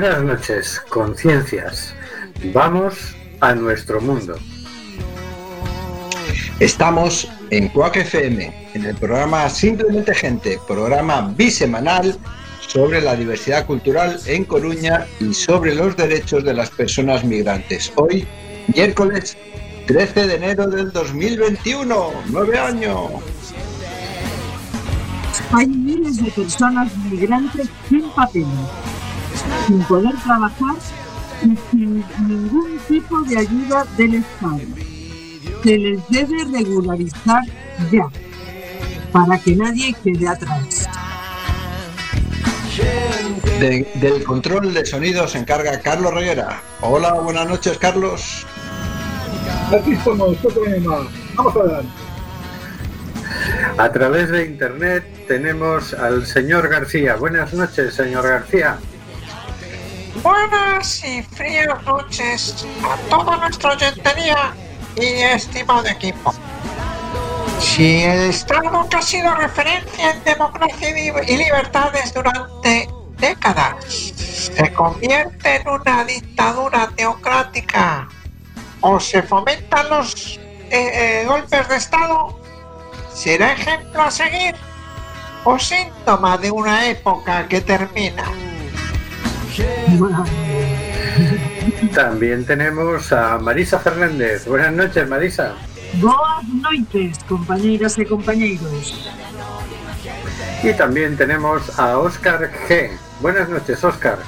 Buenas 0.00 0.22
noches, 0.22 0.80
conciencias. 0.90 1.92
Vamos 2.54 3.16
a 3.40 3.52
nuestro 3.56 4.00
mundo. 4.00 4.36
Estamos 6.60 7.28
en 7.50 7.66
Cuac 7.70 7.96
FM, 7.96 8.70
en 8.74 8.84
el 8.84 8.94
programa 8.94 9.50
Simplemente 9.50 10.14
Gente, 10.14 10.60
programa 10.68 11.34
bisemanal 11.36 12.16
sobre 12.60 13.00
la 13.00 13.16
diversidad 13.16 13.66
cultural 13.66 14.20
en 14.26 14.44
Coruña 14.44 15.04
y 15.18 15.34
sobre 15.34 15.74
los 15.74 15.96
derechos 15.96 16.44
de 16.44 16.54
las 16.54 16.70
personas 16.70 17.24
migrantes. 17.24 17.92
Hoy, 17.96 18.24
miércoles 18.72 19.36
13 19.88 20.28
de 20.28 20.34
enero 20.36 20.68
del 20.68 20.92
2021, 20.92 22.12
nueve 22.28 22.56
años. 22.56 23.10
Hay 25.50 25.66
miles 25.66 26.22
de 26.22 26.30
personas 26.30 26.96
migrantes 26.98 27.68
sin 27.88 28.08
papeles, 28.10 28.46
sin 29.66 29.82
poder 29.84 30.14
trabajar 30.24 30.76
y 31.42 31.56
sin 31.70 32.04
ningún 32.26 32.78
tipo 32.88 33.20
de 33.22 33.38
ayuda 33.38 33.84
del 33.96 34.14
Estado. 34.14 34.60
Se 35.62 35.78
les 35.78 36.08
debe 36.08 36.44
regularizar 36.52 37.42
ya, 37.90 38.08
para 39.12 39.38
que 39.38 39.56
nadie 39.56 39.94
quede 40.02 40.28
atrás. 40.28 40.88
del 43.60 44.24
control 44.24 44.72
de 44.72 44.86
sonido 44.86 45.26
se 45.26 45.38
encarga 45.38 45.80
Carlos 45.80 46.14
Reguera. 46.14 46.62
Hola, 46.80 47.12
buenas 47.14 47.48
noches, 47.48 47.76
Carlos. 47.78 48.46
Aquí 49.72 49.92
estamos, 49.92 50.36
Vamos 51.34 51.56
adelante. 51.56 52.08
A 53.76 53.92
través 53.92 54.30
de 54.30 54.46
internet 54.46 55.04
tenemos 55.26 55.94
al 55.94 56.26
señor 56.26 56.68
García. 56.68 57.16
Buenas 57.16 57.52
noches, 57.52 57.94
señor 57.94 58.26
García. 58.26 58.78
Buenas 60.22 61.04
y 61.04 61.22
frías 61.22 61.82
noches 61.84 62.66
a 62.82 62.96
toda 63.08 63.36
nuestra 63.36 63.72
oyentería 63.72 64.52
y 64.96 65.04
estimado 65.04 65.86
equipo. 65.86 66.34
Si 67.60 68.02
el 68.02 68.30
Estado 68.30 68.88
que 68.88 68.96
ha 68.96 69.02
sido 69.02 69.34
referencia 69.34 70.12
en 70.12 70.24
democracia 70.24 70.88
y 71.26 71.36
libertades 71.36 72.12
durante 72.14 72.88
décadas 73.18 73.84
se 73.86 74.72
convierte 74.72 75.56
en 75.56 75.68
una 75.68 76.04
dictadura 76.04 76.88
teocrática 76.96 78.08
o 78.80 78.98
se 78.98 79.22
fomentan 79.22 79.88
los 79.90 80.38
eh, 80.38 80.70
eh, 80.70 81.24
golpes 81.26 81.68
de 81.68 81.76
Estado, 81.76 82.40
será 83.12 83.52
ejemplo 83.52 84.02
a 84.02 84.10
seguir 84.10 84.54
o 85.44 85.58
síntoma 85.58 86.38
de 86.38 86.50
una 86.50 86.86
época 86.86 87.46
que 87.48 87.60
termina. 87.60 88.24
También 91.94 92.44
tenemos 92.44 93.12
a 93.12 93.38
Marisa 93.38 93.78
Fernández. 93.78 94.46
Buenas 94.46 94.72
noches, 94.72 95.08
Marisa. 95.08 95.54
Buenas 95.94 96.44
noches, 96.62 97.18
compañeras 97.28 97.98
y 97.98 98.04
compañeros. 98.04 99.08
Y 100.62 100.72
también 100.74 101.16
tenemos 101.16 101.78
a 101.78 101.98
Oscar 101.98 102.50
G. 102.68 102.90
Buenas 103.20 103.48
noches, 103.48 103.82
Oscar. 103.82 104.18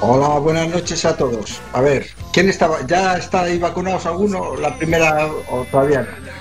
Hola, 0.00 0.38
buenas 0.38 0.68
noches 0.68 1.04
a 1.04 1.16
todos. 1.16 1.60
A 1.72 1.80
ver, 1.80 2.06
¿quién 2.32 2.48
estaba? 2.48 2.84
¿Ya 2.86 3.16
está 3.16 3.42
ahí 3.42 3.58
vacunados 3.58 4.06
alguno? 4.06 4.56
¿La 4.56 4.76
primera 4.76 5.28
o 5.48 5.64
todavía 5.70 6.02
no? 6.02 6.39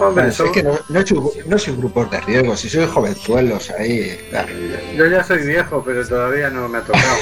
Hombre, 0.00 0.28
es 0.28 0.42
que 0.52 0.62
no, 0.62 0.78
no, 0.88 1.58
soy, 1.58 1.76
grupos 1.76 2.10
de 2.10 2.20
riesgo, 2.20 2.56
si 2.56 2.68
soy 2.68 2.86
jovenzuelos 2.86 3.70
ahí. 3.70 4.18
Yo 4.96 5.06
ya 5.06 5.22
soy 5.22 5.46
viejo, 5.46 5.82
pero 5.84 6.06
todavía 6.06 6.50
no 6.50 6.68
me 6.68 6.78
ha 6.78 6.82
tocado. 6.82 7.16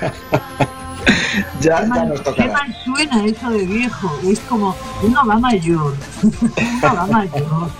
ya, 1.60 1.86
ya 1.86 2.04
nos 2.04 2.22
toca. 2.22 2.42
¿Qué 2.42 2.48
mal 2.48 2.76
suena 2.84 3.24
eso 3.24 3.50
de 3.50 3.64
viejo? 3.64 4.20
Es 4.26 4.40
como 4.40 4.76
uno 5.02 5.26
va 5.26 5.38
mayor. 5.38 5.94
uno 6.22 6.94
va 6.94 7.06
mayor. 7.06 7.70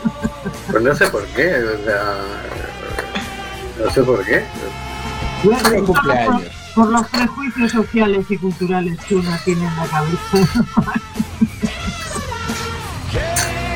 pues 0.70 0.82
no 0.82 0.94
sé 0.94 1.06
por 1.08 1.24
qué, 1.26 1.54
o 1.54 1.84
sea. 1.84 2.14
No 3.78 3.90
sé 3.90 4.02
por 4.02 4.24
qué. 4.24 4.44
Bueno, 5.44 5.86
cumpleaños 5.86 6.60
por 6.74 6.88
los 6.88 7.06
prejuicios 7.08 7.72
sociales 7.72 8.26
y 8.30 8.38
culturales 8.38 8.98
que 9.04 9.16
uno 9.16 9.30
tiene 9.44 9.66
en 9.66 9.76
la 9.76 9.86
cabeza. 9.86 10.64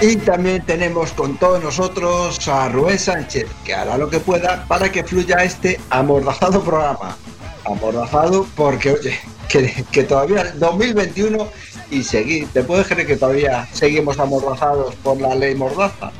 Y 0.01 0.17
también 0.17 0.65
tenemos 0.67 1.13
con 1.13 1.37
todos 1.39 1.63
nosotros 1.63 2.47
a 2.49 2.69
Rubén 2.69 2.99
Sánchez, 2.99 3.47
que 3.65 3.75
hará 3.75 3.97
lo 3.97 4.11
que 4.11 4.21
pueda 4.21 4.65
para 4.67 4.91
que 4.91 5.05
fluya 5.05 5.43
este 5.45 5.81
amordazado 5.91 6.63
programa. 6.63 7.17
Amordazado 7.65 8.47
porque, 8.55 8.93
oye, 8.93 9.19
que, 9.49 9.85
que 9.91 10.05
todavía 10.05 10.53
2021 10.57 11.49
y 11.91 12.03
seguir. 12.03 12.49
¿Te 12.53 12.63
puedes 12.63 12.87
creer 12.87 13.07
que 13.07 13.17
todavía 13.17 13.67
seguimos 13.73 14.19
amordazados 14.19 14.95
por 14.97 15.21
la 15.21 15.35
ley 15.35 15.55
Mordaza? 15.55 16.11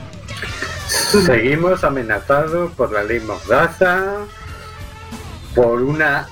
Seguimos 0.89 1.85
amenazados 1.85 2.73
por 2.73 2.93
la 2.93 3.03
ley 3.03 3.21
Mordaza, 3.21 4.19
por 5.55 5.83
una 5.83 6.29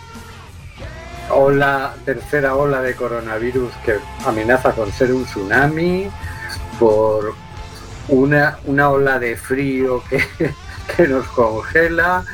ola, 1.31 1.95
tercera 2.05 2.55
ola 2.55 2.81
de 2.83 2.95
coronavirus 2.95 3.73
que 3.85 3.97
amenaza 4.27 4.73
con 4.73 4.93
ser 4.93 5.13
un 5.13 5.25
tsunami, 5.25 6.11
por 6.83 7.33
una, 8.09 8.59
una 8.65 8.91
ola 8.91 9.21
de 9.21 9.37
frío 9.37 10.03
que, 10.11 10.21
que 10.97 11.07
nos 11.07 11.25
congela, 11.29 12.25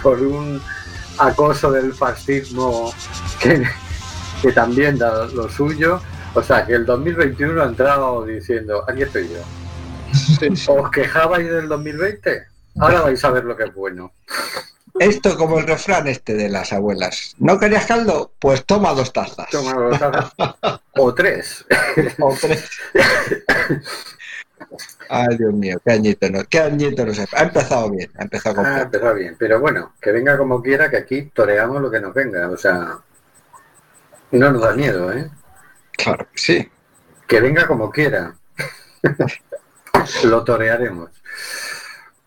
por 0.00 0.20
un 0.20 0.62
acoso 1.18 1.72
del 1.72 1.92
fascismo 1.92 2.94
que, 3.40 3.64
que 4.42 4.52
también 4.52 4.96
da 4.96 5.26
lo 5.26 5.48
suyo. 5.48 6.00
O 6.34 6.42
sea, 6.42 6.64
que 6.64 6.74
el 6.74 6.86
2021 6.86 7.60
ha 7.60 7.66
entrado 7.66 8.24
diciendo, 8.24 8.84
aquí 8.86 9.02
estoy 9.02 9.28
yo. 9.28 10.72
¿Os 10.72 10.90
quejabais 10.92 11.50
del 11.50 11.66
2020? 11.66 12.46
Ahora 12.78 13.00
vais 13.00 13.24
a 13.24 13.30
ver 13.30 13.44
lo 13.44 13.56
que 13.56 13.64
es 13.64 13.74
bueno. 13.74 14.12
Esto 15.00 15.36
como 15.36 15.58
el 15.58 15.66
refrán 15.66 16.06
este 16.06 16.34
de 16.34 16.48
las 16.48 16.72
abuelas. 16.72 17.34
¿No 17.38 17.58
querías 17.58 17.86
caldo? 17.86 18.32
Pues 18.38 18.64
toma 18.64 18.94
dos 18.94 19.12
tazas. 19.12 19.48
Toma 19.50 19.72
dos 19.74 19.98
tazas. 19.98 20.80
o 20.96 21.14
tres. 21.14 21.64
o 22.18 22.34
tres. 22.40 22.70
Ay, 25.08 25.36
Dios 25.36 25.52
mío, 25.52 25.78
qué 25.84 25.92
añito 25.92 26.28
no, 26.30 26.44
qué 26.48 26.60
añito 26.60 27.04
no 27.04 27.14
sé. 27.14 27.26
Ha 27.32 27.42
empezado 27.42 27.90
bien, 27.90 28.10
ha 28.18 28.22
empezado 28.22 28.56
con... 28.56 28.66
Ha 28.66 28.82
empezado 28.82 29.14
bien, 29.14 29.36
pero 29.38 29.60
bueno, 29.60 29.94
que 30.00 30.12
venga 30.12 30.36
como 30.36 30.62
quiera, 30.62 30.90
que 30.90 30.96
aquí 30.96 31.30
toreamos 31.32 31.80
lo 31.80 31.90
que 31.90 32.00
nos 32.00 32.12
venga. 32.12 32.48
O 32.48 32.56
sea, 32.56 32.98
no 34.32 34.52
nos 34.52 34.62
da 34.62 34.74
miedo, 34.74 35.12
¿eh? 35.12 35.30
Claro, 35.92 36.26
sí. 36.34 36.68
Que 37.26 37.40
venga 37.40 37.66
como 37.66 37.90
quiera. 37.90 38.34
lo 40.24 40.44
torearemos. 40.44 41.10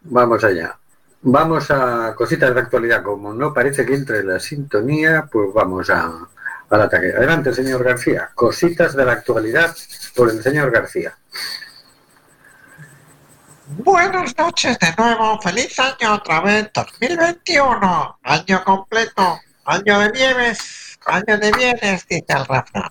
Vamos 0.02 0.44
allá. 0.44 0.79
Vamos 1.22 1.70
a 1.70 2.16
cositas 2.16 2.54
de 2.54 2.62
actualidad. 2.62 3.04
Como 3.04 3.34
no 3.34 3.54
parece 3.54 3.86
que 3.86 3.94
entre 3.94 4.24
la 4.24 4.40
sintonía, 4.40 5.28
pues 5.32 5.54
vamos 5.54 5.90
a, 5.90 6.28
al 6.70 6.82
ataque. 6.82 7.14
Adelante, 7.16 7.54
señor 7.54 7.84
García. 7.84 8.30
Cositas 8.34 8.96
de 8.96 9.06
la 9.06 9.14
actualidad 9.14 9.76
por 10.16 10.30
el 10.30 10.42
señor 10.42 10.72
García. 10.72 11.18
Buenas 13.68 14.36
noches 14.38 14.80
de 14.80 14.94
nuevo. 14.98 15.40
Feliz 15.42 15.78
año 15.80 16.16
otra 16.16 16.42
vez. 16.42 16.72
2021. 16.74 18.20
Año 18.24 18.64
completo. 18.64 19.40
Año 19.66 20.00
de 20.00 20.12
nieves. 20.12 20.98
Año 21.06 21.38
de 21.38 21.52
bienes, 21.52 22.08
dice 22.08 22.26
el 22.30 22.46
refrán. 22.46 22.90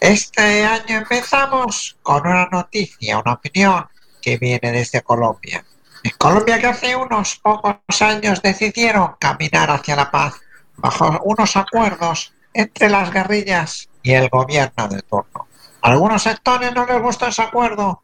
Este 0.00 0.64
año 0.64 0.98
empezamos 0.98 1.96
con 2.02 2.26
una 2.26 2.46
noticia, 2.46 3.18
una 3.18 3.34
opinión 3.34 3.86
que 4.20 4.36
viene 4.38 4.72
desde 4.72 5.02
Colombia. 5.02 5.64
En 6.04 6.10
Colombia 6.18 6.58
que 6.58 6.66
hace 6.66 6.96
unos 6.96 7.36
pocos 7.36 7.76
años 8.00 8.42
decidieron 8.42 9.14
caminar 9.20 9.70
hacia 9.70 9.96
la 9.96 10.10
paz 10.10 10.34
bajo 10.76 11.20
unos 11.24 11.56
acuerdos 11.56 12.34
entre 12.52 12.88
las 12.88 13.12
guerrillas 13.12 13.88
y 14.02 14.12
el 14.12 14.28
gobierno 14.28 14.88
de 14.88 15.02
turno. 15.02 15.46
Algunos 15.80 16.22
sectores 16.22 16.74
no 16.74 16.86
les 16.86 17.00
gusta 17.00 17.28
ese 17.28 17.42
acuerdo 17.42 18.02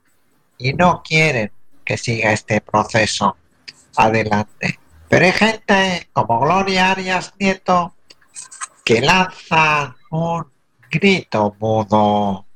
y 0.59 0.73
no 0.75 1.03
quieren 1.03 1.51
que 1.85 1.97
siga 1.97 2.33
este 2.33 2.61
proceso 2.61 3.37
adelante. 3.97 4.79
Pero 5.09 5.25
hay 5.25 5.33
gente 5.33 6.09
como 6.13 6.41
Gloria 6.41 6.93
Arias 6.93 7.35
Nieto 7.39 7.95
que 8.85 9.01
lanza 9.01 9.97
un 10.11 10.47
grito 10.91 11.57
mudo. 11.59 12.47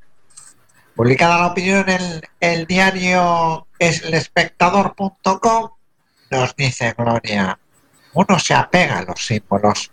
Publicada 0.95 1.39
la 1.39 1.47
opinión 1.47 1.89
en 1.89 2.21
el 2.39 2.67
diario 2.67 3.67
es 3.87 4.01
el 4.03 4.13
espectador.com, 4.13 5.71
nos 6.31 6.55
dice 6.55 6.93
Gloria, 6.97 7.59
uno 8.13 8.39
se 8.39 8.53
apega 8.53 8.99
a 8.99 9.03
los 9.03 9.25
símbolos, 9.25 9.91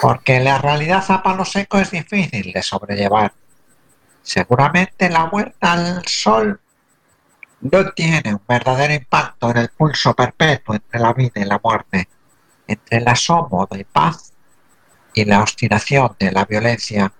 porque 0.00 0.40
la 0.40 0.58
realidad 0.58 1.04
a 1.08 1.22
palo 1.22 1.44
seco 1.44 1.78
es 1.78 1.90
difícil 1.90 2.52
de 2.52 2.62
sobrellevar. 2.62 3.32
Seguramente 4.22 5.08
la 5.08 5.24
vuelta 5.24 5.72
al 5.72 6.06
sol 6.06 6.60
no 7.60 7.90
tiene 7.92 8.34
un 8.34 8.42
verdadero 8.46 8.94
impacto 8.94 9.50
en 9.50 9.58
el 9.58 9.68
pulso 9.70 10.14
perpetuo 10.14 10.74
entre 10.74 11.00
la 11.00 11.12
vida 11.12 11.40
y 11.40 11.44
la 11.44 11.60
muerte, 11.62 12.08
entre 12.66 12.98
el 12.98 13.08
asomo 13.08 13.66
de 13.70 13.84
paz 13.84 14.32
y 15.14 15.24
la 15.24 15.40
obstinación 15.40 16.14
de 16.18 16.32
la 16.32 16.44
violencia. 16.44 17.12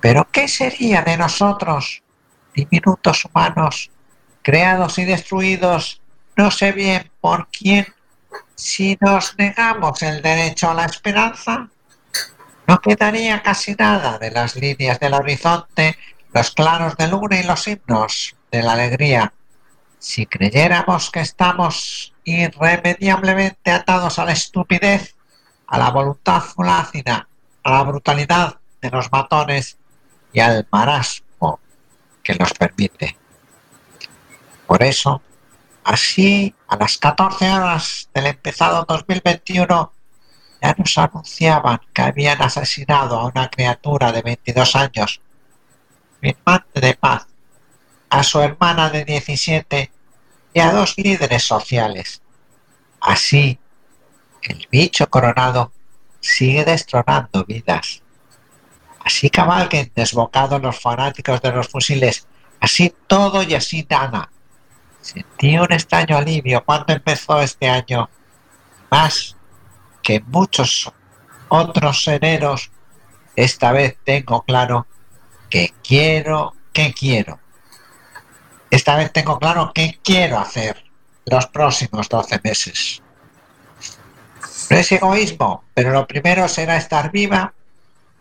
Pero 0.00 0.28
¿qué 0.30 0.48
sería 0.48 1.02
de 1.02 1.16
nosotros, 1.16 2.02
diminutos 2.54 3.24
humanos, 3.24 3.90
creados 4.48 4.98
y 4.98 5.04
destruidos, 5.04 6.00
no 6.34 6.50
sé 6.50 6.72
bien 6.72 7.10
por 7.20 7.48
quién, 7.48 7.86
si 8.54 8.96
nos 8.98 9.36
negamos 9.36 10.00
el 10.00 10.22
derecho 10.22 10.70
a 10.70 10.74
la 10.74 10.86
esperanza? 10.86 11.68
No 12.66 12.80
quedaría 12.80 13.42
casi 13.42 13.74
nada 13.74 14.18
de 14.18 14.30
las 14.30 14.56
líneas 14.56 14.98
del 15.00 15.12
horizonte, 15.12 15.98
los 16.32 16.52
claros 16.52 16.96
de 16.96 17.08
luna 17.08 17.38
y 17.38 17.42
los 17.42 17.68
himnos 17.68 18.36
de 18.50 18.62
la 18.62 18.72
alegría. 18.72 19.34
Si 19.98 20.24
creyéramos 20.24 21.10
que 21.10 21.20
estamos 21.20 22.14
irremediablemente 22.24 23.70
atados 23.70 24.18
a 24.18 24.24
la 24.24 24.32
estupidez, 24.32 25.14
a 25.66 25.76
la 25.76 25.90
voluntad 25.90 26.40
flácida, 26.40 27.28
a 27.64 27.70
la 27.70 27.82
brutalidad 27.82 28.56
de 28.80 28.90
los 28.90 29.12
matones 29.12 29.76
y 30.32 30.40
al 30.40 30.66
marasmo 30.72 31.60
que 32.22 32.34
los 32.34 32.54
permite. 32.54 33.17
Por 34.68 34.82
eso, 34.82 35.22
así 35.82 36.54
a 36.68 36.76
las 36.76 36.98
14 36.98 37.50
horas 37.50 38.10
del 38.12 38.26
empezado 38.26 38.84
2021, 38.86 39.92
ya 40.60 40.74
nos 40.76 40.98
anunciaban 40.98 41.80
que 41.94 42.02
habían 42.02 42.42
asesinado 42.42 43.18
a 43.18 43.28
una 43.28 43.48
criatura 43.48 44.12
de 44.12 44.20
22 44.20 44.76
años, 44.76 45.22
firmante 46.20 46.82
de 46.82 46.92
paz, 46.92 47.26
a 48.10 48.22
su 48.22 48.40
hermana 48.40 48.90
de 48.90 49.06
17 49.06 49.90
y 50.52 50.60
a 50.60 50.70
dos 50.70 50.98
líderes 50.98 51.44
sociales. 51.44 52.20
Así, 53.00 53.58
el 54.42 54.68
bicho 54.70 55.08
coronado 55.08 55.72
sigue 56.20 56.66
destronando 56.66 57.42
vidas. 57.46 58.02
Así 59.02 59.30
cabalguen 59.30 59.90
desbocados 59.94 60.60
los 60.60 60.78
fanáticos 60.78 61.40
de 61.40 61.52
los 61.52 61.68
fusiles, 61.68 62.26
así 62.60 62.94
todo 63.06 63.42
y 63.42 63.54
así 63.54 63.86
nada. 63.88 64.28
Sentí 65.08 65.56
un 65.56 65.72
extraño 65.72 66.18
alivio 66.18 66.62
cuando 66.66 66.92
empezó 66.92 67.40
este 67.40 67.66
año, 67.66 68.10
más 68.90 69.34
que 70.02 70.20
muchos 70.20 70.92
otros 71.48 72.04
sereros, 72.04 72.70
esta 73.34 73.72
vez 73.72 73.96
tengo 74.04 74.42
claro 74.42 74.86
que 75.48 75.72
quiero, 75.82 76.52
que 76.74 76.92
quiero. 76.92 77.40
Esta 78.70 78.96
vez 78.96 79.10
tengo 79.10 79.38
claro 79.38 79.72
qué 79.74 79.98
quiero 80.04 80.38
hacer 80.38 80.84
los 81.24 81.46
próximos 81.46 82.06
12 82.10 82.40
meses. 82.44 83.02
No 84.68 84.76
es 84.76 84.92
egoísmo, 84.92 85.64
pero 85.72 85.90
lo 85.90 86.06
primero 86.06 86.46
será 86.48 86.76
estar 86.76 87.10
viva 87.10 87.54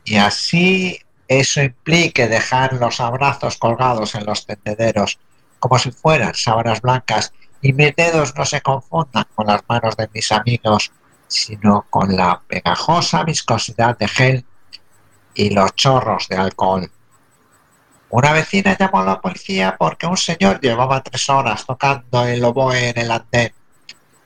y 0.05 0.15
así 0.15 1.01
eso 1.27 1.61
implique 1.61 2.29
dejar 2.29 2.71
los 2.75 3.01
abrazos 3.01 3.57
colgados 3.57 4.15
en 4.15 4.25
los 4.25 4.45
tendederos 4.45 5.19
como 5.59 5.79
si 5.79 5.91
fueran 5.91 6.33
sábanas 6.33 6.81
blancas 6.81 7.33
y 7.61 7.73
mis 7.73 7.95
dedos 7.95 8.35
no 8.35 8.45
se 8.45 8.61
confundan 8.61 9.25
con 9.33 9.47
las 9.47 9.61
manos 9.67 9.97
de 9.97 10.09
mis 10.13 10.31
amigos, 10.31 10.91
sino 11.27 11.85
con 11.89 12.15
la 12.15 12.41
pegajosa 12.47 13.23
viscosidad 13.23 13.97
de 13.97 14.07
gel 14.07 14.45
y 15.33 15.49
los 15.49 15.75
chorros 15.75 16.27
de 16.27 16.37
alcohol. 16.37 16.91
Una 18.09 18.31
vecina 18.31 18.77
llamó 18.77 19.01
a 19.01 19.05
la 19.05 19.21
policía 19.21 19.75
porque 19.77 20.07
un 20.07 20.15
señor 20.15 20.61
llevaba 20.61 21.03
tres 21.03 21.29
horas 21.29 21.65
tocando 21.65 22.25
el 22.25 22.43
oboe 22.43 22.89
en 22.89 22.99
el 22.99 23.11
andén. 23.11 23.51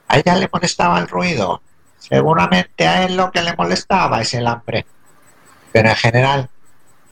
A 0.08 0.18
ella 0.18 0.36
le 0.36 0.50
molestaba 0.52 1.00
el 1.00 1.08
ruido. 1.08 1.62
Seguramente 1.98 2.88
a 2.88 3.06
él 3.06 3.18
lo 3.18 3.32
que 3.32 3.42
le 3.42 3.56
molestaba 3.56 4.22
es 4.22 4.34
el 4.34 4.46
hambre. 4.46 4.86
Pero 5.72 5.90
en 5.90 5.96
general, 5.96 6.50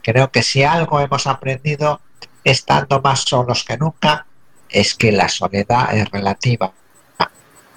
creo 0.02 0.30
que 0.30 0.42
si 0.42 0.62
algo 0.62 1.00
hemos 1.00 1.26
aprendido 1.26 2.00
estando 2.44 3.00
más 3.00 3.20
solos 3.20 3.64
que 3.64 3.76
nunca, 3.76 4.26
es 4.68 4.94
que 4.94 5.12
la 5.12 5.28
soledad 5.28 5.96
es 5.96 6.10
relativa. 6.10 6.72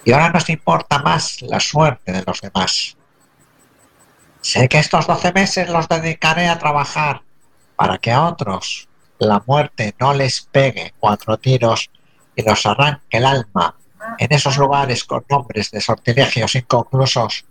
Y 0.04 0.12
ahora 0.12 0.30
nos 0.30 0.48
importa 0.50 0.98
más 0.98 1.40
la 1.42 1.60
suerte 1.60 2.12
de 2.12 2.22
los 2.26 2.40
demás. 2.40 2.96
Sé 4.40 4.68
que 4.68 4.78
estos 4.78 5.06
12 5.06 5.32
meses 5.32 5.68
los 5.70 5.88
dedicaré 5.88 6.48
a 6.48 6.58
trabajar 6.58 7.22
para 7.76 7.98
que 7.98 8.12
a 8.12 8.24
otros 8.24 8.88
la 9.18 9.42
muerte 9.46 9.94
no 9.98 10.12
les 10.12 10.42
pegue 10.42 10.92
cuatro 10.98 11.38
tiros 11.38 11.90
y 12.36 12.42
los 12.42 12.66
arranque 12.66 13.16
el 13.16 13.24
alma 13.24 13.76
en 14.18 14.32
esos 14.32 14.58
lugares 14.58 15.04
con 15.04 15.24
nombres 15.30 15.70
de 15.70 15.80
sortilegios 15.80 16.54
inconclusos, 16.54 17.44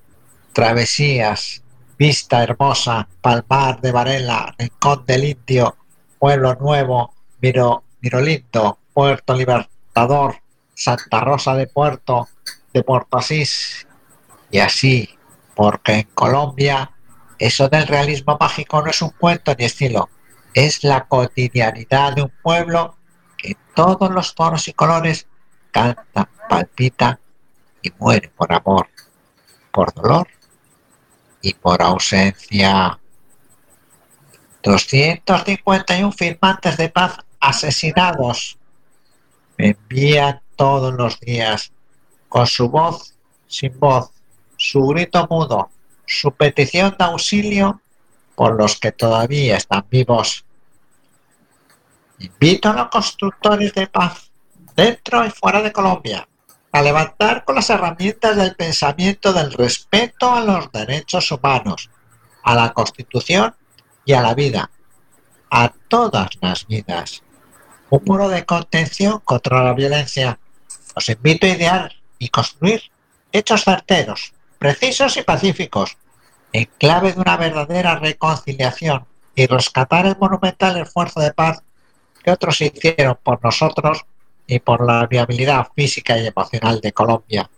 travesías, 0.54 1.64
vista 1.98 2.44
hermosa, 2.44 3.08
palmar 3.22 3.82
de 3.82 3.92
Varela, 3.92 4.54
rincón 4.58 5.04
del 5.06 5.24
Indio, 5.24 5.76
pueblo 6.24 6.56
nuevo, 6.56 7.14
Miro, 7.42 7.84
Mirolindo, 8.00 8.78
Puerto 8.94 9.34
Libertador, 9.34 10.38
Santa 10.74 11.20
Rosa 11.20 11.54
de 11.54 11.68
Puerto, 11.68 12.30
de 12.74 12.82
Puerto 12.82 13.18
Asís, 13.18 13.86
y 14.50 14.60
así, 14.60 15.20
porque 15.54 15.92
en 15.92 16.08
Colombia 16.14 16.94
eso 17.38 17.68
del 17.68 17.88
realismo 17.88 18.38
mágico 18.40 18.82
no 18.82 18.90
es 18.90 19.02
un 19.02 19.10
cuento 19.10 19.54
ni 19.60 19.66
estilo, 19.66 20.08
es 20.54 20.86
la 20.86 21.06
cotidianidad 21.10 22.14
de 22.14 22.22
un 22.22 22.32
pueblo 22.42 22.96
que 23.36 23.58
todos 23.76 24.10
los 24.10 24.34
tonos 24.34 24.70
y 24.70 24.72
colores 24.72 25.28
canta, 25.72 26.30
palpita 26.48 27.20
y 27.82 27.92
muere 28.00 28.30
por 28.30 28.54
amor, 28.54 28.88
por 29.74 29.94
dolor 29.94 30.30
y 31.42 31.54
por 31.54 31.82
ausencia. 31.82 32.98
251 34.64 36.12
firmantes 36.14 36.78
de 36.78 36.88
paz 36.88 37.18
asesinados 37.42 38.58
me 39.58 39.72
envían 39.72 40.42
todos 40.56 40.94
los 40.94 41.20
días 41.20 41.74
con 42.30 42.48
su 42.48 42.70
voz 42.70 43.14
sin 43.46 43.78
voz, 43.78 44.10
su 44.58 44.82
grito 44.88 45.28
mudo, 45.30 45.70
su 46.06 46.32
petición 46.32 46.96
de 46.98 47.06
auxilio 47.06 47.82
por 48.36 48.56
los 48.56 48.80
que 48.80 48.92
todavía 48.94 49.58
están 49.58 49.86
vivos. 49.92 50.46
Invito 52.20 52.70
a 52.70 52.74
los 52.74 52.88
constructores 52.88 53.74
de 53.74 53.88
paz, 53.88 54.32
dentro 54.76 55.26
y 55.26 55.30
fuera 55.30 55.62
de 55.62 55.74
Colombia, 55.74 56.28
a 56.72 56.82
levantar 56.82 57.44
con 57.44 57.56
las 57.56 57.70
herramientas 57.70 58.38
del 58.38 58.56
pensamiento 58.56 59.34
del 59.34 59.52
respeto 59.52 60.34
a 60.34 60.42
los 60.42 60.72
derechos 60.72 61.32
humanos, 61.32 61.90
a 62.42 62.56
la 62.56 62.74
Constitución 62.74 63.54
y 64.06 64.14
a 64.14 64.22
la 64.22 64.34
vida, 64.34 64.70
a 65.50 65.72
todas 65.88 66.30
las 66.42 66.68
vidas. 66.68 67.24
Un 67.90 68.02
muro 68.06 68.30
de 68.30 68.46
contención 68.46 69.20
contra 69.24 69.64
la 69.64 69.74
violencia. 69.74 70.40
Os 70.96 71.10
invito 71.10 71.46
a 71.46 71.50
idear 71.50 71.94
y 72.20 72.30
construir 72.30 72.82
hechos 73.32 73.64
certeros, 73.64 74.34
precisos 74.60 75.18
y 75.18 75.24
pacíficos, 75.24 75.98
en 76.52 76.70
clave 76.78 77.14
de 77.14 77.20
una 77.20 77.38
verdadera 77.38 77.98
reconciliación 77.98 79.06
y 79.36 79.48
rescatar 79.48 80.06
el 80.06 80.18
monumental 80.18 80.78
esfuerzo 80.78 81.20
de 81.20 81.34
paz 81.34 81.64
que 82.24 82.32
otros 82.32 82.62
hicieron 82.62 83.18
por 83.22 83.44
nosotros 83.44 84.06
y 84.48 84.60
por 84.60 84.86
la 84.86 85.08
viabilidad 85.08 85.68
física 85.76 86.18
y 86.18 86.28
emocional 86.28 86.80
de 86.80 86.94
Colombia. 86.94 87.50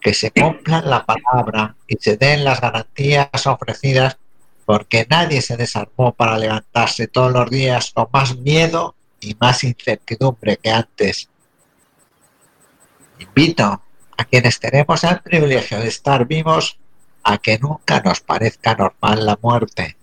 Que 0.00 0.14
se 0.14 0.30
cumpla 0.30 0.80
la 0.80 1.04
palabra 1.04 1.74
y 1.86 1.96
se 1.96 2.16
den 2.16 2.44
las 2.44 2.60
garantías 2.60 3.46
ofrecidas 3.46 4.16
porque 4.70 5.04
nadie 5.10 5.42
se 5.42 5.56
desarmó 5.56 6.14
para 6.14 6.38
levantarse 6.38 7.08
todos 7.08 7.32
los 7.32 7.50
días 7.50 7.90
con 7.92 8.06
más 8.12 8.36
miedo 8.36 8.94
y 9.18 9.34
más 9.40 9.64
incertidumbre 9.64 10.58
que 10.58 10.70
antes. 10.70 11.28
Invito 13.18 13.82
a 14.16 14.24
quienes 14.26 14.60
tenemos 14.60 15.02
el 15.02 15.20
privilegio 15.22 15.80
de 15.80 15.88
estar 15.88 16.24
vivos 16.24 16.78
a 17.24 17.38
que 17.38 17.58
nunca 17.58 18.00
nos 18.00 18.20
parezca 18.20 18.76
normal 18.76 19.26
la 19.26 19.36
muerte, 19.42 19.96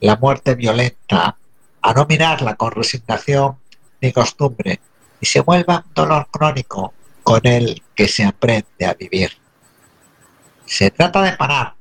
la 0.00 0.16
muerte 0.16 0.54
violenta, 0.54 1.36
a 1.82 1.92
no 1.92 2.06
mirarla 2.06 2.54
con 2.54 2.72
resignación 2.72 3.58
ni 4.00 4.10
costumbre, 4.10 4.80
y 5.20 5.26
se 5.26 5.40
vuelva 5.40 5.84
un 5.86 5.92
dolor 5.92 6.28
crónico 6.30 6.94
con 7.22 7.46
el 7.46 7.82
que 7.94 8.08
se 8.08 8.24
aprende 8.24 8.86
a 8.86 8.94
vivir. 8.94 9.32
Se 10.64 10.90
trata 10.90 11.20
de 11.20 11.32
parar, 11.32 11.74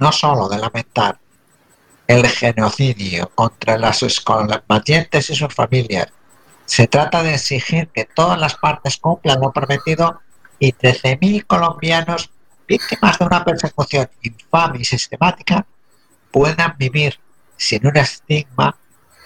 no 0.00 0.10
solo 0.10 0.48
de 0.48 0.58
lamentar, 0.58 1.18
el 2.06 2.26
genocidio 2.26 3.30
contra 3.34 3.78
las 3.78 4.00
combatientes 4.24 5.30
y 5.30 5.36
sus 5.36 5.54
familias. 5.54 6.08
Se 6.64 6.88
trata 6.88 7.22
de 7.22 7.34
exigir 7.34 7.88
que 7.88 8.04
todas 8.04 8.38
las 8.38 8.56
partes 8.56 8.96
cumplan 8.96 9.40
lo 9.40 9.52
prometido 9.52 10.20
y 10.58 10.72
13.000 10.72 11.46
colombianos 11.46 12.30
víctimas 12.66 13.18
de 13.18 13.24
una 13.26 13.44
persecución 13.44 14.08
infame 14.22 14.78
y 14.80 14.84
sistemática 14.84 15.66
puedan 16.30 16.74
vivir 16.78 17.18
sin 17.56 17.86
un 17.86 17.96
estigma 17.96 18.76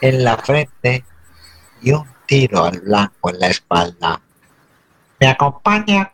en 0.01 0.25
la 0.25 0.37
frente 0.37 1.05
y 1.83 1.93
un 1.93 2.07
tiro 2.27 2.65
al 2.65 2.81
blanco 2.81 3.31
en 3.31 3.41
la 3.41 3.49
espalda. 3.49 4.21
Me 5.21 5.29
acompaña, 5.29 6.13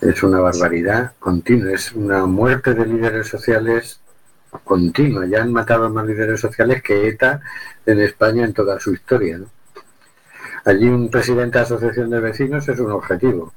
Es 0.05 0.21
una 0.23 0.39
barbaridad 0.39 1.13
continua, 1.19 1.71
es 1.73 1.93
una 1.93 2.25
muerte 2.25 2.73
de 2.73 2.85
líderes 2.85 3.27
sociales 3.27 3.99
continua. 4.63 5.25
Ya 5.25 5.41
han 5.41 5.51
matado 5.53 5.89
más 5.89 6.05
líderes 6.05 6.41
sociales 6.41 6.83
que 6.83 7.07
ETA 7.07 7.41
en 7.85 7.99
España 8.01 8.43
en 8.45 8.53
toda 8.53 8.79
su 8.79 8.93
historia. 8.93 9.39
Allí 10.65 10.87
un 10.87 11.09
presidente 11.09 11.57
de 11.57 11.63
asociación 11.63 12.09
de 12.09 12.19
vecinos 12.19 12.67
es 12.67 12.79
un 12.79 12.91
objetivo. 12.91 13.53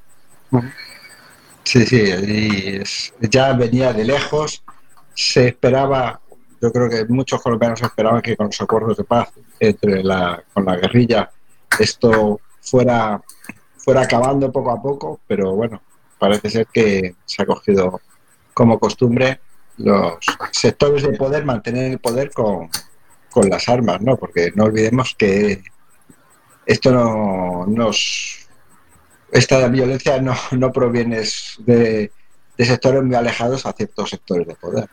Sí, 1.64 1.84
sí, 1.84 2.00
es- 2.00 3.12
ya 3.20 3.52
venía 3.54 3.92
de 3.92 4.04
lejos. 4.04 4.62
Se 5.14 5.48
esperaba, 5.48 6.20
yo 6.60 6.70
creo 6.72 6.88
que 6.88 7.04
muchos 7.06 7.42
colombianos 7.42 7.82
esperaban 7.82 8.22
que 8.22 8.36
con 8.36 8.46
los 8.46 8.60
acuerdos 8.60 8.96
de 8.96 9.04
paz 9.04 9.30
entre 9.58 10.02
la, 10.04 10.42
con 10.52 10.64
la 10.64 10.76
guerrilla 10.76 11.30
esto 11.80 12.40
fuera, 12.60 13.20
fuera 13.78 14.02
acabando 14.02 14.52
poco 14.52 14.70
a 14.70 14.80
poco, 14.80 15.20
pero 15.26 15.52
bueno, 15.54 15.80
parece 16.18 16.50
ser 16.50 16.66
que 16.66 17.14
se 17.25 17.42
ha 17.42 17.46
cogido 17.46 18.00
como 18.54 18.78
costumbre 18.78 19.40
los 19.78 20.14
sectores 20.52 21.02
de 21.02 21.12
poder 21.12 21.44
mantener 21.44 21.92
el 21.92 21.99
poder 21.99 22.30
con, 22.32 22.70
con 23.30 23.49
las 23.50 23.68
armas, 23.68 24.00
¿no? 24.00 24.16
Porque 24.16 24.50
no 24.54 24.64
olvidemos 24.64 25.14
que 25.16 25.62
esto 26.64 26.90
no 26.90 27.66
nos 27.66 28.46
esta 29.32 29.68
violencia 29.68 30.20
no, 30.20 30.35
no 30.52 30.73
proviene 30.73 31.23
de, 31.58 32.11
de 32.56 32.64
sectores 32.64 33.02
muy 33.02 33.14
alejados 33.14 33.66
a 33.66 33.73
ciertos 33.73 34.11
sectores 34.11 34.46
de 34.46 34.54
poder. 34.54 34.88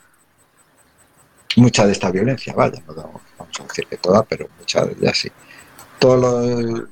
Mucha 1.55 1.85
de 1.85 1.91
esta 1.91 2.09
violencia, 2.09 2.53
vaya, 2.53 2.81
no 2.87 2.95
vamos 2.95 3.59
a 3.59 3.63
decir 3.63 3.85
que 3.87 3.97
toda, 3.97 4.23
pero 4.23 4.47
mucha 4.57 4.83
de 4.85 4.93
ella 4.93 5.13
sí. 5.13 5.31
Todo 5.99 6.17
lo, 6.17 6.87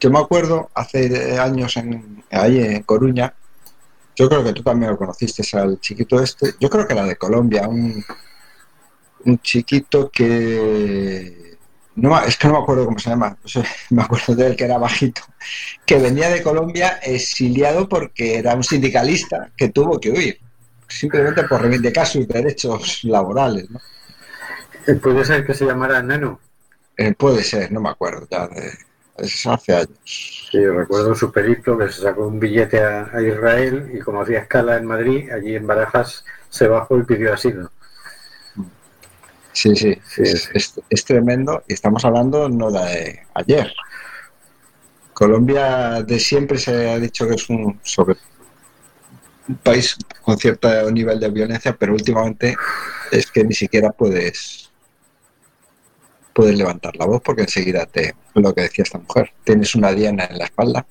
yo 0.00 0.10
me 0.10 0.18
acuerdo 0.18 0.70
hace 0.74 1.38
años 1.38 1.76
en, 1.76 2.24
ahí 2.30 2.60
en 2.60 2.82
Coruña, 2.82 3.34
yo 4.14 4.28
creo 4.28 4.44
que 4.44 4.52
tú 4.52 4.62
también 4.62 4.92
lo 4.92 4.98
conociste 4.98 5.42
al 5.56 5.78
chiquito 5.80 6.20
este, 6.20 6.54
yo 6.58 6.70
creo 6.70 6.86
que 6.86 6.94
era 6.94 7.04
de 7.04 7.16
Colombia, 7.16 7.68
un, 7.68 8.04
un 9.24 9.38
chiquito 9.40 10.10
que 10.10 11.56
no, 11.96 12.18
es 12.22 12.36
que 12.36 12.46
no 12.46 12.54
me 12.54 12.60
acuerdo 12.60 12.84
cómo 12.84 12.98
se 12.98 13.10
llama, 13.10 13.36
no 13.42 13.48
sé, 13.48 13.64
me 13.90 14.02
acuerdo 14.02 14.34
de 14.34 14.46
él 14.48 14.56
que 14.56 14.64
era 14.64 14.78
bajito, 14.78 15.22
que 15.84 15.98
venía 15.98 16.28
de 16.28 16.42
Colombia 16.42 16.98
exiliado 17.02 17.88
porque 17.88 18.36
era 18.38 18.54
un 18.54 18.64
sindicalista 18.64 19.50
que 19.56 19.70
tuvo 19.70 19.98
que 19.98 20.10
huir, 20.10 20.38
simplemente 20.88 21.44
por 21.44 21.62
reivindicar 21.62 22.06
sus 22.06 22.28
derechos 22.28 23.02
laborales. 23.04 23.68
¿no? 23.70 23.80
Eh, 24.86 24.94
Puede 24.94 25.24
ser 25.24 25.46
que 25.46 25.54
se 25.54 25.64
llamara 25.64 26.02
Nano. 26.02 26.40
Eh, 26.98 27.12
puede 27.12 27.42
ser, 27.44 27.72
no 27.72 27.80
me 27.80 27.90
acuerdo 27.90 28.26
ya, 28.30 28.48
de, 28.48 28.72
eso 29.18 29.52
hace 29.52 29.74
años. 29.74 29.98
Sí, 30.04 30.64
recuerdo 30.64 31.14
su 31.14 31.32
periplo 31.32 31.76
que 31.76 31.88
se 31.88 32.02
sacó 32.02 32.26
un 32.28 32.38
billete 32.38 32.80
a, 32.80 33.10
a 33.12 33.20
Israel 33.22 33.90
y 33.92 33.98
como 33.98 34.22
hacía 34.22 34.40
escala 34.40 34.76
en 34.76 34.86
Madrid, 34.86 35.30
allí 35.30 35.56
en 35.56 35.66
Barajas 35.66 36.24
se 36.48 36.68
bajó 36.68 36.98
y 36.98 37.04
pidió 37.04 37.32
asilo. 37.34 37.70
Sí, 39.52 39.74
sí, 39.74 39.94
Sí, 40.04 40.22
es, 40.22 40.42
sí. 40.42 40.50
es- 40.54 40.80
es 40.88 41.04
tremendo 41.04 41.62
y 41.66 41.72
estamos 41.74 42.04
hablando 42.04 42.48
no 42.48 42.70
de 42.70 43.20
ayer. 43.34 43.72
Colombia 45.14 46.02
de 46.02 46.20
siempre 46.20 46.58
se 46.58 46.90
ha 46.90 46.98
dicho 46.98 47.26
que 47.26 47.34
es 47.34 47.48
un, 47.48 47.80
sobre, 47.82 48.16
un 49.48 49.56
país 49.56 49.96
con 50.22 50.36
cierto 50.36 50.68
nivel 50.90 51.20
de 51.20 51.30
violencia, 51.30 51.74
pero 51.78 51.94
últimamente 51.94 52.56
es 53.10 53.30
que 53.30 53.44
ni 53.44 53.54
siquiera 53.54 53.90
puedes 53.92 54.65
puedes 56.36 56.54
levantar 56.54 56.94
la 56.96 57.06
voz 57.06 57.22
porque 57.22 57.42
enseguida 57.42 57.86
te 57.86 58.14
lo 58.34 58.54
que 58.54 58.60
decía 58.60 58.82
esta 58.82 58.98
mujer, 58.98 59.32
tienes 59.42 59.74
una 59.74 59.90
diana 59.92 60.26
en 60.26 60.36
la 60.36 60.44
espalda 60.44 60.86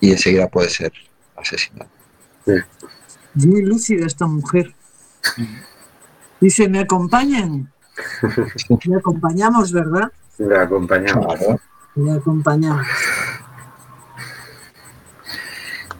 y 0.00 0.10
enseguida 0.10 0.48
puedes 0.48 0.72
ser 0.72 0.92
asesinado. 1.36 1.88
Muy 3.34 3.62
lúcida 3.62 4.06
esta 4.06 4.26
mujer. 4.26 4.74
Dice, 6.40 6.68
¿me 6.68 6.80
acompañan? 6.80 7.72
Me 8.88 8.96
acompañamos, 8.96 9.70
¿verdad? 9.70 10.10
Le 10.38 10.58
acompañamos. 10.58 11.38
Claro. 11.38 11.60
Me 11.94 12.12
acompañamos. 12.12 12.86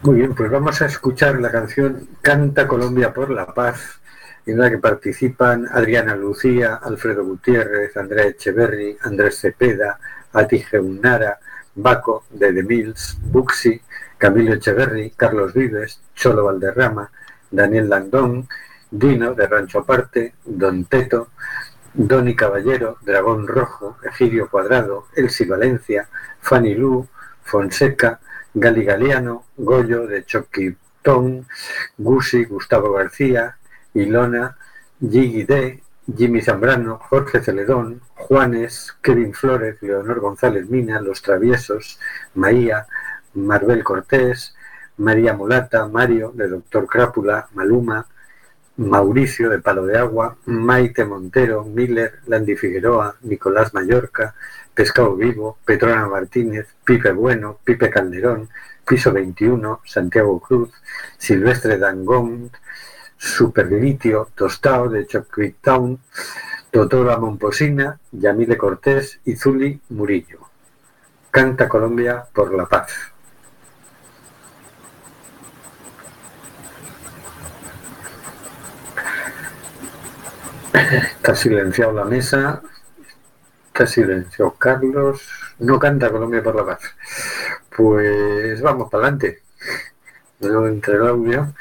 Muy 0.03 0.17
bien, 0.17 0.35
pues 0.35 0.51
vamos 0.51 0.83
a 0.83 0.87
escuchar 0.87 1.41
la 1.41 1.53
canción 1.53 2.09
Canta 2.21 2.67
Colombia 2.67 3.15
por 3.15 3.31
la 3.31 3.47
Paz, 3.55 4.01
en 4.47 4.59
la 4.59 4.71
que 4.71 4.79
participan 4.79 5.67
Adriana 5.71 6.15
Lucía, 6.15 6.77
Alfredo 6.83 7.25
Gutiérrez, 7.25 7.97
Andrea 7.97 8.27
Echeverri, 8.27 8.97
Andrés 9.03 9.39
Cepeda, 9.39 9.99
Ati 10.33 10.61
Geunara, 10.61 11.39
Baco, 11.75 12.25
de 12.31 12.53
The 12.53 12.63
Mills, 12.63 13.19
Buxi, 13.23 13.81
Camilo 14.19 14.55
Echeverri, 14.55 15.11
Carlos 15.17 15.55
Vives, 15.55 16.01
Cholo 16.15 16.45
Valderrama, 16.45 17.11
Daniel 17.51 17.89
Landón, 17.89 18.49
Dino, 18.91 19.35
de 19.35 19.47
Rancho 19.47 19.81
Aparte, 19.81 20.35
Don 20.45 20.85
Teto, 20.85 21.29
Doni 21.95 22.35
Caballero, 22.37 22.99
Dragón 23.03 23.47
Rojo, 23.47 23.99
Egidio 24.05 24.49
Cuadrado, 24.51 25.07
Elsi 25.17 25.45
Valencia, 25.45 26.09
Fanny 26.41 26.75
Lu, 26.75 27.09
Fonseca, 27.43 28.21
Gali 28.53 28.85
Galeano, 28.85 29.45
Goyo 29.57 30.07
de 30.07 30.25
Choquitón, 30.25 31.47
Gusi, 31.97 32.45
Gustavo 32.45 32.93
García, 32.93 33.57
Ilona, 33.95 34.57
Gigi 35.01 35.45
D, 35.45 35.83
Jimmy 36.17 36.43
Zambrano, 36.43 36.99
Jorge 36.99 37.41
Celedón, 37.41 38.01
Juanes, 38.15 38.95
Kevin 39.03 39.33
Flores, 39.33 39.81
Leonor 39.81 40.21
González 40.21 40.69
Mina, 40.69 41.01
Los 41.01 41.23
Traviesos, 41.23 41.99
Maía, 42.35 42.87
Marbel 43.35 43.83
Cortés, 43.83 44.55
María 44.99 45.33
Mulata, 45.33 45.87
Mario 45.89 46.33
de 46.35 46.49
Doctor 46.49 46.87
Crápula, 46.87 47.49
Maluma, 47.55 48.07
Mauricio 48.77 49.49
de 49.51 49.61
Palo 49.61 49.87
de 49.87 49.99
Agua, 49.99 50.37
Maite 50.47 51.05
Montero, 51.05 51.65
Miller, 51.65 52.21
Landy 52.27 52.57
Figueroa, 52.57 53.17
Nicolás 53.23 53.73
Mallorca, 53.73 54.35
Pescado 54.75 55.17
Vivo, 55.17 55.59
Petrona 55.65 56.07
Martínez, 56.09 56.67
Pipe 56.85 57.13
Bueno, 57.13 57.59
Pipe 57.65 57.89
Calderón, 57.89 58.49
Piso 58.87 59.13
21, 59.13 59.81
Santiago 59.85 60.41
Cruz, 60.41 60.71
Silvestre 61.17 61.79
Dangón, 61.79 62.51
Superlitio, 63.17 64.29
Tostao 64.35 64.89
de 64.89 65.07
Chocolate 65.07 65.57
Town, 65.61 65.99
Totora 66.71 67.19
Momposina, 67.19 67.99
Yamile 68.13 68.57
Cortés 68.57 69.21
y 69.25 69.37
Zuli 69.37 69.81
Murillo. 69.91 70.41
Canta 71.31 71.69
Colombia 71.69 72.25
por 72.33 72.53
la 72.55 72.67
paz. 72.67 72.93
Está 80.75 81.35
silenciado 81.35 81.93
la 81.93 82.05
mesa. 82.05 82.63
Está 83.69 83.87
silenciado 83.87 84.55
Carlos. 84.55 85.23
No 85.61 85.79
canta 85.79 86.11
Colombia 86.11 86.43
por 86.43 86.55
la 86.55 86.67
paz. 86.67 86.81
Pues 87.77 88.61
vamos 88.61 88.91
para 88.91 89.05
adelante. 89.05 89.43
No 90.41 90.67
entre 90.67 90.95
el 90.95 91.07
audio. 91.07 91.55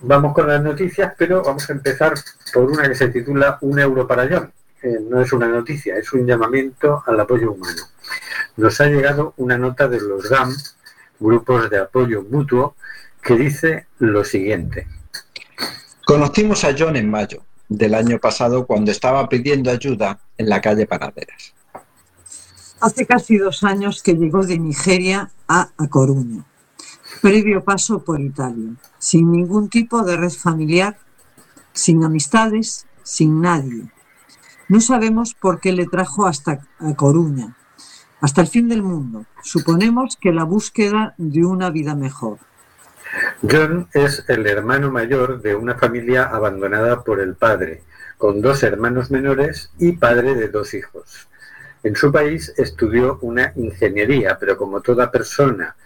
Vamos 0.00 0.34
con 0.34 0.46
las 0.46 0.62
noticias, 0.62 1.14
pero 1.16 1.42
vamos 1.42 1.68
a 1.68 1.72
empezar 1.72 2.14
por 2.52 2.64
una 2.64 2.88
que 2.88 2.94
se 2.94 3.08
titula 3.08 3.58
Un 3.62 3.78
euro 3.78 4.06
para 4.06 4.28
John. 4.30 4.52
Eh, 4.82 4.98
no 5.08 5.20
es 5.20 5.32
una 5.32 5.48
noticia, 5.48 5.96
es 5.96 6.12
un 6.12 6.26
llamamiento 6.26 7.02
al 7.06 7.18
apoyo 7.18 7.52
humano. 7.52 7.82
Nos 8.56 8.80
ha 8.80 8.86
llegado 8.86 9.32
una 9.38 9.56
nota 9.56 9.88
de 9.88 10.00
los 10.00 10.28
GAM, 10.28 10.54
grupos 11.18 11.70
de 11.70 11.78
apoyo 11.78 12.22
mutuo, 12.22 12.76
que 13.22 13.36
dice 13.36 13.86
lo 13.98 14.22
siguiente. 14.22 14.86
Conocimos 16.04 16.62
a 16.64 16.74
John 16.78 16.96
en 16.96 17.10
mayo 17.10 17.42
del 17.68 17.94
año 17.94 18.18
pasado 18.18 18.66
cuando 18.66 18.90
estaba 18.90 19.28
pidiendo 19.28 19.70
ayuda 19.70 20.20
en 20.38 20.48
la 20.48 20.60
calle 20.60 20.86
Panaderas. 20.86 21.52
Hace 22.80 23.06
casi 23.06 23.38
dos 23.38 23.64
años 23.64 24.02
que 24.02 24.14
llegó 24.14 24.44
de 24.44 24.58
Nigeria 24.58 25.30
a 25.48 25.70
A 25.76 25.88
Coruña, 25.88 26.44
previo 27.20 27.64
paso 27.64 28.04
por 28.04 28.20
Italia, 28.20 28.72
sin 28.98 29.32
ningún 29.32 29.68
tipo 29.68 30.02
de 30.02 30.16
red 30.16 30.30
familiar, 30.30 30.96
sin 31.72 32.04
amistades, 32.04 32.86
sin 33.02 33.40
nadie. 33.40 33.90
No 34.68 34.80
sabemos 34.80 35.34
por 35.34 35.60
qué 35.60 35.72
le 35.72 35.86
trajo 35.86 36.26
hasta 36.26 36.60
A 36.78 36.94
Coruña, 36.94 37.56
hasta 38.20 38.40
el 38.40 38.48
fin 38.48 38.68
del 38.68 38.82
mundo. 38.82 39.26
Suponemos 39.42 40.16
que 40.16 40.32
la 40.32 40.44
búsqueda 40.44 41.14
de 41.18 41.44
una 41.44 41.70
vida 41.70 41.94
mejor. 41.94 42.38
John 43.48 43.88
es 43.94 44.24
el 44.28 44.46
hermano 44.46 44.90
mayor 44.90 45.40
de 45.40 45.54
una 45.54 45.76
familia 45.76 46.24
abandonada 46.24 47.04
por 47.04 47.20
el 47.20 47.36
padre, 47.36 47.82
con 48.18 48.40
dos 48.40 48.62
hermanos 48.62 49.10
menores 49.10 49.70
y 49.78 49.92
padre 49.92 50.34
de 50.34 50.48
dos 50.48 50.74
hijos. 50.74 51.28
En 51.82 51.94
su 51.94 52.10
país 52.10 52.52
estudió 52.56 53.18
una 53.22 53.52
ingeniería, 53.54 54.36
pero 54.40 54.56
como 54.56 54.80
toda 54.80 55.10
persona 55.10 55.76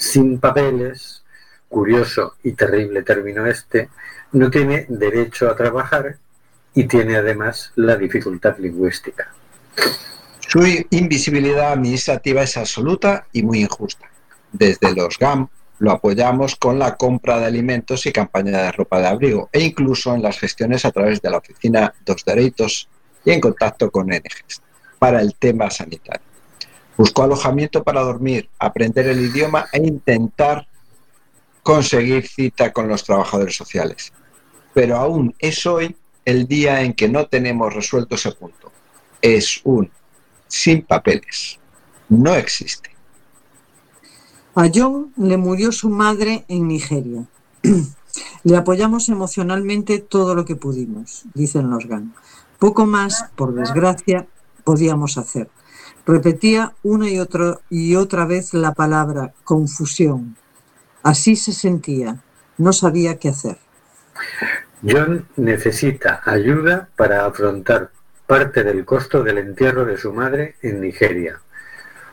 sin 0.00 0.40
papeles, 0.40 1.22
curioso 1.68 2.34
y 2.42 2.52
terrible 2.52 3.02
término 3.02 3.46
este, 3.46 3.90
no 4.32 4.50
tiene 4.50 4.86
derecho 4.88 5.48
a 5.48 5.54
trabajar 5.54 6.16
y 6.74 6.84
tiene 6.84 7.16
además 7.16 7.70
la 7.76 7.96
dificultad 7.96 8.56
lingüística. 8.58 9.30
Su 10.40 10.64
invisibilidad 10.90 11.72
administrativa 11.72 12.42
es 12.42 12.56
absoluta 12.56 13.26
y 13.32 13.42
muy 13.42 13.60
injusta. 13.60 14.10
Desde 14.50 14.94
los 14.94 15.18
GAM 15.18 15.48
lo 15.78 15.92
apoyamos 15.92 16.56
con 16.56 16.78
la 16.78 16.96
compra 16.96 17.38
de 17.38 17.46
alimentos 17.46 18.06
y 18.06 18.12
campaña 18.12 18.62
de 18.62 18.72
ropa 18.72 19.00
de 19.00 19.06
abrigo 19.06 19.50
e 19.52 19.60
incluso 19.60 20.14
en 20.14 20.22
las 20.22 20.38
gestiones 20.38 20.84
a 20.86 20.92
través 20.92 21.20
de 21.20 21.30
la 21.30 21.38
oficina 21.38 21.92
Dos 22.06 22.24
Derechos 22.24 22.88
y 23.24 23.32
en 23.32 23.40
contacto 23.40 23.90
con 23.90 24.10
ONGs 24.10 24.62
para 24.98 25.20
el 25.20 25.34
tema 25.34 25.70
sanitario. 25.70 26.29
Buscó 27.00 27.22
alojamiento 27.22 27.82
para 27.82 28.02
dormir, 28.02 28.50
aprender 28.58 29.06
el 29.06 29.22
idioma 29.22 29.64
e 29.72 29.78
intentar 29.78 30.68
conseguir 31.62 32.28
cita 32.28 32.74
con 32.74 32.88
los 32.88 33.04
trabajadores 33.04 33.56
sociales. 33.56 34.12
Pero 34.74 34.98
aún 34.98 35.34
es 35.38 35.64
hoy 35.64 35.96
el 36.26 36.46
día 36.46 36.82
en 36.82 36.92
que 36.92 37.08
no 37.08 37.26
tenemos 37.26 37.72
resuelto 37.72 38.16
ese 38.16 38.32
punto. 38.32 38.70
Es 39.22 39.62
un 39.64 39.90
sin 40.46 40.82
papeles. 40.82 41.58
No 42.10 42.34
existe. 42.34 42.90
A 44.54 44.68
John 44.70 45.14
le 45.16 45.38
murió 45.38 45.72
su 45.72 45.88
madre 45.88 46.44
en 46.48 46.68
Nigeria. 46.68 47.24
le 48.44 48.56
apoyamos 48.58 49.08
emocionalmente 49.08 50.00
todo 50.00 50.34
lo 50.34 50.44
que 50.44 50.54
pudimos, 50.54 51.22
dicen 51.32 51.70
los 51.70 51.86
GAN. 51.86 52.12
Poco 52.58 52.84
más, 52.84 53.24
por 53.36 53.54
desgracia, 53.54 54.26
podíamos 54.64 55.16
hacer. 55.16 55.48
Repetía 56.10 56.72
una 56.82 57.08
y, 57.08 57.20
otro, 57.20 57.60
y 57.70 57.94
otra 57.94 58.24
vez 58.24 58.52
la 58.52 58.74
palabra 58.74 59.32
confusión. 59.44 60.34
Así 61.04 61.36
se 61.36 61.52
sentía. 61.52 62.16
No 62.58 62.72
sabía 62.72 63.20
qué 63.20 63.28
hacer. 63.28 63.58
John 64.82 65.28
necesita 65.36 66.20
ayuda 66.24 66.88
para 66.96 67.26
afrontar 67.26 67.92
parte 68.26 68.64
del 68.64 68.84
costo 68.84 69.22
del 69.22 69.38
entierro 69.38 69.84
de 69.84 69.98
su 69.98 70.12
madre 70.12 70.56
en 70.62 70.80
Nigeria. 70.80 71.38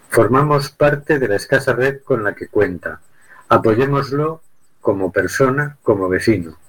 Formamos 0.09 0.69
parte 0.69 1.17
de 1.17 1.29
la 1.29 1.37
escasa 1.37 1.73
red 1.73 2.03
con 2.03 2.23
la 2.23 2.35
que 2.35 2.49
cuenta. 2.49 3.01
Apoyémoslo 3.49 4.43
como 4.79 5.11
persona, 5.11 5.77
como 5.81 6.07
vecino. 6.07 6.59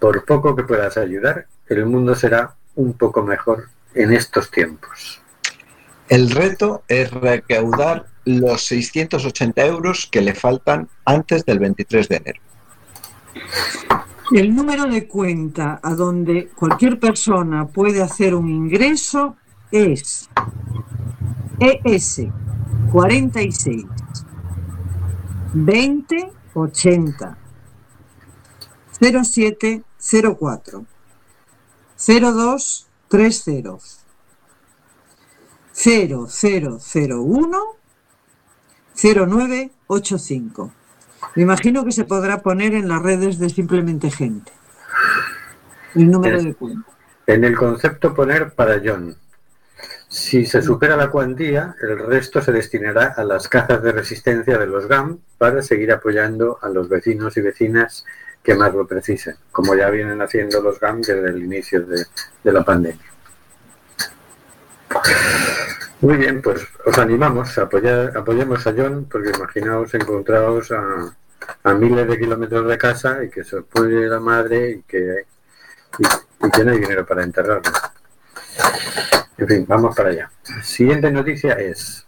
Por 0.00 0.24
poco 0.24 0.56
que 0.56 0.64
puedas 0.64 0.96
ayudar, 0.96 1.46
el 1.68 1.86
mundo 1.86 2.16
será 2.16 2.56
un 2.74 2.94
poco 2.94 3.22
mejor 3.22 3.68
en 3.94 4.12
estos 4.12 4.50
tiempos. 4.50 5.21
El 6.08 6.30
reto 6.30 6.82
es 6.88 7.10
recaudar 7.10 8.06
los 8.24 8.62
680 8.64 9.66
euros 9.66 10.08
que 10.10 10.20
le 10.20 10.34
faltan 10.34 10.88
antes 11.04 11.44
del 11.44 11.58
23 11.58 12.08
de 12.08 12.16
enero. 12.16 12.40
El 14.32 14.54
número 14.54 14.86
de 14.86 15.06
cuenta 15.06 15.80
a 15.82 15.94
donde 15.94 16.48
cualquier 16.48 16.98
persona 16.98 17.66
puede 17.66 18.02
hacer 18.02 18.34
un 18.34 18.48
ingreso 18.48 19.36
es 19.70 20.28
ES 21.58 22.22
46 22.90 23.84
20 25.54 26.30
80 26.54 27.38
07 29.00 29.82
04 30.38 30.86
02 31.96 32.86
30 33.08 34.01
0001 35.74 37.58
0985. 38.94 40.72
Me 41.36 41.42
imagino 41.42 41.84
que 41.84 41.92
se 41.92 42.04
podrá 42.04 42.42
poner 42.42 42.74
en 42.74 42.88
las 42.88 43.02
redes 43.02 43.38
de 43.38 43.48
simplemente 43.48 44.10
gente. 44.10 44.52
El 45.94 46.10
número 46.10 46.42
de 46.42 46.54
cuenta. 46.54 46.90
En 47.26 47.44
el 47.44 47.56
concepto 47.56 48.14
poner 48.14 48.52
para 48.52 48.80
John. 48.84 49.16
Si 50.08 50.44
se 50.44 50.60
supera 50.60 50.96
la 50.96 51.10
cuantía, 51.10 51.74
el 51.80 51.98
resto 51.98 52.42
se 52.42 52.52
destinará 52.52 53.14
a 53.16 53.24
las 53.24 53.48
cajas 53.48 53.82
de 53.82 53.92
resistencia 53.92 54.58
de 54.58 54.66
los 54.66 54.86
GAM 54.86 55.20
para 55.38 55.62
seguir 55.62 55.90
apoyando 55.90 56.58
a 56.60 56.68
los 56.68 56.88
vecinos 56.88 57.36
y 57.38 57.40
vecinas 57.40 58.04
que 58.42 58.54
más 58.54 58.74
lo 58.74 58.86
precisen, 58.86 59.36
como 59.50 59.74
ya 59.74 59.88
vienen 59.88 60.20
haciendo 60.20 60.60
los 60.60 60.78
GAM 60.78 61.00
desde 61.00 61.30
el 61.30 61.42
inicio 61.42 61.82
de, 61.86 62.04
de 62.44 62.52
la 62.52 62.62
pandemia. 62.62 63.11
Muy 66.00 66.16
bien, 66.16 66.42
pues 66.42 66.66
os 66.84 66.98
animamos, 66.98 67.56
apoyemos 67.58 68.66
a 68.66 68.74
John, 68.76 69.06
porque 69.10 69.30
imaginaos 69.30 69.94
encontraos 69.94 70.72
a, 70.72 71.74
miles 71.74 72.08
de 72.08 72.18
kilómetros 72.18 72.68
de 72.68 72.76
casa 72.76 73.22
y 73.22 73.30
que 73.30 73.44
se 73.44 73.62
puede 73.62 74.08
la 74.08 74.18
madre 74.18 74.70
y 74.70 74.82
que, 74.82 75.26
y, 75.98 76.50
que 76.50 76.64
no 76.64 76.72
hay 76.72 76.78
dinero 76.80 77.06
para 77.06 77.22
enterrarlo. 77.22 77.70
En 79.38 79.46
fin, 79.46 79.64
vamos 79.68 79.94
para 79.94 80.10
allá. 80.10 80.30
Siguiente 80.62 81.10
noticia 81.10 81.52
es, 81.54 82.04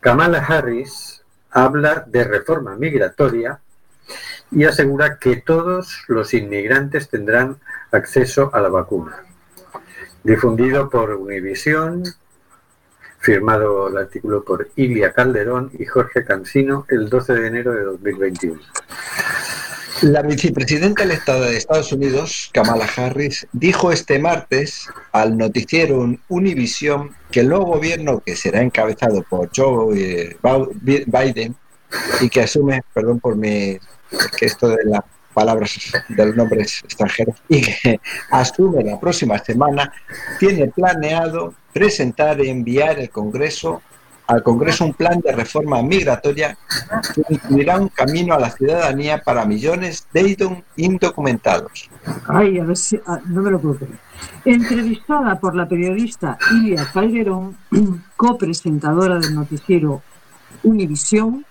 Kamala 0.00 0.38
Harris 0.38 1.22
habla 1.50 2.04
de 2.06 2.24
reforma 2.24 2.76
migratoria 2.76 3.60
y 4.52 4.64
asegura 4.64 5.18
que 5.18 5.36
todos 5.36 6.04
los 6.08 6.34
inmigrantes 6.34 7.08
tendrán 7.08 7.58
acceso 7.90 8.50
a 8.52 8.60
la 8.60 8.68
vacuna. 8.68 9.24
Difundido 10.24 10.88
por 10.88 11.10
Univision, 11.10 12.04
firmado 13.18 13.88
el 13.88 13.96
artículo 13.96 14.44
por 14.44 14.68
Ilia 14.76 15.12
Calderón 15.12 15.70
y 15.78 15.84
Jorge 15.84 16.24
Cansino 16.24 16.86
el 16.88 17.08
12 17.08 17.34
de 17.34 17.46
enero 17.46 17.72
de 17.72 17.82
2021. 17.82 18.60
La 20.02 20.22
vicepresidenta 20.22 21.04
electa 21.04 21.40
de 21.40 21.56
Estados 21.56 21.92
Unidos, 21.92 22.50
Kamala 22.52 22.88
Harris, 22.96 23.46
dijo 23.52 23.92
este 23.92 24.18
martes 24.18 24.88
al 25.12 25.38
noticiero 25.38 26.04
Univision 26.28 27.14
que 27.30 27.40
el 27.40 27.48
nuevo 27.48 27.66
gobierno, 27.66 28.20
que 28.24 28.34
será 28.34 28.62
encabezado 28.62 29.22
por 29.22 29.50
Joe 29.54 30.36
Biden 30.82 31.54
y 32.20 32.28
que 32.28 32.40
asume, 32.40 32.82
perdón 32.92 33.20
por 33.20 33.36
mi, 33.36 33.78
que 34.36 34.46
esto 34.46 34.68
de 34.68 34.84
las 34.86 35.04
palabras 35.32 35.92
de 36.08 36.26
los 36.26 36.36
nombres 36.36 36.80
extranjeros, 36.84 37.36
y 37.48 37.62
que 37.62 38.00
asume 38.30 38.84
la 38.84 38.98
próxima 38.98 39.38
semana, 39.38 39.92
tiene 40.38 40.68
planeado 40.68 41.54
presentar 41.72 42.40
y 42.40 42.50
enviar 42.50 42.98
el 42.98 43.10
Congreso, 43.10 43.82
al 44.26 44.42
Congreso 44.42 44.84
un 44.84 44.94
plan 44.94 45.20
de 45.20 45.32
reforma 45.32 45.82
migratoria 45.82 46.56
que 47.14 47.22
incluirá 47.28 47.78
un 47.78 47.88
camino 47.88 48.34
a 48.34 48.40
la 48.40 48.50
ciudadanía 48.50 49.22
para 49.22 49.44
millones 49.44 50.06
de 50.12 50.36
indocumentados. 50.76 51.90
Ay, 52.28 52.58
a 52.58 52.64
ver 52.64 52.76
si, 52.76 53.00
ah, 53.06 53.20
no 53.26 53.42
me 53.42 53.50
lo 53.50 53.60
puedo. 53.60 53.80
Entrevistada 54.44 55.38
por 55.40 55.54
la 55.54 55.68
periodista 55.68 56.38
Ilia 56.52 56.86
Calderón, 56.92 57.56
copresentadora 58.16 59.18
del 59.18 59.34
noticiero 59.34 60.02
Univisión, 60.62 61.44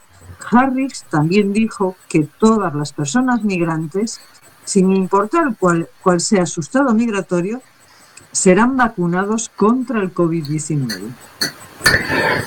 Harris 0.49 1.03
también 1.09 1.53
dijo 1.53 1.95
que 2.07 2.27
todas 2.39 2.73
las 2.73 2.93
personas 2.93 3.43
migrantes, 3.43 4.19
sin 4.65 4.91
importar 4.91 5.55
cuál, 5.59 5.87
sea 6.19 6.45
su 6.45 6.61
estado 6.61 6.93
migratorio, 6.93 7.61
serán 8.31 8.77
vacunados 8.77 9.49
contra 9.49 10.01
el 10.01 10.13
COVID-19. 10.13 11.13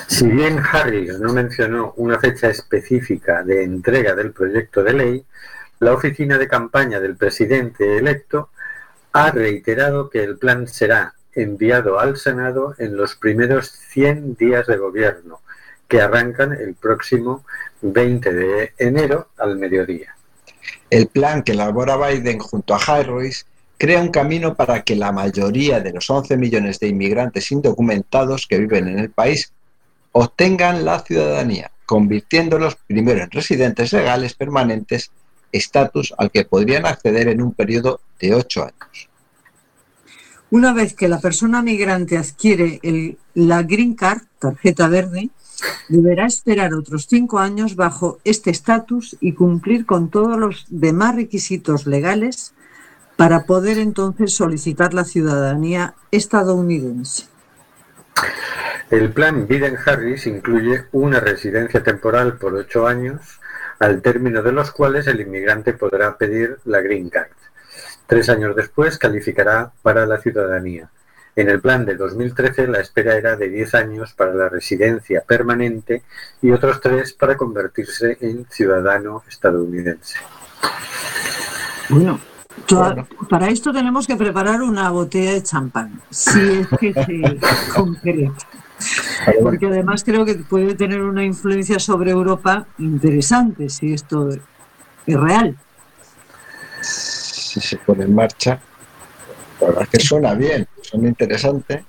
Si 0.07 0.27
bien 0.27 0.59
Harris 0.59 1.19
no 1.19 1.33
mencionó 1.33 1.93
una 1.97 2.19
fecha 2.19 2.49
específica 2.49 3.43
de 3.43 3.63
entrega 3.63 4.15
del 4.15 4.31
proyecto 4.31 4.83
de 4.83 4.93
ley, 4.93 5.25
la 5.79 5.93
oficina 5.93 6.37
de 6.37 6.47
campaña 6.47 6.99
del 6.99 7.15
presidente 7.15 7.97
electo 7.97 8.49
ha 9.11 9.31
reiterado 9.31 10.09
que 10.09 10.23
el 10.23 10.37
plan 10.37 10.67
será 10.67 11.13
enviado 11.33 11.99
al 11.99 12.17
Senado 12.17 12.75
en 12.77 12.95
los 12.95 13.15
primeros 13.15 13.69
100 13.69 14.35
días 14.35 14.67
de 14.67 14.77
gobierno, 14.77 15.41
que 15.87 16.01
arrancan 16.01 16.53
el 16.53 16.73
próximo 16.75 17.45
20 17.81 18.33
de 18.33 18.73
enero 18.77 19.29
al 19.37 19.57
mediodía. 19.57 20.15
El 20.89 21.07
plan 21.07 21.43
que 21.43 21.51
elabora 21.53 21.97
Biden 21.97 22.39
junto 22.39 22.73
a 22.75 22.77
Harris 22.77 23.45
crea 23.77 24.01
un 24.01 24.09
camino 24.09 24.55
para 24.55 24.83
que 24.83 24.95
la 24.95 25.11
mayoría 25.11 25.79
de 25.79 25.91
los 25.91 26.09
11 26.09 26.37
millones 26.37 26.79
de 26.79 26.87
inmigrantes 26.87 27.51
indocumentados 27.51 28.47
que 28.47 28.59
viven 28.59 28.87
en 28.87 28.99
el 28.99 29.11
país 29.11 29.51
obtengan 30.11 30.85
la 30.85 30.99
ciudadanía, 31.01 31.71
convirtiéndolos 31.85 32.77
primero 32.87 33.21
en 33.21 33.31
residentes 33.31 33.91
legales 33.91 34.33
permanentes, 34.33 35.11
estatus 35.51 36.13
al 36.17 36.31
que 36.31 36.45
podrían 36.45 36.85
acceder 36.85 37.27
en 37.27 37.41
un 37.41 37.53
periodo 37.53 37.99
de 38.19 38.33
ocho 38.33 38.63
años. 38.63 39.09
Una 40.51 40.73
vez 40.73 40.93
que 40.93 41.07
la 41.07 41.19
persona 41.19 41.61
migrante 41.61 42.17
adquiere 42.17 42.79
el- 42.83 43.17
la 43.33 43.63
Green 43.63 43.95
Card, 43.95 44.21
tarjeta 44.39 44.87
verde, 44.87 45.29
deberá 45.89 46.25
esperar 46.25 46.73
otros 46.73 47.07
cinco 47.07 47.39
años 47.39 47.75
bajo 47.75 48.19
este 48.23 48.49
estatus 48.49 49.15
y 49.19 49.33
cumplir 49.33 49.85
con 49.85 50.09
todos 50.09 50.37
los 50.37 50.65
demás 50.69 51.15
requisitos 51.15 51.85
legales 51.87 52.53
para 53.15 53.45
poder 53.45 53.77
entonces 53.77 54.33
solicitar 54.33 54.93
la 54.93 55.03
ciudadanía 55.03 55.95
estadounidense. 56.11 57.27
El 58.89 59.11
plan 59.11 59.47
Biden-Harris 59.47 60.27
incluye 60.27 60.85
una 60.91 61.19
residencia 61.19 61.81
temporal 61.81 62.37
por 62.37 62.53
ocho 62.53 62.87
años, 62.87 63.39
al 63.79 64.01
término 64.01 64.41
de 64.43 64.51
los 64.51 64.71
cuales 64.71 65.07
el 65.07 65.21
inmigrante 65.21 65.73
podrá 65.73 66.17
pedir 66.17 66.59
la 66.65 66.81
Green 66.81 67.09
Card. 67.09 67.31
Tres 68.07 68.29
años 68.29 68.55
después 68.55 68.97
calificará 68.97 69.71
para 69.81 70.05
la 70.05 70.19
ciudadanía. 70.19 70.89
En 71.35 71.49
el 71.49 71.59
plan 71.59 71.85
de 71.85 71.95
2013 71.95 72.67
la 72.67 72.79
espera 72.79 73.15
era 73.17 73.35
de 73.35 73.49
10 73.49 73.75
años 73.75 74.13
para 74.13 74.33
la 74.33 74.47
residencia 74.49 75.21
permanente 75.27 76.03
y 76.41 76.51
otros 76.51 76.79
tres 76.79 77.13
para 77.13 77.35
convertirse 77.35 78.17
en 78.21 78.45
ciudadano 78.49 79.21
estadounidense. 79.27 80.17
Bueno, 81.89 82.19
toda- 82.65 83.05
para 83.29 83.49
esto 83.49 83.73
tenemos 83.73 84.07
que 84.07 84.15
preparar 84.15 84.61
una 84.61 84.89
botella 84.91 85.33
de 85.33 85.43
champán, 85.43 86.01
si 86.09 86.39
es 86.39 86.67
que 86.79 86.93
se 86.93 87.37
concreta. 87.75 88.33
Porque 89.41 89.67
además 89.67 90.03
creo 90.03 90.25
que 90.25 90.35
puede 90.35 90.75
tener 90.75 91.01
una 91.01 91.23
influencia 91.23 91.79
sobre 91.79 92.11
Europa 92.11 92.65
interesante 92.77 93.69
si 93.69 93.93
esto 93.93 94.29
es 94.29 94.39
real. 95.07 95.57
si 96.81 97.59
se 97.61 97.77
pone 97.77 98.03
en 98.03 98.13
marcha, 98.15 98.59
la 99.61 99.67
verdad 99.67 99.83
es 99.83 99.89
que 99.89 99.99
suena 99.99 100.33
bien, 100.33 100.67
suena 100.81 101.07
interesante. 101.07 101.85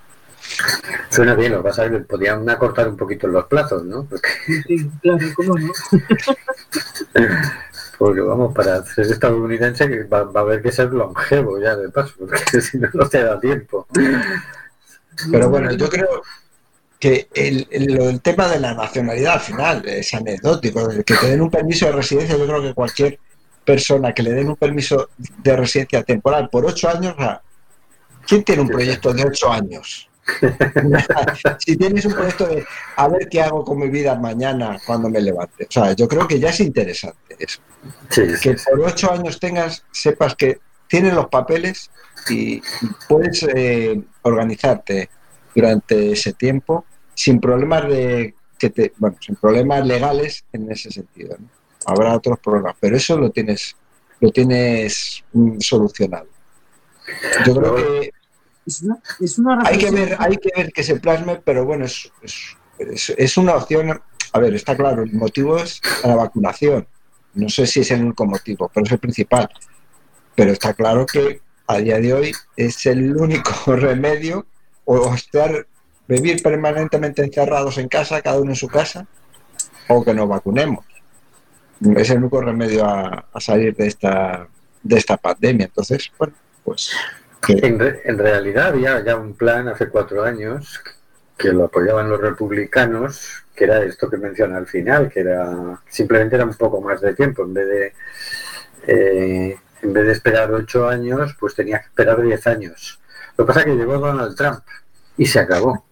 Suena 1.11 1.35
bien, 1.35 1.52
lo 1.52 1.59
que 1.59 1.68
pasa 1.70 1.87
es 1.87 1.90
que 1.92 1.98
podían 2.00 2.48
acortar 2.48 2.88
un 2.88 2.96
poquito 2.96 3.26
los 3.26 3.46
plazos, 3.46 3.85
¿no? 3.85 4.05
Porque, 4.05 4.29
Sí, 4.68 4.88
claro, 5.02 5.26
cómo 5.35 5.59
no. 5.59 5.72
porque, 7.98 8.20
vamos, 8.20 8.55
para 8.55 8.83
ser 8.85 9.07
estadounidense 9.07 9.88
que 9.88 10.05
va, 10.05 10.24
va 10.24 10.40
a 10.40 10.44
haber 10.44 10.62
que 10.62 10.72
ser 10.72 10.92
longevo 10.92 11.59
ya 11.61 11.76
de 11.76 11.88
paso, 11.88 12.12
porque 12.18 12.61
si 12.61 12.79
no, 12.79 12.88
no 12.92 13.09
te 13.09 13.22
da 13.22 13.40
tiempo. 13.40 13.87
Pero 15.31 15.48
bueno, 15.48 15.72
yo 15.72 15.88
creo 15.88 16.22
que 16.98 17.29
el, 17.35 17.66
el- 17.70 18.00
el 18.00 18.20
tema 18.20 18.48
de 18.48 18.61
la 18.61 18.74
nacionalidad 18.74 19.35
al 19.35 19.40
final 19.40 19.88
es 19.88 20.12
anecdótico. 20.14 20.88
Que 21.05 21.14
te 21.16 21.26
den 21.29 21.40
un 21.40 21.50
permiso 21.50 21.87
de 21.87 21.92
residencia, 21.92 22.37
yo 22.37 22.46
creo 22.46 22.62
que 22.62 22.74
cualquier 22.74 23.18
persona 23.64 24.12
que 24.14 24.22
le 24.22 24.33
den 24.33 24.48
un 24.48 24.57
permiso 24.57 25.09
de 25.18 25.57
residencia 25.57 26.02
temporal 26.05 26.48
por 26.50 26.64
ocho 26.66 26.88
años, 26.88 27.14
o 27.16 27.20
sea, 27.20 27.42
¿quién 28.27 28.45
tiene 28.45 28.62
un 28.62 28.69
proyecto 28.69 29.12
de 29.12 29.25
ocho 29.25 29.51
años? 29.51 30.09
si 31.61 31.77
tienes 31.77 32.05
un 32.05 32.12
proyecto 32.12 32.49
de 32.49 32.67
a 32.97 33.09
ver 33.09 33.29
qué 33.29 33.43
hago 33.43 33.65
con 33.65 33.79
mi 33.79 33.89
vida 33.89 34.17
mañana 34.17 34.79
cuando 34.85 35.09
me 35.09 35.21
levante. 35.21 35.65
O 35.65 35.73
sea, 35.73 35.93
yo 35.93 36.09
creo 36.09 36.27
que 36.27 36.41
ya 36.41 36.51
es 36.51 36.61
interesante 36.61 37.37
eso. 37.39 37.61
Sí, 38.11 38.23
sí, 38.37 38.41
que 38.41 38.57
por 38.69 38.81
ocho 38.81 39.12
años 39.12 39.39
tengas, 39.39 39.85
sepas 39.93 40.35
que 40.35 40.59
tienes 40.89 41.15
los 41.15 41.27
papeles 41.27 41.91
y, 42.29 42.57
y 42.57 42.62
puedes 43.09 43.45
eh, 43.55 44.01
organizarte 44.23 45.09
durante 45.55 46.12
ese 46.12 46.33
tiempo 46.33 46.85
sin 47.15 47.41
problemas 47.41 47.89
de 47.89 48.35
que 48.59 48.71
te, 48.71 48.93
bueno, 48.99 49.17
sin 49.21 49.37
problemas 49.37 49.87
legales 49.87 50.45
en 50.53 50.71
ese 50.71 50.91
sentido. 50.91 51.37
¿no? 51.39 51.49
Habrá 51.87 52.15
otros 52.15 52.39
problemas, 52.39 52.75
pero 52.81 52.97
eso 52.97 53.17
lo 53.19 53.31
tienes, 53.31 53.77
lo 54.21 54.31
tienes 54.31 55.25
mm, 55.33 55.61
solucionado. 55.61 56.27
Yo 57.47 57.55
creo 57.55 57.77
que 57.77 58.11
Es 58.66 58.83
una, 58.83 58.98
es 59.20 59.38
una 59.38 59.62
hay 59.64 59.79
que 59.79 59.90
ver, 59.90 60.16
hay 60.18 60.37
que 60.37 60.50
ver 60.57 60.72
que 60.72 60.83
se 60.83 60.98
plasme, 60.98 61.40
pero 61.44 61.64
bueno, 61.64 61.85
es, 61.85 62.11
es, 62.79 63.11
es- 63.16 63.37
una 63.37 63.55
opción. 63.55 64.00
A 64.33 64.38
ver, 64.38 64.55
está 64.55 64.76
claro, 64.76 65.02
el 65.05 65.12
motivo 65.12 65.57
es 65.59 65.81
la 66.05 66.16
vacunación. 66.16 66.87
No 67.35 67.48
sé 67.48 67.66
si 67.66 67.81
es 67.81 67.90
el 67.92 68.02
único 68.02 68.26
motivo, 68.26 68.70
pero 68.74 68.85
es 68.87 68.92
el 68.92 68.98
principal. 68.98 69.48
Pero 70.35 70.52
está 70.52 70.74
claro 70.74 71.07
que 71.07 71.40
a 71.68 71.79
día 71.79 71.98
de 72.00 72.12
hoy 72.12 72.33
es 72.57 72.85
el 72.87 73.16
único 73.16 73.52
remedio 73.76 74.46
o 74.85 75.14
estar, 75.14 75.66
vivir 76.09 76.42
permanentemente 76.42 77.22
encerrados 77.22 77.79
en 77.79 77.88
casa, 77.88 78.20
cada 78.20 78.40
uno 78.40 78.50
en 78.50 78.57
su 78.57 78.68
casa, 78.68 79.07
o 79.88 80.05
que 80.05 80.12
nos 80.14 80.29
vacunemos. 80.29 80.85
Es 81.96 82.11
el 82.11 82.18
único 82.18 82.40
remedio 82.40 82.85
a, 82.85 83.26
a 83.33 83.40
salir 83.40 83.74
de 83.76 83.87
esta, 83.87 84.48
de 84.83 84.96
esta 84.98 85.16
pandemia. 85.16 85.66
Entonces, 85.66 86.11
bueno, 86.18 86.35
pues 86.64 86.90
En, 87.49 87.79
re- 87.79 88.03
en 88.05 88.18
realidad 88.18 88.68
había 88.68 89.01
ya 89.05 89.16
un 89.16 89.35
plan 89.35 89.68
hace 89.68 89.88
cuatro 89.88 90.25
años 90.25 90.81
que 91.38 91.53
lo 91.53 91.64
apoyaban 91.64 92.09
los 92.09 92.20
republicanos, 92.20 93.44
que 93.55 93.64
era 93.64 93.83
esto 93.85 94.09
que 94.09 94.16
menciona 94.16 94.57
al 94.57 94.66
final, 94.66 95.11
que 95.11 95.20
era 95.20 95.81
simplemente 95.88 96.37
era 96.37 96.44
un 96.44 96.55
poco 96.55 96.81
más 96.81 97.01
de 97.01 97.14
tiempo, 97.14 97.42
en 97.44 97.55
vez 97.55 97.68
de 97.68 97.92
eh, 98.88 99.59
en 99.83 99.92
vez 99.92 100.07
de 100.07 100.12
esperar 100.12 100.51
ocho 100.53 100.88
años, 100.88 101.37
pues 101.38 101.55
tenía 101.55 101.81
que 101.81 101.87
esperar 101.87 102.20
diez 102.22 102.46
años. 102.46 103.01
Lo 103.37 103.44
que 103.44 103.49
pasa 103.49 103.61
es 103.61 103.66
que 103.66 103.77
llegó 103.77 103.99
Donald 103.99 104.35
Trump 104.37 104.61
y 105.18 105.27
se 105.27 105.38
acabó. 105.40 105.85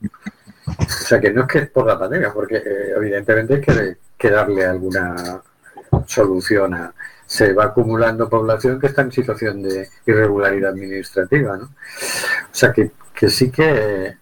O 0.67 0.89
sea 0.89 1.21
que 1.21 1.31
no 1.31 1.43
es 1.43 1.49
que 1.49 1.59
es 1.59 1.71
por 1.71 1.87
la 1.87 1.99
pandemia, 1.99 2.33
porque 2.33 2.57
eh, 2.57 2.93
evidentemente 2.97 3.55
hay 3.55 3.61
que, 3.61 3.97
que 4.17 4.31
darle 4.31 4.65
alguna 4.65 5.43
solución 6.07 6.75
a, 6.75 6.95
se 7.35 7.53
va 7.53 7.65
acumulando 7.65 8.29
población 8.29 8.79
que 8.79 8.87
está 8.87 9.03
en 9.03 9.11
situación 9.11 9.61
de 9.61 9.89
irregularidad 10.07 10.71
administrativa, 10.71 11.57
¿no? 11.57 11.65
O 11.65 12.53
sea 12.53 12.73
que, 12.73 12.93
que 13.13 13.29
sí 13.29 13.51
que 13.51 14.15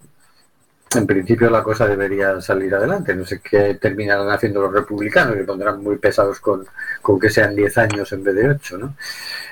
en 0.94 1.06
principio 1.06 1.50
la 1.50 1.62
cosa 1.62 1.86
debería 1.86 2.40
salir 2.40 2.74
adelante. 2.74 3.14
No 3.14 3.26
sé 3.26 3.42
qué 3.42 3.74
terminarán 3.74 4.30
haciendo 4.30 4.62
los 4.62 4.72
republicanos, 4.72 5.36
que 5.36 5.44
pondrán 5.44 5.82
muy 5.82 5.98
pesados 5.98 6.40
con, 6.40 6.64
con 7.02 7.20
que 7.20 7.28
sean 7.28 7.54
10 7.54 7.76
años 7.76 8.10
en 8.12 8.24
vez 8.24 8.34
de 8.34 8.48
8, 8.48 8.78
¿no? 8.78 8.96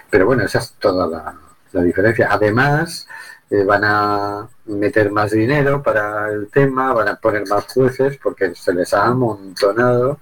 Pero 0.08 0.24
bueno, 0.24 0.42
esa 0.42 0.60
es 0.60 0.72
toda 0.78 1.06
la, 1.06 1.34
la 1.72 1.82
diferencia. 1.82 2.28
Además, 2.30 3.06
eh, 3.50 3.62
van 3.64 3.84
a 3.84 4.48
meter 4.64 5.12
más 5.12 5.32
dinero 5.32 5.82
para 5.82 6.30
el 6.30 6.48
tema, 6.48 6.94
van 6.94 7.08
a 7.08 7.16
poner 7.16 7.46
más 7.46 7.66
jueces 7.74 8.18
porque 8.22 8.54
se 8.54 8.72
les 8.72 8.94
ha 8.94 9.04
amontonado 9.04 10.18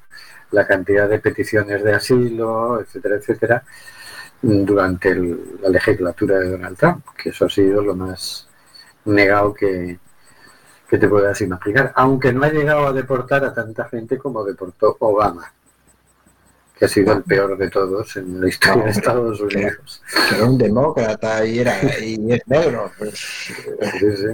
la 0.53 0.67
cantidad 0.67 1.09
de 1.09 1.19
peticiones 1.19 1.83
de 1.85 1.95
asilo, 1.95 2.81
etcétera, 2.81 3.17
etcétera, 3.17 3.63
durante 4.41 5.11
el- 5.11 5.59
la 5.63 5.69
legislatura 5.69 6.39
de 6.39 6.51
Donald 6.51 6.77
Trump, 6.77 7.05
que 7.21 7.31
eso 7.31 7.47
ha 7.47 7.51
sido 7.51 7.83
lo 7.83 7.95
más 7.95 8.49
negado 9.05 9.53
que, 9.55 9.99
que 10.89 10.99
te 10.99 11.09
puedas 11.09 11.41
imaginar, 11.41 11.93
aunque 11.97 12.33
no 12.33 12.45
ha 12.45 12.51
llegado 12.51 12.87
a 12.87 12.93
deportar 12.93 13.45
a 13.45 13.53
tanta 13.53 13.89
gente 13.89 14.17
como 14.19 14.45
deportó 14.45 14.97
Obama, 15.01 15.53
que 16.79 16.85
ha 16.85 16.89
sido 16.89 17.13
el 17.13 17.25
peor 17.25 17.59
de 17.59 17.69
todos 17.71 18.17
en 18.17 18.41
la 18.41 18.49
historia 18.49 18.85
de 18.85 18.91
Estados 18.91 19.41
Unidos. 19.41 20.01
que 20.31 20.37
era 20.37 20.45
un 20.47 20.57
demócrata 20.57 21.45
y 21.45 21.59
era 21.59 21.77
y 22.01 22.33
es 22.33 22.47
negro 22.47 22.91
pues 22.97 23.19
Sí, 23.19 24.17
sí. 24.17 24.27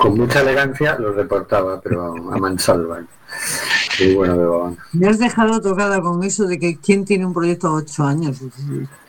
Con 0.00 0.16
mucha 0.16 0.40
elegancia 0.42 0.96
los 0.98 1.16
deportaba, 1.16 1.80
pero 1.80 2.04
a 2.32 2.38
mansalva. 2.38 3.02
Bueno. 4.14 4.76
Me 4.92 5.08
has 5.08 5.18
dejado 5.18 5.60
tocada 5.60 6.00
con 6.00 6.22
eso 6.24 6.46
de 6.46 6.58
que 6.58 6.78
quién 6.78 7.04
tiene 7.04 7.26
un 7.26 7.34
proyecto 7.34 7.68
a 7.68 7.74
ocho 7.74 8.04
años. 8.04 8.38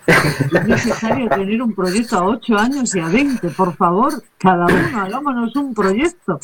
Es 0.05 0.67
necesario 0.67 1.29
tener 1.29 1.62
un 1.62 1.73
proyecto 1.73 2.17
a 2.17 2.25
ocho 2.25 2.57
años 2.57 2.93
y 2.93 2.99
a 2.99 3.07
20, 3.07 3.49
por 3.51 3.73
favor, 3.75 4.21
cada 4.38 4.65
uno 4.65 5.01
hagámonos 5.01 5.55
un 5.55 5.73
proyecto. 5.73 6.39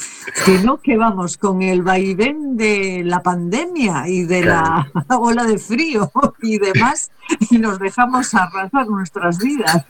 Si 0.45 0.59
no, 0.63 0.77
que 0.77 0.95
vamos 0.95 1.37
con 1.37 1.61
el 1.61 1.81
vaivén 1.81 2.55
de 2.55 3.01
la 3.03 3.21
pandemia 3.21 4.07
y 4.07 4.23
de 4.23 4.45
la 4.45 4.89
ola 5.09 5.43
de 5.43 5.57
frío 5.57 6.09
y 6.41 6.57
demás, 6.57 7.11
y 7.49 7.57
nos 7.57 7.79
dejamos 7.79 8.33
arrasar 8.33 8.87
nuestras 8.87 9.37
vidas. 9.39 9.85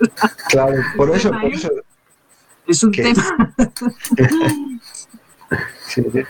claro 0.48 0.82
por 0.98 1.16
eso 1.16 1.30
por 1.30 1.46
eso 1.46 1.70
Es 2.66 2.84
un 2.84 2.92
tema. 2.92 3.54
sí, 5.88 6.04
sí. 6.12 6.24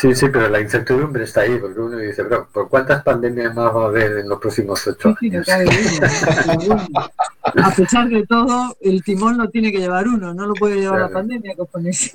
Sí, 0.00 0.14
sí, 0.14 0.28
pero 0.30 0.48
la 0.48 0.60
incertidumbre 0.60 1.24
está 1.24 1.42
ahí, 1.42 1.58
porque 1.58 1.78
uno 1.78 1.98
dice, 1.98 2.24
pero 2.24 2.48
¿por 2.50 2.70
cuántas 2.70 3.02
pandemias 3.02 3.54
más 3.54 3.74
va 3.76 3.82
a 3.82 3.86
haber 3.88 4.18
en 4.18 4.30
los 4.30 4.40
próximos 4.40 4.86
ocho 4.86 5.14
Sí, 5.20 5.28
sí, 5.28 5.30
no 5.30 5.36
años? 5.36 5.46
cabe 5.46 5.64
duda, 5.64 6.86
¿no? 6.94 7.64
A 7.64 7.70
pesar 7.72 8.08
de 8.08 8.26
todo, 8.26 8.76
el 8.80 9.02
timón 9.04 9.36
lo 9.36 9.50
tiene 9.50 9.70
que 9.70 9.78
llevar 9.78 10.08
uno, 10.08 10.32
no 10.32 10.46
lo 10.46 10.54
puede 10.54 10.76
llevar 10.80 11.00
la 11.00 11.10
pandemia, 11.10 11.54
cojones. 11.54 12.12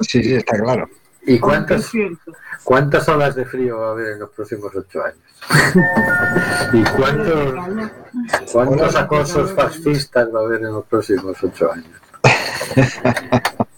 sí, 0.00 0.24
sí, 0.24 0.34
está 0.34 0.58
claro 0.58 0.88
¿Y 1.24 1.38
cuántas, 1.38 1.92
cuántas 2.64 3.08
olas 3.08 3.36
de 3.36 3.44
frío 3.44 3.78
va 3.78 3.88
a 3.88 3.90
haber 3.92 4.14
en 4.14 4.18
los 4.18 4.30
próximos 4.30 4.72
ocho 4.74 5.04
años? 5.04 5.18
¿Y 6.72 6.82
cuántos, 6.82 7.54
cuántos 8.52 8.96
acosos 8.96 9.52
fascistas 9.52 10.28
va 10.34 10.40
a 10.40 10.42
haber 10.42 10.62
en 10.62 10.72
los 10.72 10.84
próximos 10.86 11.36
ocho 11.40 11.70
años? 11.72 11.86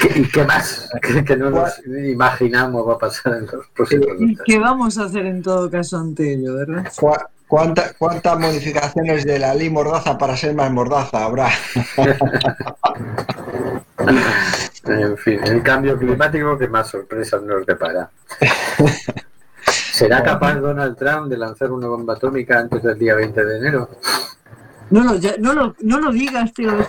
¿Qué- 0.00 0.20
¿Y 0.20 0.28
qué 0.30 0.44
más? 0.44 0.90
Que, 1.02 1.24
que 1.24 1.36
no 1.36 1.50
nos 1.50 1.78
imaginamos 1.86 2.86
va 2.88 2.94
a 2.94 2.98
pasar 2.98 3.34
en 3.34 3.46
los 3.46 3.66
próximos 3.74 4.08
¿Y 4.18 4.36
qué 4.44 4.58
vamos 4.58 4.98
a 4.98 5.04
hacer 5.04 5.26
en 5.26 5.42
todo 5.42 5.70
caso 5.70 5.98
ante 5.98 6.32
ello, 6.34 6.54
verdad? 6.54 6.90
¿Cu- 6.96 7.14
cuánta- 7.46 7.92
¿Cuántas 7.98 8.38
modificaciones 8.38 9.24
de 9.24 9.38
la 9.38 9.54
ley 9.54 9.70
Mordaza 9.70 10.18
para 10.18 10.36
ser 10.36 10.54
más 10.54 10.70
Mordaza 10.72 11.24
habrá? 11.24 11.48
En 14.88 15.16
fin, 15.18 15.40
el 15.44 15.62
cambio 15.64 15.98
climático 15.98 16.56
que 16.56 16.68
más 16.68 16.88
sorpresas 16.88 17.42
nos 17.42 17.66
depara. 17.66 18.08
¿Será 19.92 20.22
capaz 20.22 20.54
Donald 20.56 20.96
Trump 20.96 21.28
de 21.28 21.36
lanzar 21.36 21.72
una 21.72 21.88
bomba 21.88 22.14
atómica 22.14 22.58
antes 22.60 22.82
del 22.84 22.96
día 22.98 23.14
20 23.16 23.44
de 23.44 23.58
enero? 23.58 23.88
No 24.90 25.02
lo, 25.02 25.16
ya- 25.16 25.34
no 25.40 25.52
lo, 25.54 25.74
no 25.80 25.98
lo 25.98 26.12
digas, 26.12 26.52
tío, 26.54 26.70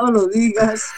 No 0.00 0.12
lo 0.12 0.26
digas. 0.28 0.90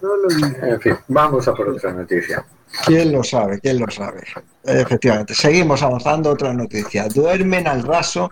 No 0.00 0.16
lo 0.16 0.28
digas. 0.28 0.62
En 0.62 0.80
fin, 0.80 0.96
vamos 1.08 1.48
a 1.48 1.54
por 1.54 1.68
otra 1.68 1.92
noticia. 1.92 2.44
¿Quién 2.84 3.12
lo 3.12 3.24
sabe? 3.24 3.58
¿Quién 3.60 3.80
lo 3.80 3.90
sabe? 3.90 4.22
Efectivamente. 4.64 5.34
Seguimos 5.34 5.82
avanzando. 5.82 6.30
Otra 6.30 6.52
noticia. 6.52 7.08
Duermen 7.08 7.66
al 7.66 7.82
raso 7.82 8.30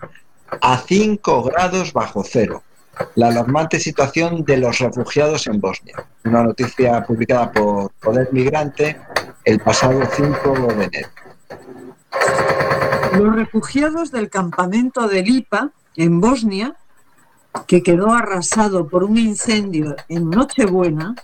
a 0.61 0.77
5 0.77 1.43
grados 1.43 1.91
bajo 1.91 2.23
cero. 2.23 2.63
La 3.15 3.27
alarmante 3.27 3.79
situación 3.79 4.45
de 4.45 4.57
los 4.57 4.79
refugiados 4.79 5.47
en 5.47 5.59
Bosnia. 5.59 6.05
Una 6.23 6.43
noticia 6.43 7.03
publicada 7.03 7.51
por 7.51 7.91
Poder 7.93 8.29
Migrante 8.31 8.97
el 9.43 9.59
pasado 9.59 10.01
5 10.15 10.73
de 10.77 10.83
enero. 10.85 11.09
Los 13.17 13.35
refugiados 13.35 14.11
del 14.11 14.29
campamento 14.29 15.07
de 15.07 15.23
Lipa, 15.23 15.71
en 15.95 16.21
Bosnia, 16.21 16.75
que 17.67 17.83
quedó 17.83 18.13
arrasado 18.13 18.87
por 18.87 19.03
un 19.03 19.17
incendio 19.17 19.95
en 20.09 20.29
Nochebuena, 20.29 21.15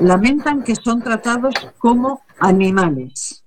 lamentan 0.00 0.62
que 0.62 0.74
son 0.74 1.02
tratados 1.02 1.54
como 1.78 2.22
animales. 2.38 3.44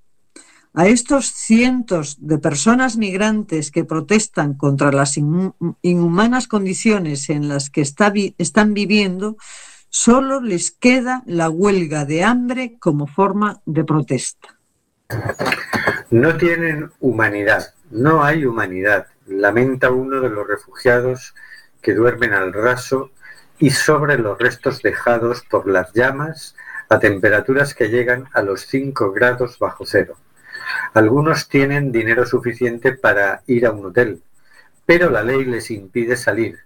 A 0.73 0.87
estos 0.87 1.27
cientos 1.27 2.17
de 2.19 2.37
personas 2.37 2.97
migrantes 2.97 3.71
que 3.71 3.85
protestan 3.85 4.55
contra 4.55 4.91
las 4.91 5.17
inhu- 5.17 5.55
inhumanas 5.81 6.47
condiciones 6.47 7.29
en 7.29 7.47
las 7.47 7.69
que 7.69 7.81
están 7.81 8.73
viviendo, 8.73 9.37
solo 9.89 10.41
les 10.41 10.71
queda 10.71 11.23
la 11.25 11.49
huelga 11.49 12.03
de 12.03 12.25
hambre 12.25 12.77
como 12.79 13.07
forma 13.07 13.61
de 13.65 13.85
protesta. 13.85 14.57
No 16.11 16.35
tienen 16.35 16.91
humanidad, 16.99 17.73
no 17.91 18.23
hay 18.23 18.45
humanidad, 18.45 19.07
lamenta 19.27 19.91
uno 19.91 20.19
de 20.19 20.29
los 20.29 20.45
refugiados 20.45 21.33
que 21.85 21.93
duermen 21.93 22.33
al 22.33 22.51
raso 22.51 23.11
y 23.59 23.69
sobre 23.69 24.17
los 24.17 24.39
restos 24.39 24.81
dejados 24.81 25.43
por 25.47 25.69
las 25.69 25.93
llamas 25.93 26.55
a 26.89 26.97
temperaturas 26.97 27.75
que 27.75 27.89
llegan 27.89 28.27
a 28.33 28.41
los 28.41 28.61
5 28.61 29.11
grados 29.11 29.59
bajo 29.59 29.85
cero. 29.85 30.17
Algunos 30.95 31.47
tienen 31.47 31.91
dinero 31.91 32.25
suficiente 32.25 32.93
para 32.93 33.43
ir 33.45 33.67
a 33.67 33.71
un 33.71 33.85
hotel, 33.85 34.23
pero 34.87 35.11
la 35.11 35.21
ley 35.21 35.45
les 35.45 35.69
impide 35.69 36.17
salir 36.17 36.57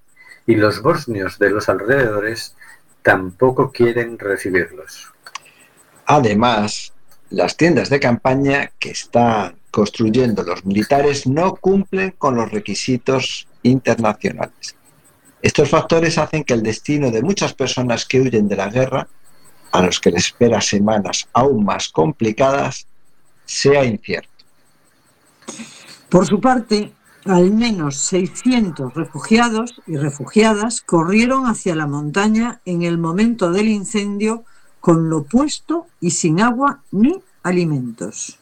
y 0.46 0.56
los 0.56 0.82
bosnios 0.82 1.38
de 1.38 1.50
los 1.50 1.68
alrededores 1.68 2.56
tampoco 3.02 3.74
quieren 3.74 4.18
recibirlos. 4.18 5.12
Además, 6.06 6.94
las 7.30 7.58
tiendas 7.58 7.90
de 7.90 8.00
campaña 8.00 8.72
que 8.80 8.92
están 8.92 9.58
construyendo 9.70 10.44
los 10.44 10.64
militares 10.64 11.28
no 11.28 11.56
cumplen 11.56 12.12
con 12.12 12.36
los 12.36 12.50
requisitos 12.50 13.50
internacionales. 13.64 14.79
Estos 15.42 15.70
factores 15.70 16.18
hacen 16.18 16.44
que 16.44 16.54
el 16.54 16.64
destino 16.64 17.12
de 17.12 17.22
muchas 17.22 17.54
personas 17.54 18.06
que 18.06 18.20
huyen 18.20 18.48
de 18.48 18.56
la 18.56 18.70
guerra, 18.70 19.08
a 19.72 19.82
los 19.82 20.00
que 20.00 20.12
les 20.12 20.26
espera 20.26 20.62
semanas 20.62 21.28
aún 21.34 21.64
más 21.64 21.90
complicadas, 21.90 22.88
sea 23.46 23.86
incierto. 23.86 24.30
Por 26.10 26.26
su 26.26 26.42
parte, 26.42 26.92
al 27.26 27.52
menos 27.52 27.98
600 27.98 28.94
refugiados 28.94 29.82
y 29.86 29.98
refugiadas 29.98 30.82
corrieron 30.82 31.46
hacia 31.46 31.76
la 31.76 31.88
montaña 31.88 32.62
en 32.66 32.84
el 32.84 32.98
momento 32.98 33.52
del 33.52 33.68
incendio 33.68 34.44
con 34.80 35.10
lo 35.10 35.24
puesto 35.24 35.88
y 36.00 36.12
sin 36.12 36.42
agua 36.42 36.82
ni 36.92 37.22
alimentos. 37.44 38.39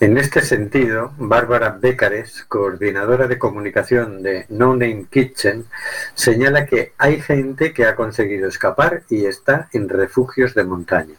En 0.00 0.18
este 0.18 0.40
sentido, 0.40 1.12
Bárbara 1.18 1.78
Bécares, 1.80 2.44
coordinadora 2.44 3.26
de 3.26 3.38
comunicación 3.38 4.22
de 4.22 4.46
No 4.48 4.72
Name 4.72 5.06
Kitchen, 5.10 5.66
señala 6.14 6.66
que 6.66 6.92
hay 6.98 7.20
gente 7.20 7.72
que 7.72 7.86
ha 7.86 7.94
conseguido 7.94 8.48
escapar 8.48 9.02
y 9.08 9.26
está 9.26 9.68
en 9.72 9.88
refugios 9.88 10.54
de 10.54 10.64
montaña. 10.64 11.16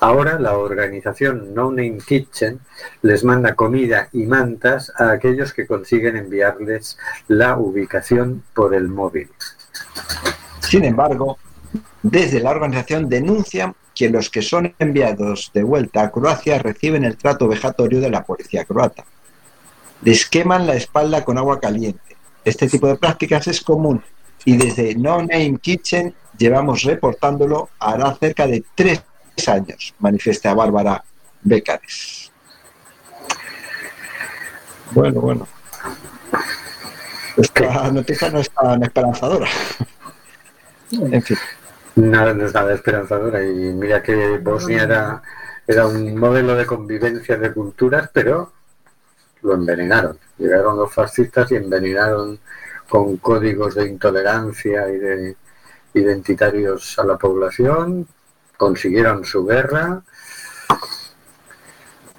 Ahora 0.00 0.38
la 0.38 0.56
organización 0.56 1.54
No 1.54 1.70
Name 1.70 1.98
Kitchen 1.98 2.60
les 3.02 3.24
manda 3.24 3.56
comida 3.56 4.08
y 4.12 4.26
mantas 4.26 4.92
a 4.96 5.10
aquellos 5.10 5.52
que 5.52 5.66
consiguen 5.66 6.16
enviarles 6.16 6.98
la 7.26 7.58
ubicación 7.58 8.44
por 8.54 8.74
el 8.74 8.88
móvil. 8.88 9.28
Sin 10.60 10.84
embargo, 10.84 11.38
desde 12.02 12.40
la 12.40 12.50
organización 12.50 13.08
denuncian 13.08 13.74
que 13.98 14.08
los 14.08 14.30
que 14.30 14.42
son 14.42 14.72
enviados 14.78 15.50
de 15.52 15.64
vuelta 15.64 16.02
a 16.02 16.12
Croacia 16.12 16.60
reciben 16.60 17.04
el 17.04 17.16
trato 17.16 17.48
vejatorio 17.48 18.00
de 18.00 18.08
la 18.08 18.22
policía 18.22 18.64
croata. 18.64 19.04
Les 20.02 20.24
queman 20.24 20.68
la 20.68 20.76
espalda 20.76 21.24
con 21.24 21.36
agua 21.36 21.58
caliente. 21.58 22.16
Este 22.44 22.68
tipo 22.68 22.86
de 22.86 22.94
prácticas 22.94 23.48
es 23.48 23.60
común 23.60 24.00
y 24.44 24.56
desde 24.56 24.94
No 24.94 25.18
Name 25.18 25.58
Kitchen 25.60 26.14
llevamos 26.38 26.84
reportándolo 26.84 27.70
hará 27.80 28.14
cerca 28.14 28.46
de 28.46 28.62
tres 28.76 29.02
años, 29.48 29.92
manifiesta 29.98 30.54
Bárbara 30.54 31.02
Bécares. 31.42 32.30
Bueno, 34.92 35.20
bueno. 35.20 35.48
Esta 37.36 37.90
noticia 37.90 38.30
no 38.30 38.38
es 38.38 38.50
tan 38.50 38.80
esperanzadora. 38.80 39.48
En 40.92 41.20
fin. 41.20 41.36
Nada, 41.98 42.32
no 42.32 42.46
es 42.46 42.54
nada 42.54 42.74
esperanzadora. 42.74 43.42
Y 43.44 43.72
mira 43.74 44.00
que 44.00 44.38
Bosnia 44.38 44.84
era, 44.84 45.22
era 45.66 45.86
un 45.88 46.16
modelo 46.16 46.54
de 46.54 46.64
convivencia 46.64 47.36
de 47.36 47.52
culturas, 47.52 48.08
pero 48.12 48.52
lo 49.42 49.54
envenenaron. 49.54 50.16
Llegaron 50.38 50.76
los 50.76 50.92
fascistas 50.94 51.50
y 51.50 51.56
envenenaron 51.56 52.38
con 52.88 53.16
códigos 53.16 53.74
de 53.74 53.88
intolerancia 53.88 54.88
y 54.88 54.98
de 54.98 55.36
identitarios 55.94 56.96
a 57.00 57.04
la 57.04 57.18
población, 57.18 58.06
consiguieron 58.56 59.24
su 59.24 59.44
guerra. 59.44 60.00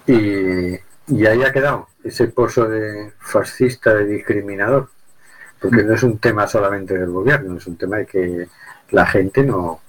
Y, 0.07 0.73
y 1.07 1.25
ahí 1.25 1.41
ha 1.43 1.53
quedado 1.53 1.87
ese 2.03 2.27
pozo 2.27 2.67
de 2.67 3.13
fascista, 3.19 3.93
de 3.93 4.05
discriminador, 4.05 4.89
porque 5.61 5.83
no 5.83 5.93
es 5.93 6.03
un 6.03 6.17
tema 6.19 6.47
solamente 6.47 6.97
del 6.97 7.11
gobierno, 7.11 7.57
es 7.57 7.67
un 7.67 7.77
tema 7.77 7.97
de 7.97 8.05
que 8.05 8.47
la 8.91 9.05
gente 9.05 9.43
no, 9.43 9.79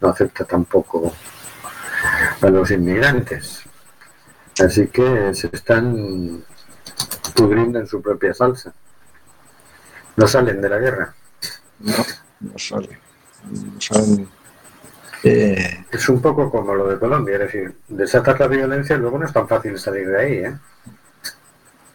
no 0.00 0.08
acepta 0.08 0.44
tampoco 0.44 1.12
a 2.40 2.46
los 2.48 2.70
inmigrantes. 2.70 3.62
Así 4.64 4.88
que 4.88 5.34
se 5.34 5.48
están 5.52 6.44
pudriendo 7.34 7.78
en 7.78 7.86
su 7.86 8.00
propia 8.00 8.32
salsa. 8.32 8.72
No 10.16 10.26
salen 10.26 10.60
de 10.62 10.68
la 10.68 10.78
guerra. 10.78 11.14
No, 11.80 11.94
no 12.40 12.58
sale. 12.58 12.98
No 13.50 13.80
salen. 13.80 14.28
Eh, 15.22 15.84
Es 15.90 16.08
un 16.08 16.22
poco 16.22 16.50
como 16.50 16.74
lo 16.74 16.88
de 16.88 16.98
Colombia, 16.98 17.34
es 17.34 17.40
decir, 17.40 17.76
desatas 17.88 18.38
la 18.38 18.46
violencia 18.46 18.96
y 18.96 18.98
luego 18.98 19.18
no 19.18 19.26
es 19.26 19.32
tan 19.32 19.48
fácil 19.48 19.78
salir 19.78 20.08
de 20.08 20.20
ahí. 20.20 20.32
¿eh? 20.38 20.56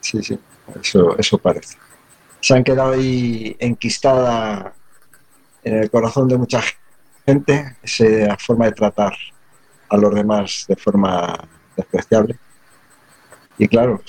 sí, 0.02 0.22
sí, 0.22 0.40
eso, 0.82 1.18
eso 1.18 1.38
parece. 1.38 1.78
Se 2.42 2.56
han 2.56 2.64
quedado 2.64 2.92
ahí 2.94 3.56
enquistada 3.60 4.74
en 5.63 5.78
el 5.78 5.89
corazón 5.89 6.28
de 6.28 6.38
mucha 6.38 6.62
gente 7.26 7.78
esa 7.84 8.38
forma 8.38 8.65
de 8.65 8.71
tratar 8.71 9.13
a 9.89 9.97
los 9.97 10.13
demás 10.13 10.65
de 10.67 10.76
forma 10.76 11.38
despreciable. 11.76 12.38
Y 13.58 13.67
claro, 13.67 14.02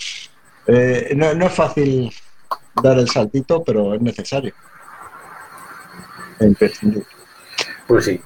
eh, 0.66 1.12
no, 1.16 1.34
no 1.34 1.46
es 1.46 1.52
fácil 1.52 2.12
dar 2.82 2.98
el 2.98 3.08
saltito, 3.08 3.62
pero 3.62 3.94
es 3.94 4.00
necesario. 4.00 4.54
Es 6.38 6.46
imprescindible. 6.46 7.06
Pues 7.86 8.04
sí, 8.04 8.20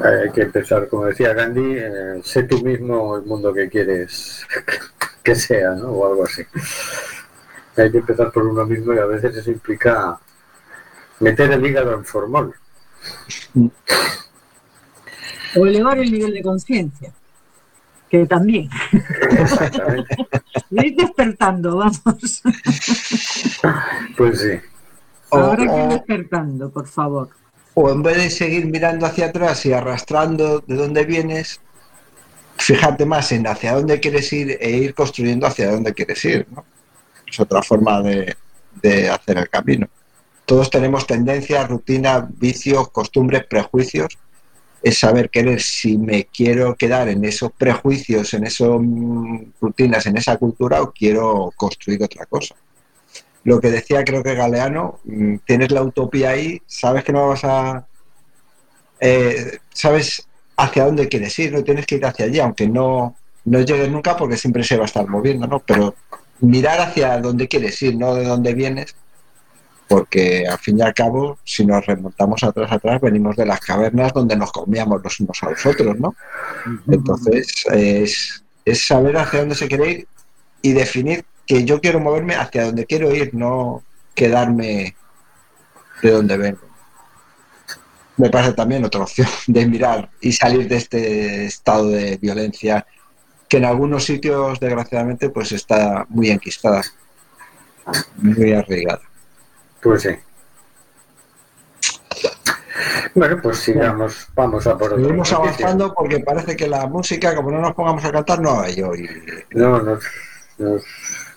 hay 0.00 0.30
que 0.32 0.42
empezar, 0.42 0.88
como 0.88 1.06
decía 1.06 1.34
Gandhi, 1.34 1.76
eh, 1.76 2.20
sé 2.24 2.44
tú 2.44 2.60
mismo 2.62 3.16
el 3.16 3.24
mundo 3.24 3.52
que 3.52 3.68
quieres 3.68 4.46
que 5.22 5.34
sea, 5.34 5.70
¿no? 5.72 5.88
O 5.90 6.06
algo 6.06 6.24
así. 6.24 6.42
Hay 7.76 7.90
que 7.90 7.98
empezar 7.98 8.30
por 8.32 8.44
uno 8.44 8.64
mismo 8.64 8.94
y 8.94 8.98
a 8.98 9.06
veces 9.06 9.36
eso 9.36 9.50
implica 9.50 10.18
meter 11.20 11.52
el 11.52 11.64
hígado 11.64 11.94
en 11.94 12.04
formol. 12.04 12.54
O 15.56 15.66
elevar 15.66 15.98
el 15.98 16.10
nivel 16.10 16.34
de 16.34 16.42
conciencia, 16.42 17.12
que 18.08 18.26
también. 18.26 18.68
Exactamente. 18.92 20.16
Ir 20.70 20.96
despertando, 20.96 21.76
vamos. 21.76 22.42
Pues 24.16 24.40
sí. 24.40 24.60
Ahora 25.30 25.66
que 25.66 25.82
ir 25.82 25.88
despertando, 25.88 26.70
por 26.70 26.86
favor. 26.86 27.28
O 27.74 27.90
en 27.90 28.02
vez 28.02 28.16
de 28.16 28.30
seguir 28.30 28.66
mirando 28.66 29.06
hacia 29.06 29.26
atrás 29.26 29.64
y 29.66 29.72
arrastrando 29.72 30.60
de 30.60 30.76
dónde 30.76 31.04
vienes, 31.04 31.60
fíjate 32.56 33.04
más 33.04 33.32
en 33.32 33.46
hacia 33.46 33.74
dónde 33.74 33.98
quieres 33.98 34.32
ir 34.32 34.56
e 34.60 34.70
ir 34.70 34.94
construyendo 34.94 35.46
hacia 35.46 35.72
dónde 35.72 35.92
quieres 35.92 36.24
ir. 36.24 36.46
¿no? 36.50 36.64
Es 37.26 37.40
otra 37.40 37.62
forma 37.62 38.00
de, 38.02 38.36
de 38.80 39.08
hacer 39.08 39.38
el 39.38 39.48
camino. 39.48 39.88
Todos 40.46 40.70
tenemos 40.70 41.06
tendencias, 41.06 41.68
rutinas, 41.68 42.24
vicios, 42.38 42.90
costumbres, 42.90 43.44
prejuicios. 43.46 44.18
Es 44.82 44.98
saber 44.98 45.30
querer 45.30 45.62
si 45.62 45.96
me 45.96 46.24
quiero 46.24 46.74
quedar 46.74 47.08
en 47.08 47.24
esos 47.24 47.50
prejuicios, 47.52 48.34
en 48.34 48.44
esas 48.44 48.68
mm, 48.78 49.52
rutinas, 49.60 50.06
en 50.06 50.18
esa 50.18 50.36
cultura 50.36 50.82
o 50.82 50.92
quiero 50.92 51.52
construir 51.56 52.02
otra 52.02 52.26
cosa 52.26 52.54
lo 53.44 53.60
que 53.60 53.70
decía 53.70 54.04
creo 54.04 54.22
que 54.22 54.34
Galeano, 54.34 55.00
mm, 55.04 55.36
tienes 55.46 55.70
la 55.70 55.82
utopía 55.82 56.30
ahí, 56.30 56.60
sabes 56.66 57.04
que 57.04 57.12
no 57.12 57.28
vas 57.28 57.44
a... 57.44 57.86
eh, 59.00 59.58
sabes 59.72 60.26
hacia 60.56 60.84
dónde 60.86 61.08
quieres 61.08 61.38
ir, 61.38 61.52
no 61.52 61.62
tienes 61.64 61.86
que 61.86 61.96
ir 61.96 62.06
hacia 62.06 62.26
allí, 62.26 62.40
aunque 62.40 62.68
no, 62.68 63.16
no 63.44 63.60
llegues 63.60 63.90
nunca 63.90 64.16
porque 64.16 64.36
siempre 64.36 64.64
se 64.64 64.76
va 64.76 64.84
a 64.84 64.86
estar 64.86 65.06
moviendo, 65.08 65.46
¿no? 65.46 65.60
Pero 65.60 65.94
mirar 66.40 66.80
hacia 66.80 67.18
dónde 67.18 67.48
quieres 67.48 67.80
ir, 67.82 67.96
no 67.96 68.14
de 68.14 68.24
dónde 68.24 68.54
vienes, 68.54 68.94
porque 69.88 70.46
al 70.46 70.58
fin 70.58 70.78
y 70.78 70.82
al 70.82 70.94
cabo, 70.94 71.38
si 71.44 71.64
nos 71.64 71.84
remontamos 71.84 72.42
atrás, 72.42 72.72
atrás, 72.72 73.00
venimos 73.00 73.36
de 73.36 73.46
las 73.46 73.60
cavernas 73.60 74.12
donde 74.12 74.36
nos 74.36 74.52
comíamos 74.52 75.02
los 75.02 75.20
unos 75.20 75.42
a 75.42 75.50
los 75.50 75.66
otros, 75.66 75.98
¿no? 75.98 76.14
Entonces, 76.90 77.64
es, 77.72 78.44
es 78.64 78.86
saber 78.86 79.16
hacia 79.16 79.40
dónde 79.40 79.54
se 79.54 79.68
quiere 79.68 79.90
ir 79.90 80.08
y 80.62 80.72
definir 80.72 81.24
que 81.46 81.64
yo 81.64 81.80
quiero 81.80 82.00
moverme 82.00 82.34
hacia 82.36 82.64
donde 82.64 82.86
quiero 82.86 83.14
ir, 83.14 83.34
no 83.34 83.82
quedarme 84.14 84.96
de 86.02 86.10
donde 86.10 86.36
vengo. 86.36 86.60
Me 88.16 88.30
parece 88.30 88.52
también 88.52 88.84
otra 88.84 89.02
opción 89.02 89.28
de 89.46 89.66
mirar 89.66 90.10
y 90.20 90.32
salir 90.32 90.68
de 90.68 90.76
este 90.76 91.46
estado 91.46 91.88
de 91.90 92.16
violencia 92.16 92.86
que 93.48 93.58
en 93.58 93.66
algunos 93.66 94.04
sitios, 94.04 94.58
desgraciadamente, 94.58 95.28
pues 95.28 95.52
está 95.52 96.06
muy 96.08 96.30
enquistada, 96.30 96.82
muy 98.16 98.52
arraigada. 98.52 99.02
Pues 99.84 100.02
sí. 100.02 100.08
Bueno, 103.14 103.38
pues 103.40 103.58
sigamos, 103.58 104.26
vamos 104.34 104.66
a 104.66 104.76
por 104.76 104.92
otro. 104.92 105.04
Seguimos 105.04 105.32
avanzando 105.32 105.94
porque 105.94 106.18
parece 106.20 106.56
que 106.56 106.66
la 106.66 106.86
música, 106.88 107.34
como 107.36 107.50
no 107.52 107.60
nos 107.60 107.74
pongamos 107.74 108.04
a 108.04 108.10
cantar, 108.10 108.40
no 108.40 108.60
hay 108.60 108.82
hoy. 108.82 109.08
No, 109.52 109.80
nos, 109.80 110.02
nos, 110.58 110.82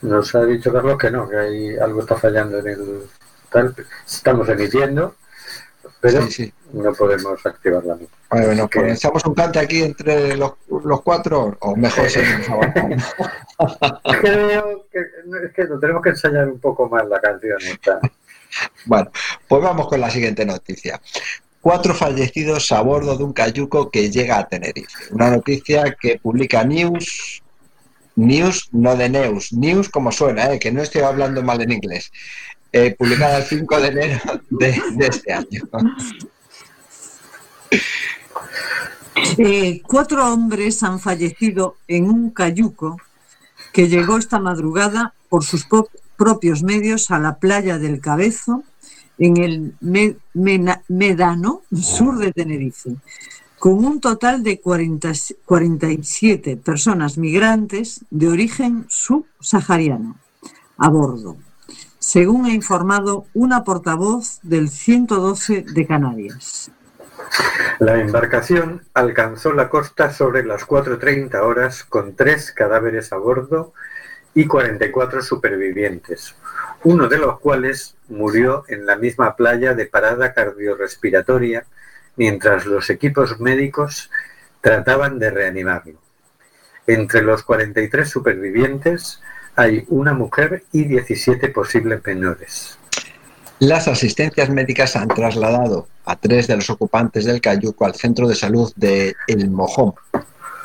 nos 0.01 0.33
ha 0.35 0.43
dicho 0.45 0.73
Carlos 0.73 0.97
que 0.97 1.11
no, 1.11 1.29
que 1.29 1.37
hay 1.37 1.77
algo 1.77 1.99
está 2.01 2.15
fallando 2.15 2.57
en 2.59 2.67
el 2.67 3.01
tal. 3.51 3.75
Estamos 4.07 4.49
emitiendo, 4.49 5.15
pero 6.01 6.23
Sí, 6.23 6.31
sí. 6.31 6.53
no 6.73 6.91
podemos 6.93 7.45
activar 7.45 7.83
la 7.85 7.93
música. 7.95 8.13
Bueno, 8.31 8.67
Que- 8.67 8.79
pues 8.79 8.97
echamos 8.97 9.23
un 9.25 9.35
cante 9.35 9.59
aquí 9.59 9.83
entre 9.83 10.35
los, 10.35 10.53
los 10.83 11.01
cuatro, 11.03 11.55
o 11.59 11.75
mejor 11.75 12.09
seguimos 12.09 12.49
avanzando. 12.49 12.95
Creo 14.21 14.85
que 14.91 14.99
es 14.99 15.53
que 15.53 15.65
tenemos 15.79 16.01
que 16.01 16.09
ensayar 16.09 16.47
un 16.47 16.59
poco 16.59 16.89
más 16.89 17.07
la 17.07 17.19
canción. 17.21 17.59
esta. 17.61 17.99
Bueno, 18.85 19.11
pues 19.47 19.61
vamos 19.61 19.87
con 19.87 20.01
la 20.01 20.09
siguiente 20.09 20.45
noticia. 20.45 21.01
Cuatro 21.61 21.93
fallecidos 21.93 22.71
a 22.71 22.81
bordo 22.81 23.17
de 23.17 23.23
un 23.23 23.33
cayuco 23.33 23.89
que 23.89 24.09
llega 24.09 24.39
a 24.39 24.47
Tenerife. 24.47 25.11
Una 25.11 25.29
noticia 25.31 25.95
que 25.99 26.19
publica 26.19 26.63
News, 26.63 27.41
News, 28.15 28.69
no 28.71 28.95
de 28.95 29.09
News, 29.09 29.53
News 29.53 29.89
como 29.89 30.11
suena, 30.11 30.53
¿eh? 30.53 30.59
que 30.59 30.71
no 30.71 30.81
estoy 30.81 31.01
hablando 31.01 31.43
mal 31.43 31.61
en 31.61 31.71
inglés. 31.71 32.11
Eh, 32.71 32.95
publicada 32.97 33.37
el 33.37 33.43
5 33.43 33.79
de 33.79 33.87
enero 33.87 34.19
de, 34.49 34.81
este 34.99 35.33
año. 35.33 35.61
Eh, 39.37 39.81
cuatro 39.85 40.31
hombres 40.31 40.83
han 40.83 40.99
fallecido 40.99 41.75
en 41.87 42.09
un 42.09 42.29
cayuco 42.29 42.97
que 43.73 43.87
llegó 43.87 44.17
esta 44.17 44.39
madrugada 44.39 45.13
por 45.29 45.43
sus 45.43 45.65
propios 46.17 46.63
medios 46.63 47.11
a 47.11 47.19
la 47.19 47.37
playa 47.37 47.77
del 47.77 48.01
Cabezo, 48.01 48.63
en 49.19 49.37
el 49.37 49.73
Medano, 50.87 51.61
sur 51.73 52.17
de 52.17 52.31
Tenerife, 52.31 52.95
con 53.57 53.83
un 53.83 53.99
total 53.99 54.43
de 54.43 54.59
40 54.59 55.11
47 55.45 56.57
personas 56.57 57.17
migrantes 57.17 58.05
de 58.11 58.27
origen 58.27 58.85
subsahariano 58.87 60.17
a 60.77 60.89
bordo, 60.89 61.37
según 61.97 62.45
ha 62.45 62.53
informado 62.53 63.25
una 63.33 63.63
portavoz 63.63 64.39
del 64.43 64.69
112 64.69 65.63
de 65.63 65.87
Canarias. 65.87 66.71
La 67.79 67.99
embarcación 67.99 68.83
alcanzó 68.93 69.53
la 69.53 69.69
costa 69.69 70.13
sobre 70.13 70.45
las 70.45 70.65
4.30 70.65 71.35
horas 71.41 71.83
con 71.83 72.15
tres 72.15 72.51
cadáveres 72.51 73.11
a 73.11 73.17
bordo 73.17 73.73
y 74.37 74.45
44 74.45 75.23
supervivientes, 75.23 76.35
uno 76.83 77.07
de 77.07 77.17
los 77.17 77.39
cuales 77.39 77.95
murió 78.07 78.65
en 78.67 78.85
la 78.85 78.95
misma 78.95 79.35
playa 79.35 79.73
de 79.73 79.87
parada 79.87 80.31
cardiorrespiratoria 80.31 81.65
mientras 82.17 82.67
los 82.67 82.91
equipos 82.91 83.39
médicos 83.39 84.11
trataban 84.61 85.17
de 85.17 85.31
reanimarlo. 85.31 85.99
Entre 86.85 87.23
los 87.23 87.41
43 87.41 88.07
supervivientes 88.07 89.21
hay 89.55 89.85
una 89.87 90.13
mujer 90.13 90.65
y 90.71 90.83
17 90.83 91.47
posibles 91.49 92.05
menores. 92.05 92.77
Las 93.57 93.87
asistencias 93.87 94.51
médicas 94.51 94.95
han 94.95 95.07
trasladado 95.07 95.87
a 96.05 96.15
tres 96.15 96.45
de 96.45 96.57
los 96.57 96.69
ocupantes 96.69 97.25
del 97.25 97.41
cayuco 97.41 97.85
al 97.87 97.95
centro 97.95 98.27
de 98.27 98.35
salud 98.35 98.71
de 98.75 99.15
El 99.25 99.49
Mojón, 99.49 99.95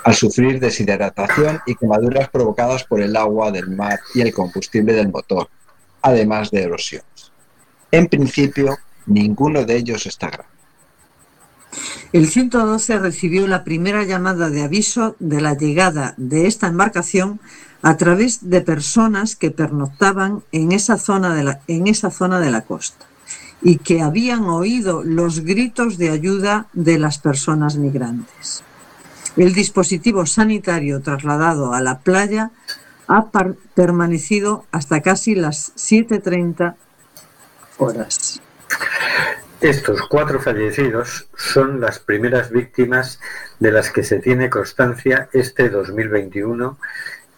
al 0.05 0.15
sufrir 0.15 0.59
deshidratación 0.61 1.61
y 1.67 1.75
quemaduras 1.75 2.29
provocadas 2.29 2.85
por 2.85 3.01
el 3.01 3.17
agua 3.17 3.51
del 3.51 3.71
mar 3.71 4.01
y 4.15 4.21
el 4.21 4.33
combustible 4.33 4.93
del 4.95 5.11
motor, 5.11 5.49
además 6.01 6.51
de 6.51 6.63
erosiones. 6.63 7.33
En 7.91 8.09
principio, 8.09 8.77
ninguno 9.07 9.65
de 9.65 9.77
ellos 9.77 10.07
está 10.07 10.29
grave. 10.29 10.49
El 12.13 12.29
112 12.29 12.99
recibió 12.99 13.47
la 13.47 13.65
primera 13.65 14.05
llamada 14.05 14.51
de 14.51 14.63
aviso 14.63 15.17
de 15.19 15.41
la 15.41 15.55
llegada 15.55 16.15
de 16.19 16.47
esta 16.47 16.67
embarcación 16.67 17.41
a 17.81 17.97
través 17.97 18.51
de 18.51 18.61
personas 18.61 19.35
que 19.35 19.51
pernoctaban 19.51 20.43
en 20.53 20.73
esa 20.73 20.99
zona 20.99 21.35
de 21.35 21.45
la, 21.45 21.61
en 21.69 21.87
esa 21.87 22.11
zona 22.11 22.41
de 22.41 22.51
la 22.51 22.63
costa 22.63 23.07
y 23.63 23.79
que 23.79 24.03
habían 24.03 24.45
oído 24.45 25.03
los 25.03 25.41
gritos 25.41 25.97
de 25.97 26.11
ayuda 26.11 26.67
de 26.73 26.99
las 26.99 27.19
personas 27.19 27.77
migrantes. 27.77 28.63
El 29.37 29.55
dispositivo 29.55 30.27
sanitario 30.27 31.01
trasladado 31.01 31.73
a 31.73 31.81
la 31.81 32.01
playa 32.01 32.51
ha 33.09 33.31
permanecido 33.75 34.67
hasta 34.73 35.01
casi 35.01 35.35
las 35.35 35.75
7.30 35.77 36.75
horas. 37.79 38.41
Estos 39.61 40.03
cuatro 40.09 40.41
fallecidos 40.41 41.29
son 41.37 41.81
las 41.81 41.99
primeras 41.99 42.51
víctimas 42.51 43.21
de 43.59 43.71
las 43.71 43.91
que 43.91 44.03
se 44.03 44.19
tiene 44.19 44.51
constancia 44.51 45.29
este 45.33 45.71
2021 45.71 46.79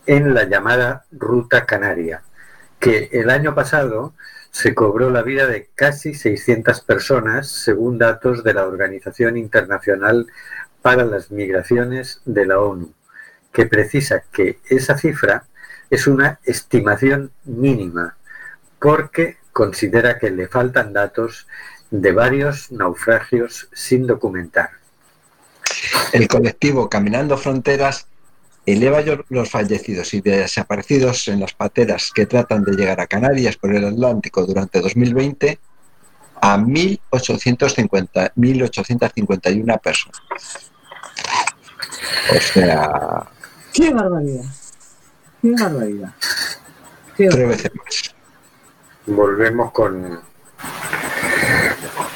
en 0.06 0.34
la 0.34 0.44
llamada 0.44 1.04
Ruta 1.12 1.66
Canaria, 1.66 2.22
que 2.80 3.10
el 3.12 3.30
año 3.30 3.54
pasado 3.54 4.14
se 4.50 4.74
cobró 4.74 5.10
la 5.10 5.22
vida 5.22 5.46
de 5.46 5.68
casi 5.74 6.14
600 6.14 6.80
personas, 6.82 7.48
según 7.48 7.98
datos 7.98 8.44
de 8.44 8.54
la 8.54 8.66
Organización 8.66 9.36
Internacional 9.36 10.28
para 10.84 11.06
las 11.06 11.30
Migraciones 11.30 12.20
de 12.26 12.44
la 12.44 12.60
ONU, 12.60 12.92
que 13.54 13.64
precisa 13.64 14.22
que 14.30 14.58
esa 14.68 14.98
cifra 14.98 15.46
es 15.88 16.06
una 16.06 16.38
estimación 16.44 17.30
mínima, 17.44 18.18
porque 18.78 19.38
considera 19.50 20.18
que 20.18 20.30
le 20.30 20.46
faltan 20.46 20.92
datos 20.92 21.46
de 21.90 22.12
varios 22.12 22.70
naufragios 22.70 23.66
sin 23.72 24.06
documentar. 24.06 24.72
El 26.12 26.28
colectivo 26.28 26.90
Caminando 26.90 27.38
Fronteras 27.38 28.06
eleva 28.66 29.00
los 29.30 29.50
fallecidos 29.50 30.12
y 30.12 30.20
desaparecidos 30.20 31.28
en 31.28 31.40
las 31.40 31.54
pateras 31.54 32.10
que 32.14 32.26
tratan 32.26 32.62
de 32.62 32.72
llegar 32.72 33.00
a 33.00 33.06
Canarias 33.06 33.56
por 33.56 33.74
el 33.74 33.86
Atlántico 33.86 34.44
durante 34.44 34.82
2020 34.82 35.58
a 36.42 36.58
1.850 36.58 38.34
1.851 38.36 39.80
personas. 39.80 40.73
O 42.30 42.40
sea, 42.40 43.26
¡Qué 43.72 43.92
barbaridad! 43.92 44.44
¡Qué 45.42 45.52
barbaridad! 45.52 46.10
¡Qué 47.16 47.28
tres 47.28 47.48
veces 47.48 47.70
más. 47.74 48.14
Volvemos 49.06 49.70
con, 49.72 50.20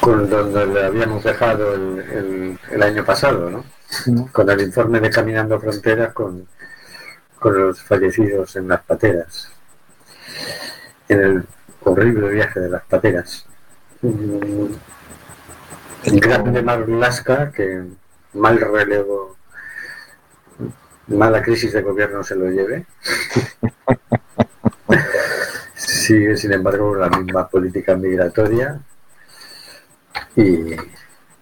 con 0.01 0.29
donde 0.29 0.65
le 0.67 0.85
habíamos 0.85 1.23
dejado 1.23 1.73
el, 1.75 1.99
el- 1.99 2.59
el 2.71 2.83
año 2.83 3.05
pasado, 3.05 3.49
¿no? 3.49 3.63
con 4.31 4.49
el 4.49 4.61
informe 4.61 4.99
de 4.99 5.09
Caminando 5.09 5.59
Fronteras 5.59 6.13
con, 6.13 6.47
con 7.39 7.59
los 7.59 7.81
fallecidos 7.81 8.55
en 8.55 8.67
las 8.67 8.81
pateras, 8.83 9.49
en 11.07 11.19
el 11.19 11.43
horrible 11.83 12.29
viaje 12.29 12.59
de 12.59 12.69
las 12.69 12.83
pateras. 12.85 13.45
Un 14.01 14.79
grande 16.05 16.61
Marlaska 16.61 17.51
que 17.51 17.83
mal 18.33 18.59
relevo, 18.59 19.35
mala 21.09 21.41
crisis 21.41 21.73
de 21.73 21.81
gobierno 21.81 22.23
se 22.23 22.35
lo 22.35 22.49
lleve. 22.49 22.85
Sigue, 25.75 26.37
sin 26.37 26.53
embargo, 26.53 26.95
la 26.95 27.09
misma 27.09 27.47
política 27.47 27.95
migratoria 27.95 28.79
y, 30.35 30.75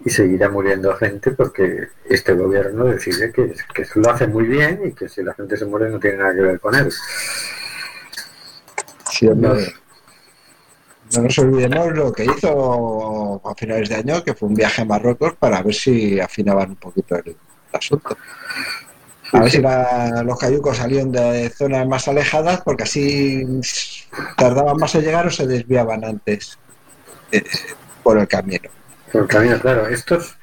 y 0.05 0.09
seguirá 0.09 0.49
muriendo 0.49 0.95
gente 0.95 1.32
porque 1.32 1.89
este 2.09 2.34
gobierno 2.34 2.86
decide 2.86 3.32
que, 3.32 3.53
que 3.74 3.86
lo 3.95 4.09
hace 4.09 4.28
muy 4.28 4.45
bien 4.45 4.82
y 4.86 4.91
que 4.91 5.09
si 5.09 5.24
la 5.24 5.34
gente 5.34 5.57
se 5.57 5.65
muere 5.65 5.89
no 5.89 5.99
tiene 5.99 6.18
nada 6.18 6.36
que 6.36 6.41
ver 6.41 6.59
con 6.59 6.76
él. 6.76 6.91
Sí. 9.09 9.30
No 11.15 11.22
nos 11.22 11.39
olvidemos 11.39 11.93
lo 11.93 12.11
que 12.11 12.26
hizo 12.26 13.41
a 13.43 13.55
finales 13.55 13.89
de 13.89 13.95
año, 13.95 14.24
que 14.24 14.34
fue 14.34 14.49
un 14.49 14.55
viaje 14.55 14.82
a 14.82 14.86
Marruecos 14.86 15.36
para 15.36 15.61
ver 15.61 15.74
si 15.74 16.20
afinaban 16.20 16.72
un 16.72 16.76
poquito 16.76 17.15
el 17.15 17.36
asunto. 17.72 18.18
A 19.34 19.41
ver 19.41 19.51
si 19.51 19.61
la- 19.61 20.23
los 20.23 20.39
cayucos 20.39 20.78
salían 20.78 21.11
de 21.11 21.49
zonas 21.49 21.86
más 21.88 22.07
alejadas, 22.07 22.61
porque 22.61 22.84
así 22.84 23.45
tardaban 24.38 24.78
más 24.78 24.95
en 24.95 25.01
llegar 25.01 25.28
o 25.28 25.32
se 25.32 25.45
desviaban 25.47 26.03
antes 26.05 26.57
eh, 27.32 27.43
por 28.03 28.17
el 28.17 28.28
camino. 28.28 28.69
Por 29.11 29.23
el 29.23 29.28
camino, 29.28 29.59
claro, 29.59 29.88
estos 29.88 30.38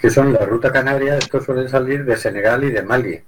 que 0.00 0.10
son 0.10 0.32
la 0.32 0.44
ruta 0.44 0.70
canaria, 0.70 1.16
estos 1.16 1.44
suelen 1.44 1.68
salir 1.68 2.04
de 2.04 2.16
Senegal 2.16 2.64
y 2.64 2.70
de 2.70 2.82
Mali. 2.82 3.20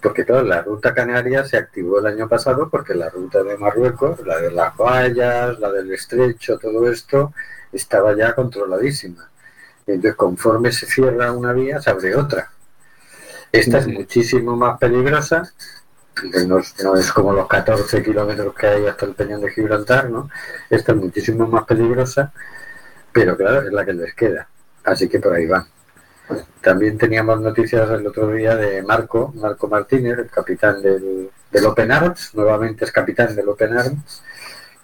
Porque 0.00 0.24
claro, 0.24 0.42
la 0.44 0.62
ruta 0.62 0.94
canaria 0.94 1.44
se 1.44 1.56
activó 1.56 1.98
el 1.98 2.06
año 2.06 2.28
pasado 2.28 2.68
porque 2.70 2.94
la 2.94 3.08
ruta 3.10 3.42
de 3.42 3.56
Marruecos, 3.56 4.20
la 4.26 4.38
de 4.38 4.50
las 4.50 4.76
vallas, 4.76 5.58
la 5.58 5.72
del 5.72 5.92
estrecho, 5.92 6.58
todo 6.58 6.90
esto, 6.90 7.32
estaba 7.72 8.14
ya 8.14 8.34
controladísima. 8.34 9.28
Entonces, 9.86 10.14
conforme 10.14 10.72
se 10.72 10.86
cierra 10.86 11.32
una 11.32 11.52
vía, 11.52 11.80
se 11.80 11.90
abre 11.90 12.14
otra. 12.16 12.50
Esta 13.54 13.78
es 13.78 13.86
muchísimo 13.86 14.56
más 14.56 14.78
peligrosa, 14.80 15.52
no 16.46 16.58
es, 16.58 16.74
no 16.82 16.96
es 16.96 17.12
como 17.12 17.32
los 17.32 17.46
14 17.46 18.02
kilómetros 18.02 18.52
que 18.52 18.66
hay 18.66 18.86
hasta 18.86 19.06
el 19.06 19.14
Peñón 19.14 19.42
de 19.42 19.50
Gibraltar, 19.50 20.10
¿no? 20.10 20.28
Esta 20.68 20.90
es 20.90 20.98
muchísimo 20.98 21.46
más 21.46 21.64
peligrosa, 21.64 22.32
pero 23.12 23.36
claro, 23.36 23.62
es 23.62 23.72
la 23.72 23.84
que 23.84 23.92
les 23.92 24.12
queda. 24.14 24.48
Así 24.82 25.08
que 25.08 25.20
por 25.20 25.34
ahí 25.34 25.46
van. 25.46 25.66
También 26.60 26.98
teníamos 26.98 27.40
noticias 27.40 27.88
el 27.90 28.04
otro 28.04 28.28
día 28.32 28.56
de 28.56 28.82
Marco, 28.82 29.32
Marco 29.36 29.68
Martínez, 29.68 30.18
el 30.18 30.30
capitán 30.30 30.82
del, 30.82 31.30
del 31.52 31.66
Open 31.66 31.92
Arms, 31.92 32.34
nuevamente 32.34 32.84
es 32.84 32.90
capitán 32.90 33.36
del 33.36 33.48
Open 33.48 33.78
Arms, 33.78 34.22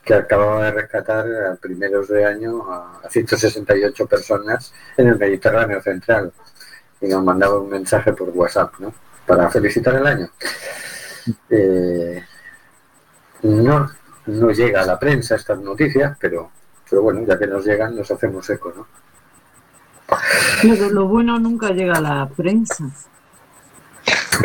que 0.05 0.15
acababa 0.15 0.67
de 0.67 0.71
rescatar 0.71 1.27
a 1.27 1.57
primeros 1.57 2.07
de 2.07 2.25
año 2.25 2.71
a 2.71 3.01
168 3.11 4.07
personas 4.07 4.73
en 4.97 5.09
el 5.09 5.19
Mediterráneo 5.19 5.83
Central. 5.83 6.33
Y 7.01 7.09
nos 7.09 7.25
mandaba 7.25 7.59
un 7.59 7.71
mensaje 7.71 8.13
por 8.13 8.31
WhatsApp, 8.31 8.75
¿no? 8.79 8.93
Para 9.27 9.51
felicitar 9.51 9.95
el 9.95 10.07
año. 10.07 10.29
Eh, 11.49 12.23
no, 13.43 13.91
no 14.27 14.51
llega 14.51 14.83
a 14.83 14.87
la 14.87 14.99
prensa 14.99 15.37
estas 15.37 15.61
noticias, 15.61 16.17
pero, 16.21 16.51
pero 16.89 17.03
bueno, 17.03 17.25
ya 17.27 17.39
que 17.39 17.47
nos 17.47 17.65
llegan, 17.65 17.97
nos 17.97 18.11
hacemos 18.11 18.49
eco, 18.51 18.73
¿no? 18.77 18.87
Pero 20.63 20.91
lo 20.91 21.07
bueno 21.07 21.39
nunca 21.39 21.71
llega 21.71 21.95
a 21.95 22.01
la 22.01 22.29
prensa. 22.29 22.91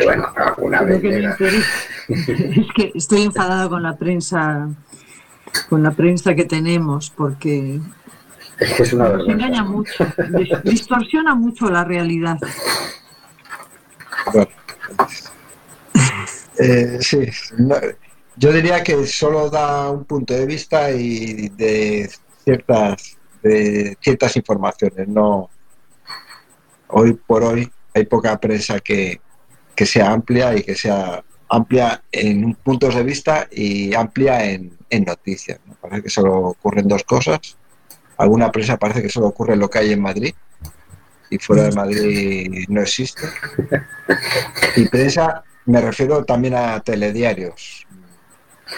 Bueno, 0.03 0.27
alguna 0.35 0.81
vez 0.81 1.01
que 1.01 1.09
llega. 1.09 1.37
es 2.07 2.67
que 2.75 2.91
estoy 2.93 3.23
enfadada 3.23 3.67
con 3.69 3.81
la 3.81 3.95
prensa, 3.95 4.69
con 5.69 5.83
la 5.83 5.91
prensa 5.91 6.35
que 6.35 6.45
tenemos, 6.45 7.09
porque 7.09 7.79
Es 8.59 8.73
que 8.73 8.83
es 8.83 8.93
una 8.93 9.09
vergüenza. 9.09 9.33
engaña 9.45 9.63
mucho, 9.63 9.91
dis- 10.17 10.61
distorsiona 10.63 11.35
mucho 11.35 11.69
la 11.69 11.83
realidad. 11.83 12.37
Bueno. 14.33 14.47
Eh, 16.57 16.97
sí, 17.01 17.19
no, 17.57 17.75
yo 18.37 18.51
diría 18.53 18.83
que 18.83 19.05
solo 19.07 19.49
da 19.49 19.89
un 19.91 20.05
punto 20.05 20.33
de 20.33 20.45
vista 20.45 20.89
y 20.91 21.49
de 21.49 22.09
ciertas 22.43 23.17
de 23.43 23.97
ciertas 24.01 24.35
informaciones. 24.37 25.07
No, 25.07 25.49
hoy 26.87 27.13
por 27.13 27.43
hoy 27.43 27.69
hay 27.93 28.05
poca 28.05 28.37
prensa 28.39 28.79
que, 28.79 29.19
que 29.75 29.85
sea 29.85 30.11
amplia 30.11 30.55
y 30.55 30.63
que 30.63 30.75
sea 30.75 31.23
amplia 31.49 32.01
en 32.11 32.55
puntos 32.55 32.95
de 32.95 33.03
vista 33.03 33.47
y 33.51 33.93
amplia 33.93 34.45
en, 34.49 34.75
en 34.89 35.03
noticias. 35.03 35.59
¿no? 35.65 35.75
Parece 35.75 36.03
que 36.03 36.09
solo 36.09 36.35
ocurren 36.37 36.87
dos 36.87 37.03
cosas. 37.03 37.57
Alguna 38.17 38.51
prensa 38.51 38.77
parece 38.77 39.01
que 39.01 39.09
solo 39.09 39.27
ocurre 39.27 39.55
lo 39.55 39.69
que 39.69 39.79
hay 39.79 39.91
en 39.91 40.01
Madrid 40.01 40.33
y 41.29 41.37
fuera 41.37 41.63
de 41.63 41.71
Madrid 41.71 42.65
no 42.69 42.81
existe. 42.81 43.27
Y 44.75 44.87
prensa 44.87 45.43
me 45.65 45.81
refiero 45.81 46.23
también 46.23 46.53
a 46.55 46.79
telediarios. 46.79 47.85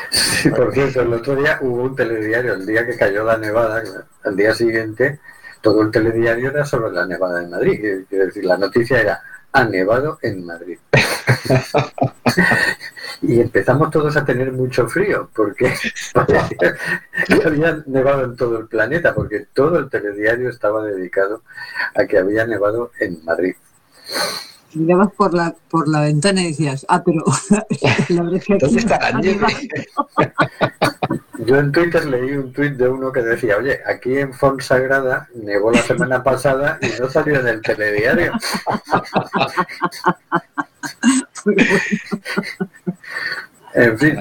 Sí, 0.09 0.49
por 0.49 0.73
cierto, 0.73 1.01
el 1.01 1.13
otro 1.13 1.35
día 1.35 1.59
hubo 1.61 1.83
un 1.83 1.95
telediario, 1.95 2.53
el 2.53 2.65
día 2.65 2.85
que 2.85 2.97
cayó 2.97 3.23
la 3.23 3.37
nevada, 3.37 3.83
al 4.23 4.35
día 4.35 4.53
siguiente, 4.53 5.19
todo 5.61 5.81
el 5.81 5.91
telediario 5.91 6.49
era 6.49 6.65
sobre 6.65 6.91
la 6.91 7.05
nevada 7.05 7.43
en 7.43 7.49
Madrid. 7.49 8.05
Quiero 8.09 8.25
decir, 8.25 8.45
la 8.45 8.57
noticia 8.57 8.99
era, 8.99 9.21
ha 9.51 9.63
nevado 9.65 10.19
en 10.21 10.45
Madrid. 10.45 10.79
y 13.21 13.39
empezamos 13.39 13.89
todos 13.91 14.15
a 14.17 14.25
tener 14.25 14.51
mucho 14.51 14.87
frío, 14.87 15.29
porque 15.35 15.73
había 17.45 17.83
nevado 17.85 18.25
en 18.25 18.35
todo 18.35 18.59
el 18.59 18.67
planeta, 18.67 19.13
porque 19.13 19.47
todo 19.53 19.79
el 19.79 19.89
telediario 19.89 20.49
estaba 20.49 20.83
dedicado 20.83 21.43
a 21.95 22.05
que 22.05 22.17
había 22.17 22.45
nevado 22.45 22.91
en 22.99 23.23
Madrid. 23.23 23.55
Mirabas 24.73 25.11
por 25.13 25.33
la, 25.33 25.55
por 25.69 25.87
la 25.87 26.01
ventana 26.01 26.41
y 26.41 26.47
decías, 26.49 26.85
ah, 26.89 27.01
pero 27.03 27.23
la 28.09 28.21
verdad 28.21 28.35
es 28.35 28.45
que 28.45 28.53
aquí 28.55 28.65
¿Dónde 28.65 28.79
está 28.79 28.99
la 28.99 29.07
ha 29.07 29.21
nieve? 29.21 29.37
nevado. 29.37 29.57
Yo 31.45 31.55
en 31.57 31.71
Twitter 31.71 32.05
leí 32.05 32.31
un 32.33 32.51
tuit 32.51 32.73
de 32.73 32.89
uno 32.89 33.11
que 33.11 33.21
decía, 33.21 33.57
oye, 33.57 33.79
aquí 33.85 34.17
en 34.17 34.33
Fonsagrada 34.33 35.29
nevó 35.35 35.71
la 35.71 35.81
semana 35.81 36.23
pasada 36.23 36.79
y 36.81 36.99
no 36.99 37.09
salió 37.09 37.39
en 37.39 37.47
el 37.47 37.61
telediario. 37.61 38.33
En 43.79 43.97
fin, 43.99 44.17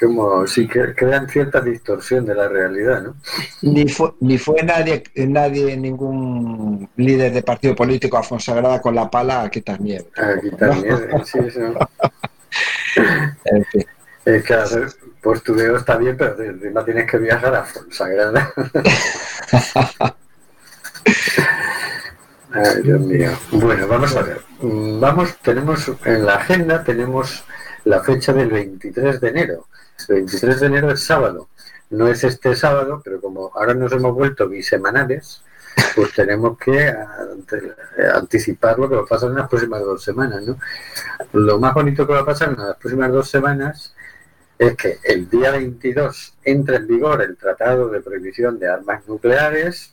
como 0.00 0.46
si 0.46 0.68
crean 0.68 1.28
cierta 1.28 1.60
distorsión 1.60 2.24
de 2.24 2.32
la 2.36 2.46
realidad, 2.46 3.02
¿no? 3.02 3.16
Ni 3.62 3.88
fue, 3.88 4.12
ni 4.20 4.38
fue 4.38 4.62
nadie, 4.62 5.02
nadie, 5.16 5.76
ningún 5.76 6.88
líder 6.94 7.32
de 7.32 7.42
partido 7.42 7.74
político 7.74 8.18
a 8.18 8.22
Fonsagrada 8.22 8.80
con 8.80 8.94
la 8.94 9.10
pala 9.10 9.42
a 9.42 9.50
quitar 9.50 9.80
nieve. 9.80 10.06
Aquí 10.16 10.50
también, 10.52 10.94
eh, 10.94 11.22
sí, 11.24 11.40
eso. 11.44 11.60
En 13.46 13.64
fin. 13.64 13.84
Es 14.24 14.44
que 14.44 14.54
hacer 14.54 14.86
postureo 15.20 15.78
está 15.78 15.96
bien, 15.96 16.16
pero 16.16 16.40
encima 16.40 16.84
tienes 16.84 17.10
que 17.10 17.18
viajar 17.18 17.56
a 17.56 17.64
Fonsagrada. 17.64 18.52
Ay, 22.52 22.82
Dios 22.84 23.00
mío. 23.00 23.30
Bueno, 23.50 23.88
vamos 23.88 24.14
a 24.14 24.22
ver. 24.22 24.40
Mm, 24.60 25.00
Vamos, 25.00 25.36
tenemos 25.38 25.90
en 26.04 26.26
la 26.26 26.34
agenda 26.34 26.84
tenemos 26.84 27.44
la 27.84 28.02
fecha 28.02 28.32
del 28.32 28.50
23 28.50 29.20
de 29.20 29.28
enero. 29.28 29.66
El 30.08 30.16
23 30.16 30.60
de 30.60 30.66
enero 30.66 30.90
es 30.90 31.02
sábado. 31.04 31.48
No 31.90 32.08
es 32.08 32.24
este 32.24 32.54
sábado, 32.56 33.00
pero 33.04 33.20
como 33.20 33.50
ahora 33.54 33.74
nos 33.74 33.92
hemos 33.92 34.14
vuelto 34.14 34.48
bisemanales, 34.48 35.42
pues 35.94 36.12
tenemos 36.16 36.58
que 36.58 36.94
anticipar 38.14 38.78
lo 38.78 38.88
que 38.88 38.96
va 38.96 39.02
a 39.02 39.06
pasar 39.06 39.30
en 39.30 39.36
las 39.36 39.48
próximas 39.48 39.80
dos 39.80 40.02
semanas, 40.02 40.42
¿no? 40.42 40.58
Lo 41.32 41.58
más 41.58 41.74
bonito 41.74 42.06
que 42.06 42.12
va 42.12 42.20
a 42.20 42.26
pasar 42.26 42.50
en 42.50 42.56
las 42.56 42.76
próximas 42.76 43.12
dos 43.12 43.28
semanas 43.28 43.94
es 44.58 44.76
que 44.76 44.98
el 45.02 45.28
día 45.28 45.50
22 45.50 46.34
entra 46.44 46.76
en 46.76 46.86
vigor 46.86 47.22
el 47.22 47.36
Tratado 47.36 47.88
de 47.88 48.00
Prohibición 48.00 48.58
de 48.58 48.68
Armas 48.68 49.06
Nucleares, 49.06 49.92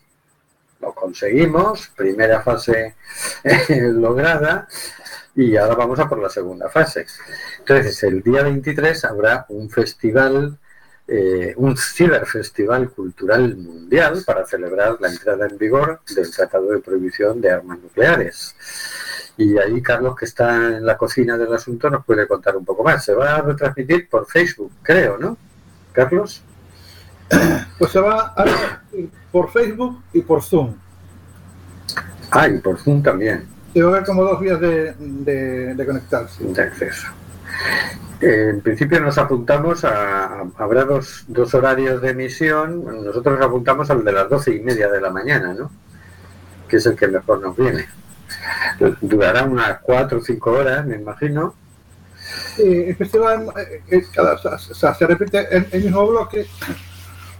lo 0.81 0.93
conseguimos, 0.93 1.91
primera 1.95 2.41
fase 2.41 2.95
eh, 3.43 3.81
lograda, 3.91 4.67
y 5.39 5.55
ahora 5.55 5.75
vamos 5.75 5.97
a 5.99 6.09
por 6.09 6.19
la 6.21 6.29
segunda 6.29 6.69
fase. 6.69 7.05
Entonces, 7.59 8.03
el 8.03 8.21
día 8.21 8.43
23 8.43 9.05
habrá 9.05 9.45
un 9.49 9.69
festival, 9.69 10.57
eh, 11.07 11.53
un 11.55 11.77
ciberfestival 11.77 12.89
cultural 12.89 13.55
mundial 13.55 14.21
para 14.25 14.45
celebrar 14.45 14.97
la 14.99 15.07
entrada 15.09 15.47
en 15.47 15.57
vigor 15.57 16.01
del 16.13 16.29
Tratado 16.29 16.71
de 16.71 16.79
Prohibición 16.79 17.39
de 17.39 17.51
Armas 17.51 17.79
Nucleares. 17.79 18.53
Y 19.37 19.57
ahí 19.57 19.81
Carlos, 19.81 20.15
que 20.17 20.25
está 20.25 20.53
en 20.77 20.85
la 20.85 20.97
cocina 20.97 21.37
del 21.37 21.53
asunto, 21.53 21.89
nos 21.89 22.03
puede 22.03 22.27
contar 22.27 22.57
un 22.57 22.65
poco 22.65 22.83
más. 22.83 23.05
Se 23.05 23.13
va 23.13 23.35
a 23.35 23.41
retransmitir 23.41 24.09
por 24.09 24.27
Facebook, 24.27 24.73
creo, 24.83 25.17
¿no? 25.17 25.37
Carlos. 25.93 26.43
Pues 27.77 27.91
se 27.91 27.99
va 28.01 28.33
a- 28.35 28.81
por 29.31 29.49
Facebook 29.51 30.03
y 30.11 30.21
por 30.21 30.43
Zoom. 30.43 30.75
Ah, 32.31 32.49
y 32.49 32.57
por 32.57 32.77
Zoom 32.77 33.01
también. 33.01 33.47
Se 33.73 33.81
va 33.83 33.89
a 33.89 33.93
ver 33.93 34.05
como 34.05 34.23
dos 34.23 34.39
vías 34.39 34.59
de, 34.59 34.93
de, 34.97 35.75
de 35.75 35.85
conectarse. 35.85 36.43
de 36.43 36.61
acceso. 36.61 37.07
En 38.21 38.61
principio 38.61 38.99
nos 38.99 39.17
apuntamos 39.17 39.85
a, 39.85 40.43
habrá 40.57 40.83
dos, 40.83 41.23
dos 41.27 41.53
horarios 41.53 42.01
de 42.01 42.09
emisión, 42.09 42.83
nosotros 43.05 43.37
nos 43.39 43.47
apuntamos 43.47 43.89
al 43.89 44.03
de 44.03 44.11
las 44.11 44.29
doce 44.29 44.53
y 44.55 44.59
media 44.59 44.89
de 44.89 44.99
la 44.99 45.09
mañana, 45.09 45.53
¿no? 45.53 45.71
Que 46.67 46.77
es 46.77 46.85
el 46.85 46.95
que 46.95 47.07
mejor 47.07 47.39
nos 47.41 47.55
viene. 47.55 47.87
Durará 49.01 49.43
unas 49.43 49.79
cuatro 49.79 50.19
o 50.19 50.21
cinco 50.21 50.51
horas, 50.51 50.85
me 50.85 50.95
imagino. 50.97 51.53
Sí, 52.55 52.83
el 52.87 52.95
festival 52.95 53.47
eh, 53.57 53.81
eh, 53.89 54.03
cada- 54.13 54.33
o 54.33 54.57
sea, 54.59 54.93
se 54.93 55.07
repite 55.07 55.47
el, 55.55 55.67
el 55.71 55.83
mismo 55.83 56.05
bloque. 56.07 56.45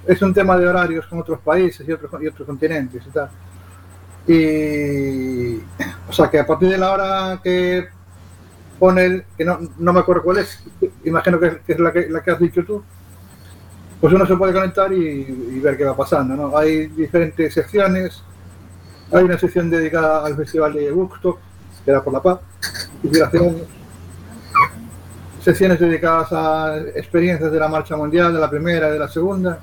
Es 0.08 0.22
un 0.22 0.34
tema 0.34 0.58
de 0.58 0.68
horarios 0.68 1.06
con 1.08 1.20
otros 1.20 1.40
países 1.42 1.88
y 1.88 1.92
otros, 1.92 2.10
y 2.22 2.28
otros 2.28 2.46
continentes 2.46 3.04
y 3.06 3.10
tal. 3.10 3.30
Y. 4.28 5.62
O 6.10 6.14
sea, 6.14 6.30
que 6.30 6.40
a 6.40 6.48
partir 6.48 6.70
de 6.70 6.78
la 6.78 6.92
hora 6.92 7.40
que 7.44 7.88
pone 8.80 9.06
el. 9.06 9.26
que 9.38 9.46
no, 9.46 9.60
no 9.78 9.94
me 9.94 10.00
acuerdo 10.00 10.24
cuál 10.24 10.40
es, 10.40 10.64
imagino 11.04 11.40
que, 11.40 11.62
es 11.68 11.80
la 11.80 11.92
que, 11.92 12.10
la 12.10 12.24
que 12.24 12.32
has 12.32 12.40
dicho 12.40 12.66
tú. 12.66 12.84
Pues 14.02 14.14
uno 14.14 14.26
se 14.26 14.36
puede 14.36 14.54
conectar 14.54 14.92
y, 14.92 15.60
ver 15.60 15.78
qué 15.78 15.84
va 15.84 15.96
pasando, 15.96 16.36
¿no? 16.36 16.58
Hay 16.58 16.88
diferentes 16.88 17.54
secciones. 17.54 18.24
Hay 19.12 19.24
una 19.24 19.38
sección 19.38 19.70
dedicada 19.70 20.26
al 20.26 20.36
Festival 20.36 20.74
de 20.74 20.92
Woodstock, 20.92 21.40
que 21.84 21.92
era 21.92 22.04
por 22.04 22.14
la 22.14 22.22
paz, 22.22 22.40
y 23.04 23.20
hace 23.20 23.38
años 23.40 23.68
secciones 25.42 25.80
dedicadas 25.80 26.32
a 26.32 26.78
experiencias 26.96 27.52
de 27.52 27.60
la 27.60 27.68
marcha 27.68 27.96
mundial, 27.96 28.34
de 28.34 28.40
la 28.40 28.50
primera 28.50 28.90
y 28.90 28.92
de 28.94 29.00
la 29.00 29.08
segunda. 29.08 29.60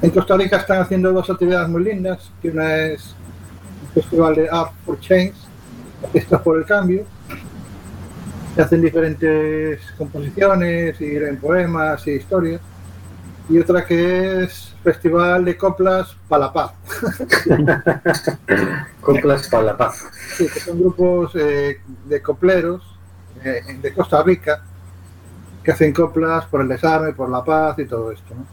En 0.00 0.10
Costa 0.10 0.36
Rica 0.36 0.56
están 0.56 0.80
haciendo 0.80 1.12
dos 1.12 1.28
actividades 1.30 1.68
muy 1.68 1.84
lindas, 1.84 2.30
que 2.40 2.50
una 2.50 2.76
es 2.76 3.14
Festival 3.94 4.34
de 4.34 4.48
Art 4.50 4.72
for 4.84 4.98
Change, 5.00 5.34
Fiestas 6.12 6.40
por 6.42 6.58
el 6.58 6.64
Cambio. 6.64 7.04
Se 8.54 8.62
hacen 8.62 8.82
diferentes 8.82 9.80
composiciones 9.96 11.00
y 11.00 11.18
leen 11.18 11.38
poemas 11.38 12.06
y 12.06 12.12
historias. 12.12 12.60
Y 13.48 13.58
otra 13.58 13.84
que 13.84 14.44
es 14.44 14.74
Festival 14.82 15.44
de 15.44 15.56
Coplas 15.56 16.16
para 16.28 16.46
la 16.46 16.52
Paz. 16.52 16.72
Coplas 19.00 19.48
para 19.48 19.62
la 19.64 19.76
paz. 19.76 20.04
Sí, 20.36 20.46
que 20.52 20.60
son 20.60 20.78
grupos 20.78 21.32
eh, 21.34 21.80
de 22.06 22.22
copleros 22.22 22.82
eh, 23.44 23.78
de 23.80 23.92
Costa 23.92 24.22
Rica 24.22 24.62
que 25.62 25.70
hacen 25.70 25.92
coplas 25.92 26.46
por 26.46 26.60
el 26.60 26.68
desarme, 26.68 27.12
por 27.12 27.28
la 27.28 27.44
paz 27.44 27.78
y 27.78 27.86
todo 27.86 28.10
esto. 28.10 28.34
¿no? 28.34 28.44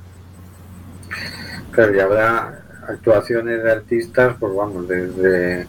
Claro, 1.72 1.96
y 1.96 2.00
habrá 2.00 2.64
actuaciones 2.90 3.64
de 3.64 3.72
artistas, 3.72 4.36
pues 4.40 4.54
vamos, 4.56 4.88
desde 4.88 5.68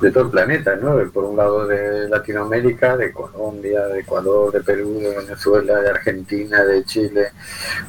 de 0.00 0.10
todo 0.12 0.24
el 0.24 0.30
planeta, 0.30 0.76
¿no? 0.76 0.96
De- 0.96 1.06
Por 1.06 1.24
un 1.24 1.36
lado 1.36 1.66
de 1.66 2.08
Latinoamérica, 2.08 2.96
de 2.96 3.12
Colombia, 3.12 3.86
de 3.88 4.00
Ecuador, 4.00 4.50
de 4.50 4.60
Perú, 4.60 4.98
de 4.98 5.14
Venezuela, 5.16 5.78
de 5.80 5.90
Argentina, 5.90 6.64
de 6.64 6.84
Chile, 6.84 7.26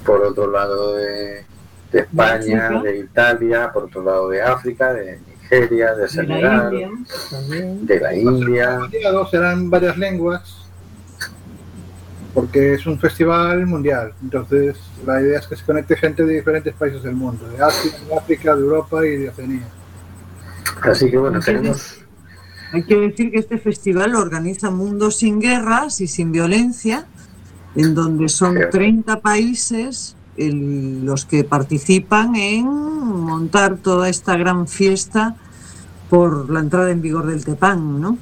por 0.06 0.22
otro 0.22 0.52
lado 0.52 0.96
de, 0.98 1.46
de 1.94 2.00
España, 2.00 2.82
de 2.84 2.98
Italia, 2.98 3.72
por 3.74 3.86
otro 3.86 4.04
lado 4.04 4.30
de 4.30 4.42
África, 4.42 4.94
de 4.94 5.20
Nigeria, 5.26 5.92
de 5.92 5.96
De 5.96 6.02
la 6.02 6.08
Senegal, 6.10 6.74
India 6.74 6.90
de 7.84 8.00
la 8.02 8.14
India. 8.14 8.80
Serán 9.32 9.70
varias 9.70 9.98
lenguas 9.98 10.61
porque 12.34 12.74
es 12.74 12.86
un 12.86 12.98
festival 13.00 13.66
mundial. 13.66 14.14
Entonces, 14.22 14.78
la 15.06 15.22
idea 15.22 15.40
es 15.40 15.48
que 15.48 15.56
se 15.56 15.64
conecte 15.66 15.96
gente 15.98 16.24
de 16.26 16.36
diferentes 16.36 16.74
países 16.74 17.04
del 17.04 17.16
mundo, 17.16 17.48
de 17.50 17.62
Asia, 17.62 17.92
de 18.08 18.16
África, 18.16 18.56
de 18.56 18.62
Europa 18.62 19.06
y 19.06 19.18
de 19.18 19.30
Oceanía. 19.30 19.68
Así 20.84 21.10
que 21.12 21.18
bueno, 21.18 21.40
tenemos 21.40 21.98
Hay 22.74 22.84
que 22.84 22.96
decir 22.96 23.32
que 23.32 23.40
este 23.40 23.58
festival 23.58 24.12
lo 24.12 24.20
organiza 24.20 24.72
Mundo 24.72 25.12
sin 25.12 25.42
Guerras 25.42 26.00
y 26.00 26.08
sin 26.08 26.32
Violencia, 26.32 27.06
en 27.76 27.94
donde 27.96 28.30
son 28.30 28.54
Cierto. 28.56 28.78
30 28.78 29.20
países 29.20 30.16
el- 30.38 31.06
los 31.06 31.26
que 31.26 31.44
participan 31.44 32.36
en 32.38 32.66
montar 32.66 33.76
toda 33.78 34.08
esta 34.08 34.38
gran 34.38 34.68
fiesta 34.70 35.36
por 36.10 36.50
la 36.50 36.62
entrada 36.62 36.92
en 36.92 37.02
vigor 37.02 37.26
del 37.28 37.44
TEPAN, 37.44 38.00
¿no? 38.02 38.18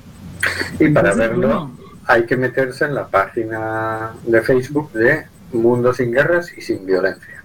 y 0.79 0.89
para 0.89 1.11
Entonces, 1.11 1.17
verlo 1.17 1.47
bueno, 1.47 1.71
hay 2.09 2.25
que 2.25 2.35
meterse 2.35 2.85
en 2.85 2.95
la 2.95 3.07
página 3.07 4.13
de 4.25 4.41
Facebook 4.41 4.91
de 4.93 5.25
Mundo 5.53 5.93
sin 5.93 6.11
Guerras 6.11 6.51
y 6.57 6.61
sin 6.61 6.83
Violencia. 6.83 7.43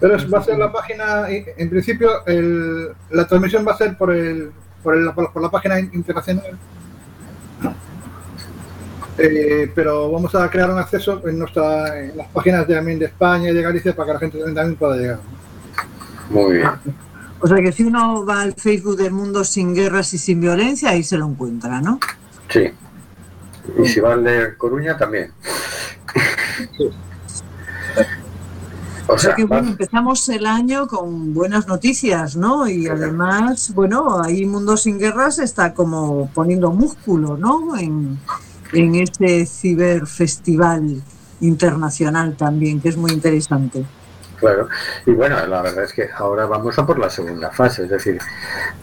Pero 0.00 0.16
es- 0.16 0.32
va 0.32 0.38
a 0.38 0.42
ser 0.42 0.56
la 0.58 0.72
página, 0.72 1.26
en 1.28 1.68
principio, 1.68 2.24
el- 2.26 2.88
la 3.10 3.26
transmisión 3.26 3.66
va 3.68 3.72
a 3.72 3.76
ser 3.76 3.96
por, 3.98 4.10
el, 4.14 4.50
por, 4.82 4.94
el- 4.96 5.12
por 5.12 5.42
la 5.42 5.50
página 5.50 5.78
internacional. 5.80 6.56
Eh, 9.18 9.70
pero 9.74 10.10
vamos 10.10 10.34
a 10.34 10.48
crear 10.50 10.70
un 10.70 10.78
acceso 10.78 11.22
en, 11.26 11.38
nuestra, 11.38 11.98
en 12.00 12.16
las 12.16 12.28
páginas 12.28 12.66
de, 12.68 12.74
también 12.74 12.98
de 12.98 13.06
España 13.06 13.50
y 13.50 13.54
de 13.54 13.62
Galicia 13.62 13.94
para 13.96 14.06
que 14.08 14.12
la 14.14 14.18
gente 14.20 14.38
también 14.54 14.76
pueda 14.76 14.96
llegar. 14.96 15.18
Muy 16.30 16.56
bien. 16.56 16.68
O 17.40 17.46
sea 17.46 17.56
que 17.58 17.70
si 17.72 17.84
uno 17.84 18.24
va 18.26 18.42
al 18.42 18.54
Facebook 18.54 18.96
de 18.96 19.10
Mundo 19.10 19.44
sin 19.44 19.74
Guerras 19.74 20.12
y 20.14 20.18
sin 20.18 20.40
Violencia, 20.40 20.90
ahí 20.90 21.02
se 21.02 21.16
lo 21.18 21.26
encuentra, 21.26 21.80
¿no? 21.82 21.98
Sí. 22.48 22.70
Y 23.82 23.86
si 23.88 24.00
va 24.00 24.12
al 24.14 24.24
de 24.24 24.56
Coruña 24.56 24.96
también. 24.96 25.32
O 29.08 29.12
O 29.14 29.18
sea 29.18 29.34
que 29.36 29.44
bueno, 29.44 29.68
empezamos 29.68 30.28
el 30.30 30.46
año 30.46 30.88
con 30.88 31.32
buenas 31.32 31.68
noticias, 31.68 32.34
¿no? 32.36 32.66
Y 32.68 32.88
además, 32.88 33.72
bueno, 33.74 34.20
ahí 34.22 34.44
Mundo 34.44 34.76
sin 34.76 34.98
Guerras 34.98 35.38
está 35.38 35.74
como 35.74 36.28
poniendo 36.34 36.72
músculo, 36.72 37.36
¿no? 37.36 37.76
En, 37.78 38.18
en 38.72 38.94
este 38.96 39.46
ciberfestival 39.46 41.00
internacional 41.40 42.36
también, 42.36 42.80
que 42.80 42.88
es 42.88 42.96
muy 42.96 43.12
interesante. 43.12 43.84
claro. 44.40 44.68
Y 45.06 45.12
bueno, 45.12 45.46
la 45.46 45.62
verdad 45.62 45.84
es 45.84 45.92
que 45.92 46.08
ahora 46.16 46.46
vamos 46.46 46.76
a 46.76 46.84
por 46.84 46.98
la 46.98 47.08
segunda 47.08 47.50
fase, 47.52 47.84
es 47.84 47.90
decir, 47.90 48.18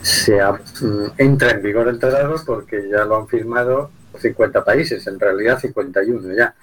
se 0.01 0.39
ha- 0.39 0.53
mm, 0.53 1.11
entra 1.17 1.51
en 1.51 1.61
vigor 1.61 1.89
el 1.89 1.99
tratado 1.99 2.36
porque 2.45 2.88
ya 2.89 3.03
lo 3.03 3.17
han 3.17 3.27
firmado 3.27 3.89
50 4.24 4.63
países, 4.63 5.05
en 5.07 5.19
realidad 5.19 5.59
51 5.59 6.34
ya. 6.34 6.55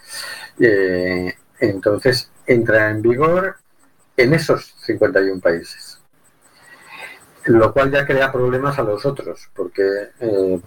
Eh, 0.59 1.35
entonces, 1.61 2.31
entra 2.47 2.91
en 2.91 3.03
vigor 3.03 3.57
en 4.17 4.35
esos 4.35 4.75
51 4.85 5.41
países. 5.41 5.99
Lo 7.47 7.73
cual 7.73 7.91
ya 7.91 8.05
crea 8.05 8.31
problemas 8.31 8.79
a 8.79 8.83
los 8.83 9.07
otros, 9.07 9.49
porque 9.55 10.11
eh, 10.21 10.61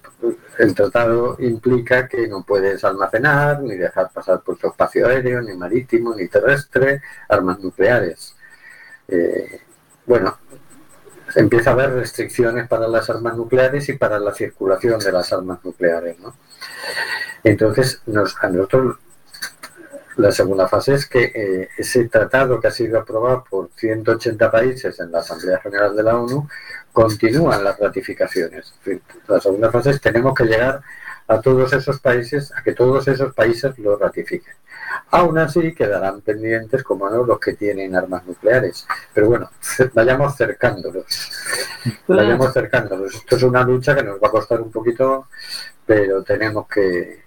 el 0.57 0.73
tratado 0.73 1.35
implica 1.39 2.07
que 2.07 2.27
no 2.27 2.43
puedes 2.43 2.83
almacenar 2.83 3.61
ni 3.61 3.75
dejar 3.75 4.11
pasar 4.11 4.41
por 4.41 4.57
su 4.59 4.67
espacio 4.67 5.07
aéreo, 5.07 5.41
ni 5.41 5.55
marítimo, 5.55 6.15
ni 6.15 6.27
terrestre, 6.27 7.01
armas 7.29 7.59
nucleares. 7.59 8.35
Eh, 9.07 9.61
bueno, 10.05 10.37
empieza 11.36 11.71
a 11.71 11.73
haber 11.73 11.93
restricciones 11.93 12.67
para 12.67 12.88
las 12.88 13.09
armas 13.09 13.36
nucleares 13.36 13.89
y 13.89 13.93
para 13.93 14.19
la 14.19 14.34
circulación 14.34 14.99
de 14.99 15.11
las 15.11 15.31
armas 15.34 15.59
nucleares. 15.63 16.19
¿no? 16.19 16.34
Entonces, 17.43 18.01
nos, 18.05 18.36
a 18.41 18.49
nosotros 18.49 18.97
la 20.17 20.31
segunda 20.31 20.67
fase 20.67 20.93
es 20.93 21.07
que 21.07 21.31
eh, 21.34 21.69
ese 21.77 22.07
tratado 22.07 22.59
que 22.59 22.67
ha 22.67 22.71
sido 22.71 22.99
aprobado 22.99 23.43
por 23.49 23.69
180 23.75 24.51
países 24.51 24.99
en 24.99 25.11
la 25.11 25.19
Asamblea 25.19 25.59
General 25.59 25.95
de 25.95 26.03
la 26.03 26.17
ONU 26.17 26.47
continúan 26.91 27.63
las 27.63 27.79
ratificaciones. 27.79 28.73
La 29.27 29.39
segunda 29.39 29.71
fase 29.71 29.89
es 29.89 30.01
tenemos 30.01 30.36
que 30.36 30.45
llegar 30.45 30.81
a 31.28 31.41
todos 31.41 31.74
esos 31.74 31.99
países, 31.99 32.51
a 32.55 32.63
que 32.63 32.74
todos 32.74 33.07
esos 33.07 33.34
países 33.34 33.78
lo 33.80 33.97
ratifiquen. 33.97 34.53
Aún 35.11 35.38
así 35.38 35.74
quedarán 35.74 36.21
pendientes, 36.21 36.84
como 36.84 37.09
no, 37.09 37.24
los 37.24 37.39
que 37.39 37.53
tienen 37.53 37.95
armas 37.95 38.26
nucleares. 38.26 38.86
Pero 39.13 39.30
bueno, 39.30 39.49
vayamos 39.93 40.36
cercándolos. 40.36 41.05
Vayamos 42.07 42.47
acercándonos. 42.47 43.15
Esto 43.15 43.36
es 43.36 43.43
una 43.43 43.63
lucha 43.63 43.95
que 43.95 44.03
nos 44.03 44.21
va 44.21 44.28
a 44.28 44.32
costar 44.32 44.61
un 44.61 44.71
poquito, 44.71 45.28
pero 45.86 46.24
tenemos 46.24 46.67
que, 46.67 47.24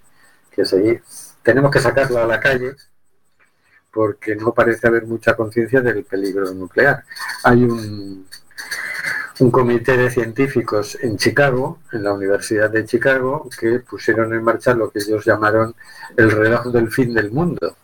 que 0.51 0.65
seguir. 0.65 1.03
Tenemos 1.43 1.71
que 1.71 1.81
sacarlo 1.81 2.19
a 2.19 2.27
la 2.27 2.41
calle 2.41 2.75
porque 3.93 4.37
no 4.37 4.53
parece 4.53 4.87
haber 4.87 5.07
mucha 5.07 5.35
conciencia 5.35 5.81
del 5.81 6.05
peligro 6.05 6.53
nuclear. 6.53 7.03
Hay 7.45 7.65
un, 7.65 8.27
un 9.41 9.51
comité 9.51 9.97
de 9.97 10.11
científicos 10.11 10.97
en 11.03 11.19
Chicago, 11.19 11.79
en 11.93 12.05
la 12.05 12.13
Universidad 12.15 12.71
de 12.71 12.85
Chicago, 12.85 13.49
que 13.59 13.81
pusieron 13.81 14.33
en 14.33 14.43
marcha 14.43 14.75
lo 14.75 14.91
que 14.91 15.01
ellos 15.01 15.25
llamaron 15.25 15.75
el 16.17 16.31
reloj 16.31 16.67
del 16.67 16.91
fin 16.91 17.13
del 17.13 17.31
mundo. 17.31 17.77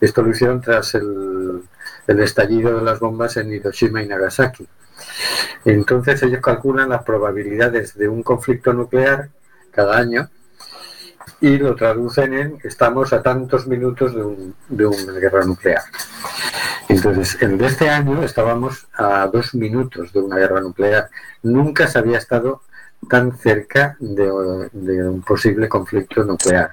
Esto 0.00 0.22
lo 0.22 0.30
hicieron 0.30 0.60
tras 0.60 0.94
el, 0.94 1.62
el 2.06 2.20
estallido 2.20 2.76
de 2.76 2.82
las 2.82 3.00
bombas 3.00 3.36
en 3.38 3.52
Hiroshima 3.52 4.02
y 4.02 4.06
Nagasaki. 4.06 4.66
Entonces 5.64 6.22
ellos 6.22 6.40
calculan 6.42 6.90
las 6.90 7.04
probabilidades 7.04 7.96
de 7.96 8.08
un 8.08 8.22
conflicto 8.22 8.72
nuclear 8.72 9.30
cada 9.70 9.96
año 9.96 10.28
y 11.42 11.58
lo 11.58 11.74
traducen 11.74 12.32
en 12.32 12.58
estamos 12.64 13.12
a 13.12 13.20
tantos 13.22 13.66
minutos 13.66 14.14
de, 14.14 14.22
un- 14.22 14.54
de 14.68 14.86
una 14.86 15.12
guerra 15.14 15.44
nuclear. 15.44 15.82
Entonces, 16.88 17.36
en 17.42 17.62
este 17.62 17.90
año 17.90 18.22
estábamos 18.22 18.86
a 18.94 19.26
dos 19.26 19.54
minutos 19.54 20.12
de 20.12 20.20
una 20.20 20.36
guerra 20.36 20.60
nuclear. 20.60 21.10
Nunca 21.42 21.86
se 21.88 21.98
había 21.98 22.18
estado 22.18 22.62
tan 23.10 23.36
cerca 23.36 23.96
de, 23.98 24.68
de 24.72 25.08
un 25.08 25.22
posible 25.22 25.68
conflicto 25.68 26.22
nuclear. 26.24 26.72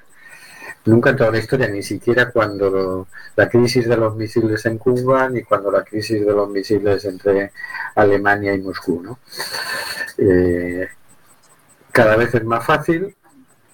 Nunca 0.85 1.09
en 1.09 1.17
toda 1.17 1.31
la 1.31 1.39
historia, 1.39 1.67
ni 1.67 1.83
siquiera 1.83 2.31
cuando 2.31 3.07
la 3.35 3.49
crisis 3.49 3.87
de 3.87 3.97
los 3.97 4.15
misiles 4.15 4.65
en 4.65 4.77
Cuba, 4.77 5.29
ni 5.29 5.43
cuando 5.43 5.71
la 5.71 5.83
crisis 5.83 6.25
de 6.25 6.31
los 6.31 6.49
misiles 6.49 7.03
entre 7.05 7.51
Alemania 7.95 8.53
y 8.53 8.61
Moscú. 8.61 9.01
¿no? 9.01 9.19
Eh, 10.17 10.87
cada 11.91 12.15
vez 12.15 12.33
es 12.35 12.43
más 12.45 12.65
fácil, 12.65 13.15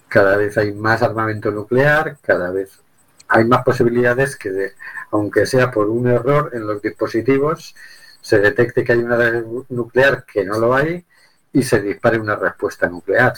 cada 0.08 0.36
vez 0.36 0.56
hay 0.58 0.72
más 0.72 1.02
armamento 1.02 1.50
nuclear, 1.50 2.16
cada 2.22 2.50
vez 2.50 2.80
hay 3.28 3.44
más 3.44 3.64
posibilidades 3.64 4.36
que, 4.36 4.50
de, 4.50 4.72
aunque 5.10 5.46
sea 5.46 5.70
por 5.70 5.88
un 5.88 6.08
error 6.08 6.50
en 6.52 6.66
los 6.66 6.80
dispositivos, 6.80 7.74
se 8.20 8.38
detecte 8.38 8.84
que 8.84 8.92
hay 8.92 8.98
una 8.98 9.44
nuclear 9.68 10.24
que 10.24 10.44
no 10.44 10.58
lo 10.58 10.74
hay 10.74 11.04
y 11.52 11.62
se 11.62 11.80
dispare 11.80 12.18
una 12.18 12.36
respuesta 12.36 12.88
nuclear. 12.88 13.34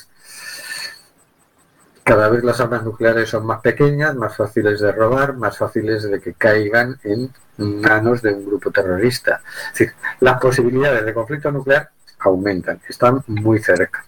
Cada 2.02 2.28
vez 2.30 2.42
las 2.42 2.58
armas 2.60 2.84
nucleares 2.84 3.28
son 3.28 3.44
más 3.44 3.60
pequeñas, 3.60 4.14
más 4.14 4.34
fáciles 4.34 4.80
de 4.80 4.92
robar, 4.92 5.36
más 5.36 5.58
fáciles 5.58 6.04
de 6.04 6.20
que 6.20 6.32
caigan 6.32 6.98
en 7.04 7.30
manos 7.58 8.22
de 8.22 8.32
un 8.32 8.46
grupo 8.46 8.70
terrorista. 8.70 9.42
Es 9.72 9.78
decir, 9.78 9.94
las 10.20 10.40
posibilidades 10.40 11.04
de 11.04 11.12
conflicto 11.12 11.52
nuclear 11.52 11.90
aumentan, 12.20 12.80
están 12.88 13.22
muy 13.26 13.58
cerca. 13.58 14.04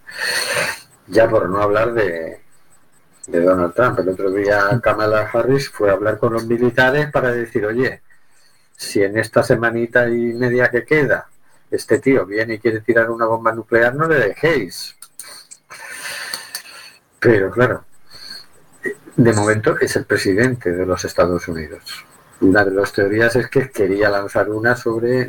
Ya 1.09 1.29
por 1.29 1.49
no 1.51 1.61
hablar 1.61 1.93
de, 1.93 2.41
de 3.31 3.41
Donald 3.41 3.75
Trump. 3.75 3.99
El 3.99 4.09
otro 4.09 4.31
día 4.31 4.81
Kamala 4.83 5.31
Harris 5.33 5.69
fue 5.69 5.91
a 5.91 5.95
hablar 5.95 6.19
con 6.19 6.33
los 6.33 6.47
militares 6.47 7.11
para 7.11 7.33
decir, 7.33 7.65
oye, 7.65 8.03
si 8.77 9.03
en 9.03 9.19
esta 9.19 9.43
semanita 9.43 10.09
y 10.09 10.33
media 10.35 10.71
que 10.71 10.85
queda 10.85 11.29
este 11.71 11.99
tío 12.01 12.27
viene 12.27 12.55
y 12.55 12.59
quiere 12.59 12.81
tirar 12.81 13.11
una 13.11 13.27
bomba 13.27 13.53
nuclear, 13.53 13.95
no 13.95 14.09
le 14.09 14.17
dejéis. 14.17 14.97
Pero 17.21 17.51
claro, 17.51 17.85
de 19.17 19.33
momento 19.33 19.79
es 19.79 19.95
el 19.97 20.05
presidente 20.05 20.73
de 20.73 20.87
los 20.87 21.05
Estados 21.05 21.47
Unidos. 21.47 22.05
Una 22.41 22.65
de 22.65 22.73
las 22.73 22.93
teorías 22.93 23.37
es 23.37 23.49
que 23.49 23.71
quería 23.71 24.09
lanzar 24.09 24.49
una 24.51 24.75
sobre 24.75 25.29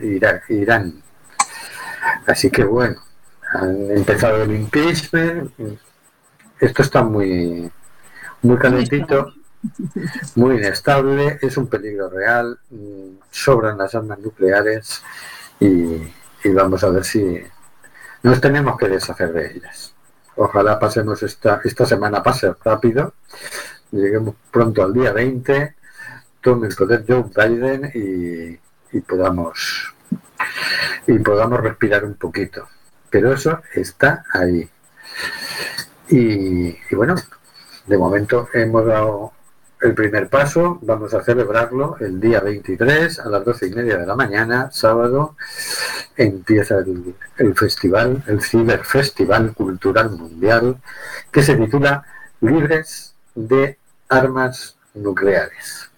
Irán. 0.49 1.03
Así 2.25 2.49
que 2.49 2.63
bueno, 2.63 3.03
han 3.53 3.91
empezado 3.91 4.41
el 4.41 4.51
impeachment. 4.53 5.51
Esto 6.59 6.81
está 6.81 7.03
muy, 7.03 7.69
muy 8.41 8.57
calentito, 8.57 9.33
muy 10.35 10.57
inestable, 10.57 11.39
es 11.41 11.57
un 11.57 11.67
peligro 11.67 12.09
real, 12.09 12.59
sobran 13.29 13.77
las 13.77 13.93
armas 13.95 14.19
nucleares 14.19 15.03
y, 15.59 15.67
y 16.43 16.49
vamos 16.53 16.83
a 16.83 16.89
ver 16.89 17.03
si 17.05 17.41
nos 18.23 18.41
tenemos 18.41 18.77
que 18.77 18.87
deshacer 18.87 19.31
de 19.33 19.51
ellas. 19.51 19.93
Ojalá 20.35 20.79
pasemos 20.79 21.21
esta, 21.23 21.61
esta 21.63 21.85
semana 21.85 22.23
pase 22.23 22.53
rápido, 22.63 23.13
lleguemos 23.91 24.35
pronto 24.49 24.83
al 24.83 24.93
día 24.93 25.11
20, 25.11 25.75
tome 26.41 26.67
el 26.67 26.75
poder 26.75 27.05
Joe 27.07 27.25
Biden 27.35 27.91
y, 27.93 28.97
y 28.97 29.01
podamos 29.01 29.93
y 31.07 31.19
podamos 31.19 31.59
respirar 31.61 32.05
un 32.05 32.15
poquito. 32.15 32.67
Pero 33.09 33.33
eso 33.33 33.61
está 33.73 34.23
ahí. 34.33 34.69
Y, 36.09 36.69
y 36.89 36.95
bueno, 36.95 37.15
de 37.87 37.97
momento 37.97 38.47
hemos 38.53 38.85
dado 38.85 39.33
el 39.81 39.95
primer 39.95 40.27
paso, 40.29 40.77
vamos 40.83 41.13
a 41.13 41.23
celebrarlo 41.23 41.97
el 41.99 42.19
día 42.19 42.39
23 42.39 43.19
a 43.19 43.29
las 43.29 43.43
12 43.43 43.67
y 43.67 43.71
media 43.71 43.97
de 43.97 44.05
la 44.05 44.15
mañana, 44.15 44.69
sábado, 44.71 45.35
empieza 46.15 46.77
el, 46.77 47.15
el 47.37 47.55
festival, 47.55 48.23
el 48.27 48.41
Ciberfestival 48.41 49.53
Cultural 49.53 50.11
Mundial, 50.11 50.77
que 51.31 51.41
se 51.41 51.55
titula 51.55 52.03
Libres 52.41 53.15
de 53.33 53.77
Armas 54.07 54.77
Nucleares. 54.93 55.89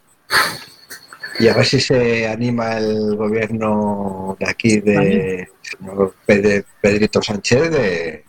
Y 1.39 1.47
a 1.47 1.53
ver 1.55 1.65
si 1.65 1.81
se 1.81 2.27
anima 2.27 2.77
el 2.77 3.15
gobierno 3.15 4.37
de 4.39 4.49
aquí, 4.49 4.79
de 4.79 5.49
señor 5.61 6.15
Pedrito 6.25 7.21
Sánchez, 7.21 7.71
de, 7.71 8.22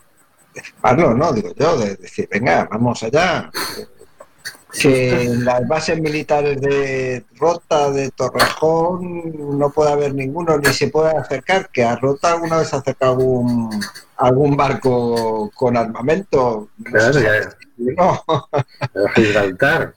firmarlo, 0.63 1.15
¿no? 1.15 1.33
Digo 1.33 1.53
yo, 1.57 1.77
de 1.79 1.97
decir, 1.97 2.29
venga, 2.31 2.69
vamos 2.71 3.03
allá. 3.03 3.51
Que 4.81 5.23
en 5.27 5.45
las 5.45 5.67
bases 5.69 6.01
militares 6.01 6.61
de 6.61 7.25
Rota, 7.37 7.91
de 7.93 8.11
Torrejón, 8.11 9.57
no 9.57 9.71
puede 9.71 9.93
haber 9.93 10.15
ninguno, 10.15 10.59
ni 10.59 10.73
se 10.73 10.89
puede 10.89 11.17
acercar, 11.17 11.69
que 11.71 11.85
a 11.85 11.95
Rota 11.95 12.33
alguna 12.33 12.57
vez 12.59 12.75
acerca 12.75 13.07
algún, 13.11 13.71
algún 14.17 14.57
barco 14.57 15.49
con 15.55 15.77
armamento. 15.77 16.71
No 16.79 16.91
Claro, 16.91 17.21
ya- 17.21 17.51
si- 17.51 17.57
no. 17.97 18.25
Gibraltar. 19.15 19.95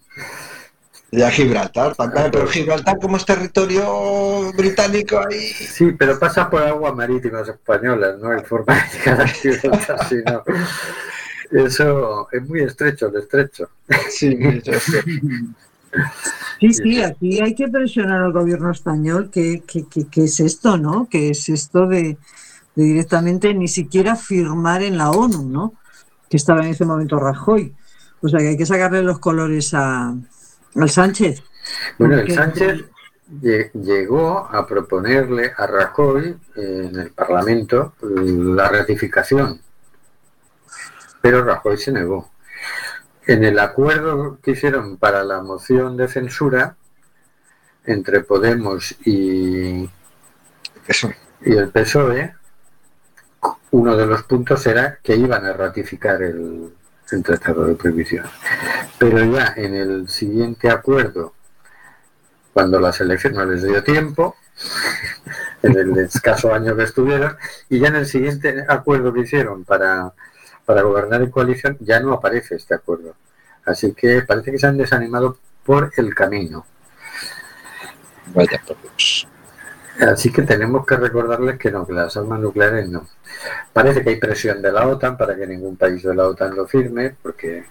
Y 1.12 1.22
a 1.22 1.32
Gibraltar 1.32 1.96
también, 1.96 2.30
pero 2.32 2.48
Gibraltar 2.48 2.98
como 3.00 3.16
es 3.18 3.26
territorio 3.26 4.52
británico 4.54 5.20
ahí. 5.20 5.40
Sí, 5.40 5.94
pero 5.98 6.20
pasa 6.20 6.50
por 6.50 6.62
aguas 6.64 6.94
marítimas 6.94 7.48
españolas, 7.48 8.20
no 8.20 8.32
hay 8.32 8.44
forma 8.44 8.76
de 8.76 8.82
llegar 9.00 9.22
a 9.22 9.28
Gibraltar, 9.28 10.06
sino... 10.08 10.44
Eso 11.50 12.28
es 12.30 12.46
muy 12.46 12.60
estrecho, 12.62 13.08
el 13.08 13.16
estrecho. 13.22 13.70
Sí. 14.10 14.38
Sí, 16.60 16.74
sí, 16.74 17.02
aquí 17.02 17.40
hay 17.42 17.56
que 17.56 17.68
presionar 17.70 18.22
al 18.22 18.34
gobierno 18.34 18.72
español 18.72 19.30
que, 19.32 19.64
que, 19.66 19.86
que- 19.88 20.08
que 20.08 20.26
es 20.26 20.40
esto, 20.42 20.78
¿no? 20.78 21.08
Que 21.10 21.30
es 21.30 21.48
esto 21.50 21.88
de, 21.88 22.18
de 22.76 22.84
directamente 22.84 23.54
ni 23.54 23.68
siquiera 23.70 24.16
firmar 24.18 24.84
en 24.84 24.98
la 24.98 25.12
ONU, 25.12 25.48
¿no? 25.48 25.74
Que 26.30 26.36
estaba 26.38 26.62
en 26.66 26.72
ese 26.72 26.84
momento 26.84 27.18
Rajoy. 27.18 27.74
O 28.22 28.28
sea 28.28 28.40
que 28.40 28.50
hay 28.50 28.58
que 28.58 28.66
sacarle 28.66 29.02
los 29.04 29.20
colores 29.20 29.74
a, 29.74 30.14
al 30.82 30.90
Sánchez. 30.90 31.44
Bueno, 31.98 32.18
el 32.20 32.32
Sánchez 32.34 32.86
lle- 33.42 33.72
llegó 33.74 34.48
a 34.52 34.66
proponerle 34.68 35.52
a 35.56 35.68
Rajoy 35.68 36.38
eh, 36.56 36.90
en 36.92 37.00
el 37.00 37.12
Parlamento 37.12 37.94
la 38.02 38.70
ratificación, 38.70 39.62
pero 41.22 41.44
Rajoy 41.44 41.78
se 41.78 41.92
negó. 41.92 42.32
En 43.26 43.44
el 43.44 43.60
acuerdo 43.60 44.40
que 44.42 44.52
hicieron 44.52 44.98
para 44.98 45.24
la 45.24 45.42
moción 45.42 45.98
de 45.98 46.08
censura 46.08 46.78
entre 47.86 48.22
Podemos 48.22 48.96
y, 49.06 49.90
Eso. 50.88 51.12
y 51.42 51.54
el 51.54 51.70
PSOE, 51.70 52.34
uno 53.72 53.98
de 53.98 54.06
los 54.06 54.24
puntos 54.24 54.66
era 54.66 55.00
que 55.04 55.16
iban 55.16 55.46
a 55.46 55.52
ratificar 55.54 56.22
el, 56.24 56.74
el 57.12 57.24
Tratado 57.24 57.66
de 57.66 57.76
Prohibición. 57.76 58.26
Pero 58.98 59.24
ya 59.24 59.54
en 59.56 59.76
el 59.76 60.10
siguiente 60.10 60.70
acuerdo, 60.70 61.34
cuando 62.54 62.80
las 62.80 63.00
elecciones 63.02 63.38
no 63.38 63.46
les 63.46 63.64
dio 63.64 63.84
tiempo, 63.84 64.36
en 65.64 65.78
el 65.78 65.98
escaso 66.00 66.54
año 66.54 66.76
que 66.76 66.84
estuvieron, 66.84 67.38
y 67.70 67.80
ya 67.80 67.90
en 67.90 67.96
el 67.96 68.06
siguiente 68.06 68.66
acuerdo 68.68 69.14
que 69.14 69.22
hicieron 69.22 69.64
para, 69.64 70.14
para 70.66 70.82
gobernar 70.82 71.22
en 71.22 71.32
coalición, 71.32 71.78
ya 71.80 72.00
no 72.00 72.14
aparece 72.14 72.56
este 72.56 72.74
acuerdo. 72.74 73.16
Así 73.66 73.94
que 73.94 74.22
parece 74.22 74.52
que 74.52 74.60
se 74.60 74.68
han 74.68 74.78
desanimado 74.78 75.38
por 75.66 75.92
el 75.98 76.16
camino. 76.16 76.66
Vaya 78.34 78.62
por 78.66 78.82
Dios. 78.82 79.28
Así 80.00 80.32
que 80.32 80.44
tenemos 80.44 80.86
que 80.86 80.96
recordarles 80.96 81.58
que 81.58 81.72
no, 81.72 81.86
que 81.86 81.94
las 81.94 82.16
armas 82.18 82.40
nucleares 82.40 82.90
no. 82.90 83.08
Parece 83.74 84.04
que 84.04 84.12
hay 84.12 84.16
presión 84.18 84.62
de 84.62 84.72
la 84.72 84.88
OTAN 84.88 85.18
para 85.18 85.36
que 85.36 85.48
ningún 85.48 85.76
país 85.76 86.04
de 86.04 86.14
la 86.14 86.28
OTAN 86.28 86.56
lo 86.56 86.68
firme, 86.68 87.16
porque, 87.22 87.66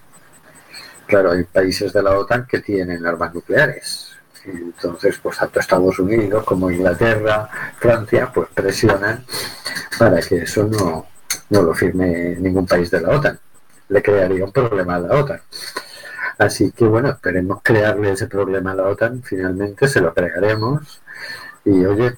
claro, 1.07 1.33
hay 1.33 1.45
países 1.45 1.93
de 1.93 2.03
la 2.03 2.19
OTAN 2.19 2.47
que 2.47 2.61
tienen 2.61 3.07
armas 3.07 3.33
nucleares. 3.33 4.17
Entonces, 4.45 5.19
pues 5.23 5.39
tanto 5.39 5.61
Estados 5.61 5.99
Unidos 5.99 6.45
como 6.45 6.71
Inglaterra, 6.71 7.49
Francia, 7.79 8.31
pues 8.33 8.49
presionan 8.55 9.25
para 9.99 10.21
que 10.21 10.39
eso 10.39 10.65
no, 10.65 11.07
no 11.51 11.63
lo 11.63 11.75
firme 11.75 12.37
ningún 12.39 12.67
país 12.67 12.91
de 12.91 13.01
la 13.01 13.11
OTAN. 13.11 13.39
Le 13.89 14.03
crearía 14.03 14.45
un 14.45 14.53
problema 14.53 14.97
a 14.97 15.01
la 15.01 15.15
OTAN. 15.15 15.41
Así 16.39 16.71
que, 16.73 16.85
bueno, 16.85 17.11
esperemos 17.11 17.61
crearle 17.63 18.13
ese 18.13 18.27
problema 18.27 18.73
a 18.73 18.75
la 18.75 18.89
OTAN. 18.89 19.23
Finalmente 19.23 19.89
se 19.89 20.01
lo 20.01 20.13
crearemos. 20.13 21.01
Y 21.67 21.85
oye, 21.85 22.17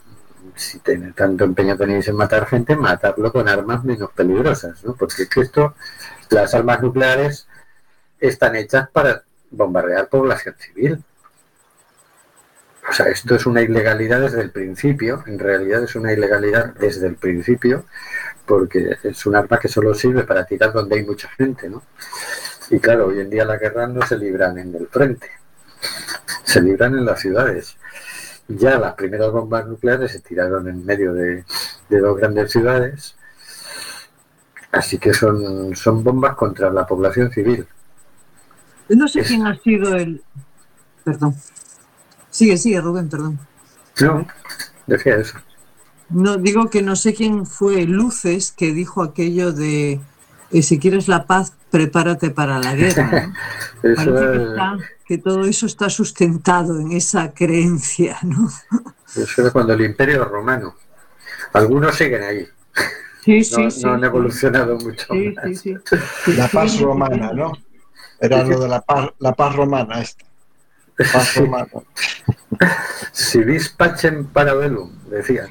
si 0.54 0.78
tiene 0.80 1.12
tanto 1.12 1.44
empeño 1.44 1.76
tenéis 1.76 2.06
en 2.08 2.16
matar 2.16 2.46
gente, 2.46 2.76
matarlo 2.76 3.32
con 3.32 3.48
armas 3.48 3.82
menos 3.82 4.10
peligrosas, 4.12 4.84
¿no? 4.84 4.94
Porque 4.94 5.22
es 5.22 5.28
que 5.28 5.40
esto, 5.40 5.74
las 6.28 6.54
armas 6.54 6.82
nucleares 6.82 7.48
están 8.20 8.56
hechas 8.56 8.90
para 8.90 9.22
bombardear 9.50 10.08
población 10.08 10.54
civil. 10.58 11.02
O 12.90 12.92
sea, 12.92 13.06
esto 13.06 13.36
es 13.36 13.46
una 13.46 13.62
ilegalidad 13.62 14.20
desde 14.20 14.42
el 14.42 14.50
principio, 14.50 15.24
en 15.26 15.38
realidad 15.38 15.82
es 15.82 15.94
una 15.94 16.12
ilegalidad 16.12 16.74
desde 16.74 17.06
el 17.06 17.16
principio, 17.16 17.86
porque 18.44 18.98
es 19.02 19.24
un 19.24 19.34
arma 19.34 19.58
que 19.58 19.68
solo 19.68 19.94
sirve 19.94 20.24
para 20.24 20.44
tirar 20.44 20.74
donde 20.74 20.96
hay 20.96 21.06
mucha 21.06 21.30
gente, 21.30 21.70
¿no? 21.70 21.82
Y 22.68 22.80
claro, 22.80 23.06
hoy 23.06 23.20
en 23.20 23.30
día 23.30 23.46
las 23.46 23.58
guerras 23.58 23.88
no 23.88 24.06
se 24.06 24.18
libran 24.18 24.58
en 24.58 24.74
el 24.74 24.88
frente, 24.88 25.30
se 26.44 26.60
libran 26.60 26.94
en 26.94 27.06
las 27.06 27.20
ciudades 27.20 27.78
ya 28.48 28.78
las 28.78 28.94
primeras 28.94 29.30
bombas 29.32 29.66
nucleares 29.66 30.12
se 30.12 30.20
tiraron 30.20 30.68
en 30.68 30.84
medio 30.84 31.12
de, 31.14 31.44
de 31.88 31.98
dos 32.00 32.16
grandes 32.18 32.50
ciudades 32.50 33.14
Así 34.70 34.98
que 34.98 35.14
son, 35.14 35.74
son 35.74 36.04
bombas 36.04 36.34
contra 36.36 36.70
la 36.70 36.86
población 36.86 37.30
civil. 37.30 37.66
No 38.90 39.08
sé 39.08 39.20
Es- 39.20 39.28
quién 39.28 39.46
ha 39.46 39.58
sido 39.58 39.94
el... 39.96 40.22
Perdón. 41.04 41.34
Sigue, 42.30 42.58
sigue, 42.58 42.80
Rubén, 42.80 43.08
perdón. 43.08 43.38
No, 44.00 44.26
decía 44.86 45.16
eso. 45.16 45.38
No, 46.10 46.36
digo 46.36 46.68
que 46.68 46.82
no 46.82 46.96
sé 46.96 47.14
quién 47.14 47.46
fue 47.46 47.84
Luces 47.84 48.52
que 48.52 48.72
dijo 48.72 49.02
aquello 49.02 49.52
de 49.52 50.00
eh, 50.50 50.62
si 50.62 50.78
quieres 50.78 51.08
la 51.08 51.26
paz, 51.26 51.54
prepárate 51.70 52.30
para 52.30 52.58
la 52.58 52.74
guerra. 52.74 53.26
¿no? 53.28 53.34
Eso 53.90 54.76
que, 55.08 55.18
todo 55.18 55.44
eso 55.44 55.66
está 55.66 55.88
sustentado 55.88 56.78
en 56.78 56.92
esa 56.92 57.32
creencia, 57.32 58.18
¿no? 58.22 58.48
Eso 59.16 59.42
era 59.42 59.50
cuando 59.50 59.72
el 59.72 59.80
Imperio 59.80 60.24
Romano. 60.24 60.74
Algunos 61.54 61.96
siguen 61.96 62.22
ahí. 62.22 62.46
Sí, 63.24 63.38
No, 63.38 63.42
sí, 63.42 63.70
sí. 63.70 63.82
no 63.84 63.92
han 63.94 64.00
sí. 64.00 64.06
evolucionado 64.06 64.78
mucho. 64.78 65.06
Sí, 65.10 65.34
más. 65.34 65.60
sí, 65.60 65.74
sí. 65.84 66.32
La 66.36 66.48
paz 66.48 66.78
romana, 66.80 67.32
¿no? 67.32 67.52
Era 68.20 68.44
lo 68.44 68.60
de 68.60 68.68
la 68.68 68.80
paz, 68.80 69.10
la 69.18 69.32
paz 69.32 69.56
romana 69.56 70.00
esta. 70.00 70.24
Paz 71.12 71.36
romana. 71.36 71.66
Si 73.12 73.38
vis 73.44 73.68
pacem 73.68 74.26
para 74.26 74.54
velum, 74.54 74.90
decían. 75.10 75.48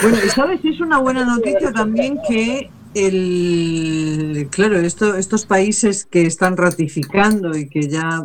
Bueno, 0.00 0.18
y 0.24 0.28
sabes, 0.28 0.60
es 0.64 0.80
una 0.80 0.98
buena 0.98 1.24
noticia 1.24 1.72
también 1.72 2.18
que 2.28 2.70
el, 2.94 4.48
claro, 4.50 4.78
esto, 4.78 5.16
estos 5.16 5.46
países 5.46 6.04
que 6.04 6.26
están 6.26 6.56
ratificando 6.56 7.56
y 7.56 7.68
que 7.68 7.88
ya 7.88 8.24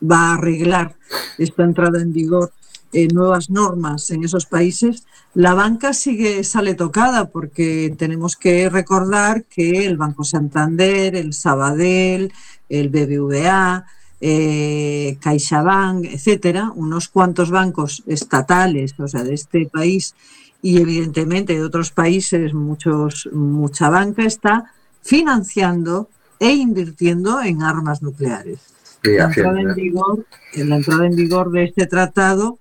va 0.00 0.30
a 0.30 0.34
arreglar 0.34 0.96
esta 1.38 1.64
entrada 1.64 2.00
en 2.00 2.12
vigor 2.12 2.52
eh, 2.92 3.06
nuevas 3.06 3.50
normas 3.50 4.10
en 4.10 4.24
esos 4.24 4.46
países, 4.46 5.06
la 5.34 5.54
banca 5.54 5.92
sigue 5.92 6.42
sale 6.42 6.74
tocada 6.74 7.28
porque 7.28 7.94
tenemos 7.96 8.34
que 8.34 8.68
recordar 8.68 9.44
que 9.44 9.86
el 9.86 9.96
Banco 9.96 10.24
Santander, 10.24 11.14
el 11.14 11.32
Sabadell, 11.32 12.32
el 12.68 12.88
BBVA, 12.88 13.86
eh, 14.20 15.16
CaixaBank, 15.20 16.04
etcétera, 16.06 16.72
unos 16.74 17.06
cuantos 17.06 17.50
bancos 17.50 18.02
estatales, 18.08 18.98
o 18.98 19.06
sea, 19.06 19.22
de 19.22 19.34
este 19.34 19.66
país 19.66 20.16
y 20.60 20.80
evidentemente 20.80 21.54
de 21.54 21.62
otros 21.62 21.92
países, 21.92 22.52
muchos, 22.52 23.28
mucha 23.32 23.88
banca 23.88 24.24
está 24.24 24.72
financiando 25.00 26.08
e 26.40 26.50
invirtiendo 26.52 27.40
en 27.40 27.62
armas 27.62 28.02
nucleares. 28.02 28.58
Y 29.02 29.16
La 29.16 29.24
entrada 29.24 29.60
en 29.60 29.74
vigor, 29.74 30.26
la 30.54 30.76
entrada 30.76 31.06
en 31.06 31.16
vigor 31.16 31.50
de 31.50 31.64
este 31.64 31.86
tratado 31.86 32.58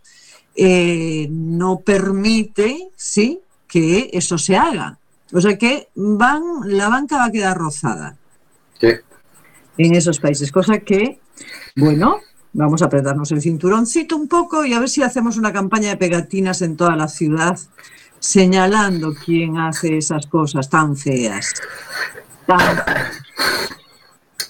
eh, 0.56 1.28
no 1.30 1.80
permite, 1.80 2.90
sí, 2.96 3.40
que 3.68 4.10
eso 4.14 4.38
se 4.38 4.56
haga. 4.58 4.98
O 5.32 5.42
sea 5.42 5.58
que 5.58 5.90
van, 5.96 6.42
la 6.66 6.90
banca 6.90 7.18
va 7.18 7.26
a 7.26 7.32
quedar 7.32 7.58
rozada 7.58 8.18
Sí. 8.80 8.88
en 9.78 9.96
esos 9.96 10.20
países, 10.20 10.52
cosa 10.52 10.80
que, 10.80 11.20
bueno, 11.76 12.18
vamos 12.54 12.82
a 12.82 12.86
apretarnos 12.86 13.32
el 13.32 13.42
cinturoncito 13.42 14.16
un 14.16 14.28
poco 14.28 14.66
y 14.66 14.74
a 14.74 14.80
ver 14.80 14.90
si 14.90 15.04
hacemos 15.04 15.38
una 15.38 15.54
campaña 15.54 15.90
de 15.90 15.98
pegatinas 15.98 16.62
en 16.62 16.78
toda 16.78 16.96
la 16.96 17.08
ciudad 17.08 17.60
señalando 18.20 19.14
quién 19.14 19.58
hace 19.58 19.98
esas 19.98 20.26
cosas 20.28 20.70
tan 20.70 20.96
feas. 20.98 21.54
Tan 22.48 22.60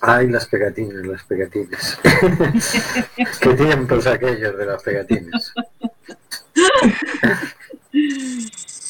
Ay, 0.01 0.27
las 0.29 0.45
pegatinas, 0.47 1.05
las 1.05 1.23
pegatinas. 1.23 1.99
Qué 3.41 3.53
tiempos 3.53 4.07
aquellos 4.07 4.57
de 4.57 4.65
las 4.65 4.81
pegatinas. 4.83 5.53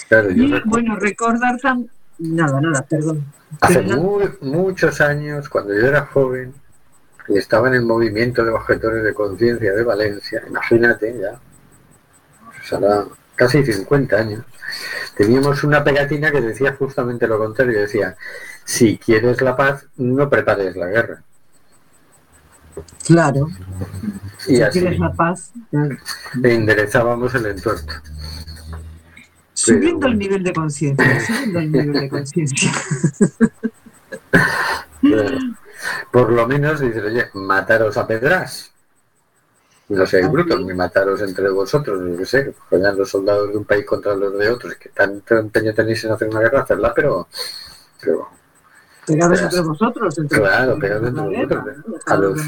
Claro, 0.08 0.32
Y 0.32 0.42
recuerdo 0.48 0.62
bueno, 0.66 0.96
recordar 0.98 1.58
tan... 1.60 1.90
Nada, 2.20 2.60
nada, 2.60 2.86
perdón. 2.90 3.24
hace 3.62 3.80
Pero- 3.82 3.98
mu- 3.98 4.30
muchos 4.42 5.00
años, 5.02 5.48
cuando 5.48 5.74
yo 5.74 5.88
era 5.88 6.06
joven 6.08 6.54
y 7.30 7.38
estaba 7.38 7.70
en 7.70 7.76
el 7.76 7.84
movimiento 7.84 8.44
de 8.44 8.52
objetores 8.52 9.04
de 9.04 9.14
conciencia 9.14 9.72
de 9.74 9.84
Valencia, 9.84 10.44
imagínate 10.48 11.16
ya, 11.18 11.40
pues 12.58 12.74
hará 12.74 13.06
casi 13.36 13.64
50 13.64 14.18
años, 14.18 14.44
teníamos 15.16 15.64
una 15.64 15.82
pegatina 15.84 16.30
que 16.32 16.42
decía 16.42 16.76
justamente 16.78 17.26
lo 17.28 17.38
contrario, 17.38 17.80
decía, 17.80 18.18
si 18.70 19.00
quieres 19.00 19.42
la 19.42 19.58
paz, 19.58 19.88
no 19.98 20.30
prepares 20.30 20.76
la 20.76 20.86
guerra. 20.86 21.24
Claro, 23.04 23.48
Y 24.48 24.58
si 24.58 24.62
así 24.62 24.80
quieres 24.80 25.00
la 25.00 25.12
paz, 25.12 25.52
eh, 25.72 25.98
enderezábamos 26.44 27.34
el 27.34 27.48
entuerto. 27.48 27.92
subiendo 29.56 30.06
el 30.06 30.20
nivel 30.20 30.44
de 30.44 30.54
conciencia, 30.54 31.20
subiendo 31.20 31.60
el 31.60 31.72
nivel 31.72 31.94
de 31.94 32.10
conciencia. 32.10 32.72
Por 36.12 36.32
lo 36.32 36.48
menos 36.48 36.80
dices, 36.80 37.04
oye, 37.04 37.26
mataros 37.34 37.98
a 37.98 38.06
pedras. 38.06 38.72
No 39.88 40.06
seáis 40.06 40.30
brutos, 40.30 40.64
ni 40.64 40.76
mataros 40.76 41.24
entre 41.24 41.50
vosotros, 41.50 42.00
qué 42.20 42.26
sé, 42.28 42.44
que 42.46 42.54
vayan 42.78 42.96
los 42.96 43.10
soldados 43.10 43.50
de 43.50 43.58
un 43.58 43.66
país 43.66 43.84
contra 43.84 44.16
los 44.16 44.38
de 44.38 44.48
otros, 44.48 44.76
que 44.76 44.90
tanto 44.90 45.38
empeño 45.40 45.74
tenéis 45.74 46.04
en 46.04 46.12
hacer 46.12 46.30
una 46.30 46.42
guerra, 46.42 46.62
hacerla, 46.62 46.94
pero, 46.94 47.28
pero 48.00 48.39
Pegados 49.14 49.42
entre 49.42 49.62
vosotros, 49.62 50.18
entre 50.18 50.40
Claro, 50.40 50.78
pegados 50.80 51.08
entre 51.10 51.24
vosotros, 51.24 51.78
¿no? 51.88 51.96
a 52.06 52.18
los- 52.18 52.42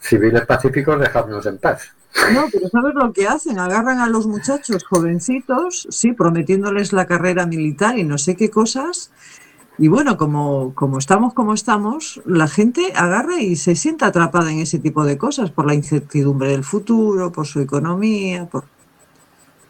civiles 0.00 0.46
pacíficos, 0.46 1.00
dejadnos 1.00 1.46
en 1.46 1.58
paz. 1.58 1.92
No, 2.32 2.44
pero 2.52 2.68
¿sabes 2.68 2.94
lo 2.94 3.12
que 3.12 3.26
hacen? 3.26 3.58
Agarran 3.58 3.98
a 3.98 4.06
los 4.08 4.26
muchachos 4.26 4.84
jovencitos, 4.84 5.86
sí, 5.90 6.12
prometiéndoles 6.12 6.92
la 6.92 7.06
carrera 7.06 7.46
militar 7.46 7.98
y 7.98 8.04
no 8.04 8.18
sé 8.18 8.36
qué 8.36 8.50
cosas. 8.50 9.10
Y 9.76 9.88
bueno, 9.88 10.16
como, 10.16 10.72
como 10.76 10.98
estamos 10.98 11.34
como 11.34 11.52
estamos, 11.54 12.22
la 12.24 12.46
gente 12.46 12.92
agarra 12.94 13.40
y 13.40 13.56
se 13.56 13.74
sienta 13.74 14.06
atrapada 14.06 14.52
en 14.52 14.60
ese 14.60 14.78
tipo 14.78 15.04
de 15.04 15.18
cosas 15.18 15.50
por 15.50 15.66
la 15.66 15.74
incertidumbre 15.74 16.50
del 16.50 16.62
futuro, 16.62 17.32
por 17.32 17.46
su 17.46 17.58
economía, 17.60 18.46
por... 18.46 18.64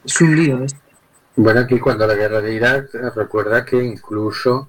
Es 0.04 0.20
un 0.20 0.36
lío 0.36 0.62
esto. 0.62 0.78
Bueno, 1.36 1.60
aquí 1.60 1.80
cuando 1.80 2.06
la 2.06 2.14
guerra 2.14 2.42
de 2.42 2.52
Irak, 2.54 2.90
eh, 2.94 3.10
recuerda 3.16 3.64
que 3.64 3.82
incluso 3.82 4.68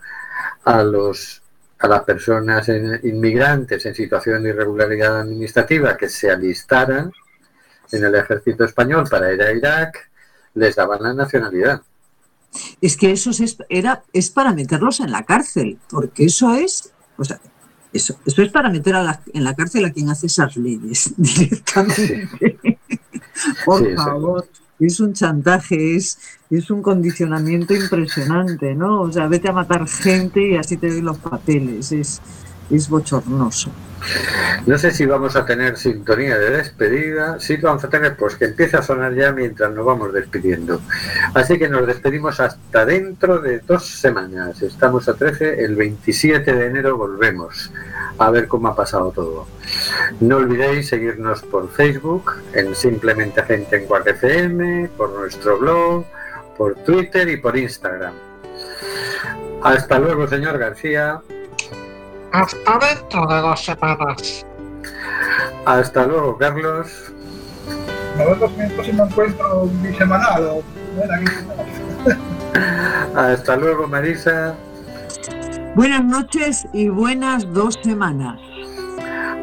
a 0.66 0.84
los 0.84 1.42
a 1.78 1.88
las 1.88 2.04
personas 2.04 2.68
en- 2.70 3.00
inmigrantes 3.04 3.86
en 3.86 3.94
situación 3.94 4.44
de 4.44 4.50
irregularidad 4.50 5.20
administrativa 5.22 5.98
que 5.98 6.08
se 6.10 6.32
alistaran 6.32 7.12
en 7.92 8.04
el 8.04 8.16
ejército 8.16 8.64
español 8.64 9.06
para 9.10 9.32
ir 9.34 9.42
a 9.42 9.52
Irak, 9.52 10.10
les 10.56 10.76
daban 10.76 11.04
la 11.04 11.14
nacionalidad. 11.14 11.82
Es 12.82 12.96
que 12.96 13.12
eso 13.12 13.30
es, 13.32 13.58
era, 13.70 14.04
es 14.14 14.30
para 14.30 14.54
meterlos 14.54 15.02
en 15.02 15.12
la 15.12 15.24
cárcel, 15.24 15.78
porque 15.90 16.26
eso 16.26 16.56
es, 16.56 16.92
o 17.18 17.26
sea, 17.26 17.40
eso, 17.92 18.18
eso 18.26 18.42
es 18.42 18.52
para 18.52 18.70
meter 18.70 18.96
a 18.96 19.04
la- 19.04 19.22
en 19.34 19.44
la 19.44 19.54
cárcel 19.54 19.84
a 19.86 19.92
quien 19.92 20.10
hace 20.10 20.28
esas 20.28 20.56
leyes 20.56 21.14
directamente. 21.18 22.28
Por 23.66 23.80
Sí, 23.80 23.90
sí. 23.90 23.96
Es 24.80 25.00
un 25.00 25.14
chantaje, 25.14 25.96
es, 25.96 26.18
es 26.50 26.70
un 26.70 26.82
condicionamiento 26.82 27.74
impresionante, 27.74 28.76
¿no? 28.76 29.02
O 29.02 29.12
sea, 29.12 29.28
vete 29.28 29.50
a 29.50 29.54
matar 29.54 29.88
gente 29.88 30.52
y 30.52 30.56
así 30.56 30.78
te 30.78 30.90
doy 30.90 31.02
los 31.02 31.18
papeles, 31.18 31.92
es, 31.92 32.22
es 32.70 32.90
bochornoso. 32.90 33.72
No 34.66 34.78
sé 34.78 34.92
si 34.92 35.06
vamos 35.06 35.36
a 35.36 35.46
tener 35.46 35.78
sintonía 35.78 36.38
de 36.38 36.52
despedida. 36.52 37.40
Sí, 37.40 37.58
vamos 37.58 37.84
a 37.84 37.90
tener, 37.90 38.16
pues 38.16 38.36
que 38.36 38.46
empiece 38.46 38.78
a 38.78 38.82
sonar 38.82 39.14
ya 39.14 39.32
mientras 39.32 39.72
nos 39.72 39.86
vamos 39.86 40.14
despidiendo. 40.14 40.82
Así 41.34 41.58
que 41.60 41.70
nos 41.70 41.86
despedimos 41.86 42.40
hasta 42.40 42.86
dentro 42.86 43.40
de 43.40 43.60
dos 43.60 43.86
semanas. 43.86 44.62
Estamos 44.62 45.08
a 45.08 45.14
13, 45.14 45.64
el 45.64 45.76
27 45.76 46.54
de 46.54 46.66
enero 46.68 46.98
volvemos 46.98 47.72
a 48.18 48.30
ver 48.32 48.48
cómo 48.48 48.70
ha 48.70 48.76
pasado 48.76 49.12
todo. 49.12 49.48
No 50.20 50.38
olvidéis 50.38 50.88
seguirnos 50.90 51.42
por 51.42 51.70
Facebook, 51.70 52.34
en 52.54 52.76
Simplemente 52.76 53.44
Gente 53.44 53.78
en 53.78 53.86
Cuac 53.86 54.08
FM, 54.08 54.90
por 54.98 55.12
nuestro 55.12 55.58
blog, 55.60 56.06
por 56.58 56.76
Twitter 56.76 57.28
y 57.30 57.38
por 57.38 57.58
Instagram. 57.58 58.14
Hasta 59.64 60.00
luego, 60.00 60.28
señor 60.28 60.58
García. 60.58 61.22
Hasta 62.36 62.80
dentro 62.80 63.28
de 63.28 63.42
dos 63.42 63.64
semanas. 63.64 64.46
Hasta 65.66 66.06
luego, 66.06 66.38
Carlos. 66.38 67.14
Nos 68.18 68.28
vemos 68.28 68.52
en 68.56 68.62
el 68.62 68.72
próximo 68.74 69.06
encuentro 69.06 69.68
bisemanal. 69.82 70.44
O. 70.44 70.64
Hasta 73.16 73.56
luego, 73.56 73.88
Marisa. 73.88 74.54
Buenas 75.76 76.04
noches 76.04 76.68
y 76.74 76.90
buenas 76.90 77.50
dos 77.54 77.80
semanas. 77.82 78.38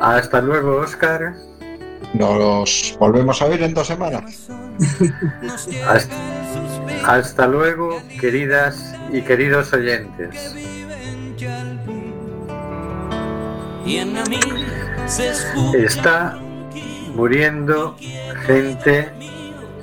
Hasta 0.02 0.42
luego, 0.42 0.76
Oscar. 0.76 1.34
Nos 2.12 2.94
volvemos 2.98 3.40
a 3.40 3.48
ver 3.48 3.62
en 3.62 3.72
dos 3.72 3.86
semanas. 3.86 4.50
Hasta, 5.86 6.14
hasta 7.06 7.46
luego, 7.46 8.02
queridas 8.20 8.94
y 9.10 9.22
queridos 9.22 9.72
oyentes. 9.72 10.81
Está 15.74 16.38
muriendo 17.14 17.96
gente 18.46 19.10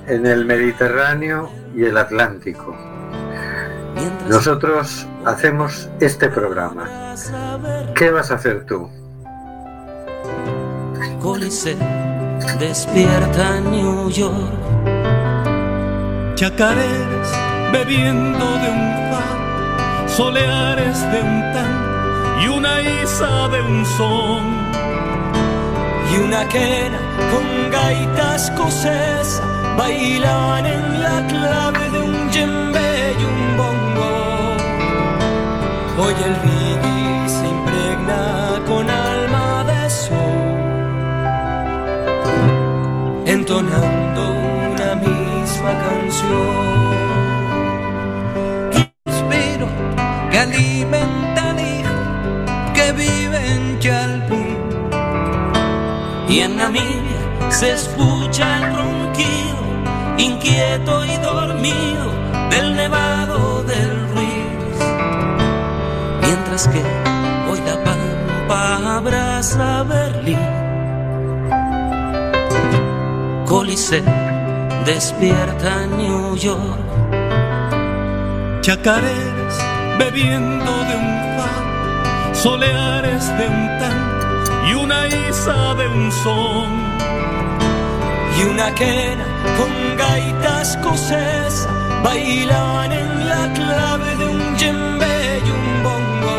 en 0.07 0.25
el 0.25 0.45
Mediterráneo 0.45 1.51
y 1.75 1.83
el 1.85 1.97
Atlántico. 1.97 2.75
Nosotros 4.27 5.07
hacemos 5.25 5.89
este 5.99 6.29
programa. 6.29 7.15
¿Qué 7.95 8.11
vas 8.11 8.31
a 8.31 8.35
hacer 8.35 8.65
tú? 8.65 8.89
Despierta 12.59 13.59
New 13.61 14.09
York. 14.09 14.51
Chacareras 16.35 17.31
bebiendo 17.71 18.45
de 18.45 18.69
un 18.69 19.11
pan, 19.11 20.09
soleares 20.09 20.99
de 21.11 21.21
un 21.21 21.53
tan 21.53 21.78
y 22.41 22.47
una 22.47 22.81
isa 22.81 23.47
de 23.49 23.61
un 23.61 23.85
son. 23.85 24.43
Y 26.11 26.17
una 26.17 26.47
quena 26.47 26.99
con 27.31 27.71
gaita 27.71 28.35
escocesa 28.35 29.43
bailaban 29.77 30.65
en 30.65 31.01
la 31.01 31.27
clave 31.27 31.89
de 31.89 31.99
un 31.99 32.29
djembe 32.29 33.15
y 33.19 33.23
un 33.33 33.57
bongo. 33.57 34.11
Hoy 36.01 36.15
el 36.27 36.35
reggae 36.47 37.29
se 37.29 37.45
impregna 37.47 38.21
con 38.67 38.89
alma 38.89 39.63
de 39.69 39.89
sol, 39.89 40.47
entonando 43.25 44.21
una 44.73 44.95
misma 44.95 45.71
canción. 45.85 46.68
Y 56.29 56.41
en 56.41 56.57
Namibia 56.57 57.49
se 57.49 57.71
escucha 57.71 58.57
el 58.57 58.75
ronquido, 58.75 59.57
inquieto 60.19 61.03
y 61.03 61.17
dormido, 61.17 62.05
del 62.51 62.75
nevado 62.75 63.63
del 63.63 64.09
Ruiz. 64.09 64.77
Mientras 66.21 66.67
que 66.67 66.83
hoy 67.49 67.59
la 67.65 67.83
pampa 67.83 68.97
abraza 68.97 69.83
Berlín. 69.83 70.37
Cólice 73.47 74.03
despierta 74.85 75.87
New 75.97 76.35
York. 76.35 76.79
Chacareras 78.61 79.57
bebiendo 79.97 80.71
de 80.89 80.95
un 80.95 81.37
pan, 81.37 82.35
soleares 82.35 83.27
de 83.37 83.47
un 83.47 83.79
tan 83.79 83.98
y 84.69 84.73
una 84.73 85.07
isa 85.07 85.73
de 85.79 85.87
un 85.87 86.11
son. 86.11 86.69
y 88.37 88.43
una 88.43 88.67
quena 88.75 89.25
con 89.57 89.71
gaita 89.97 90.61
escocesa 90.61 91.69
bailaban 92.03 92.91
en 92.91 93.09
la 93.31 93.43
clave 93.57 94.09
de 94.19 94.25
un 94.35 94.41
djembe 94.57 95.15
y 95.47 95.49
un 95.59 95.67
bongo. 95.85 96.37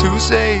to 0.00 0.10
say 0.18 0.56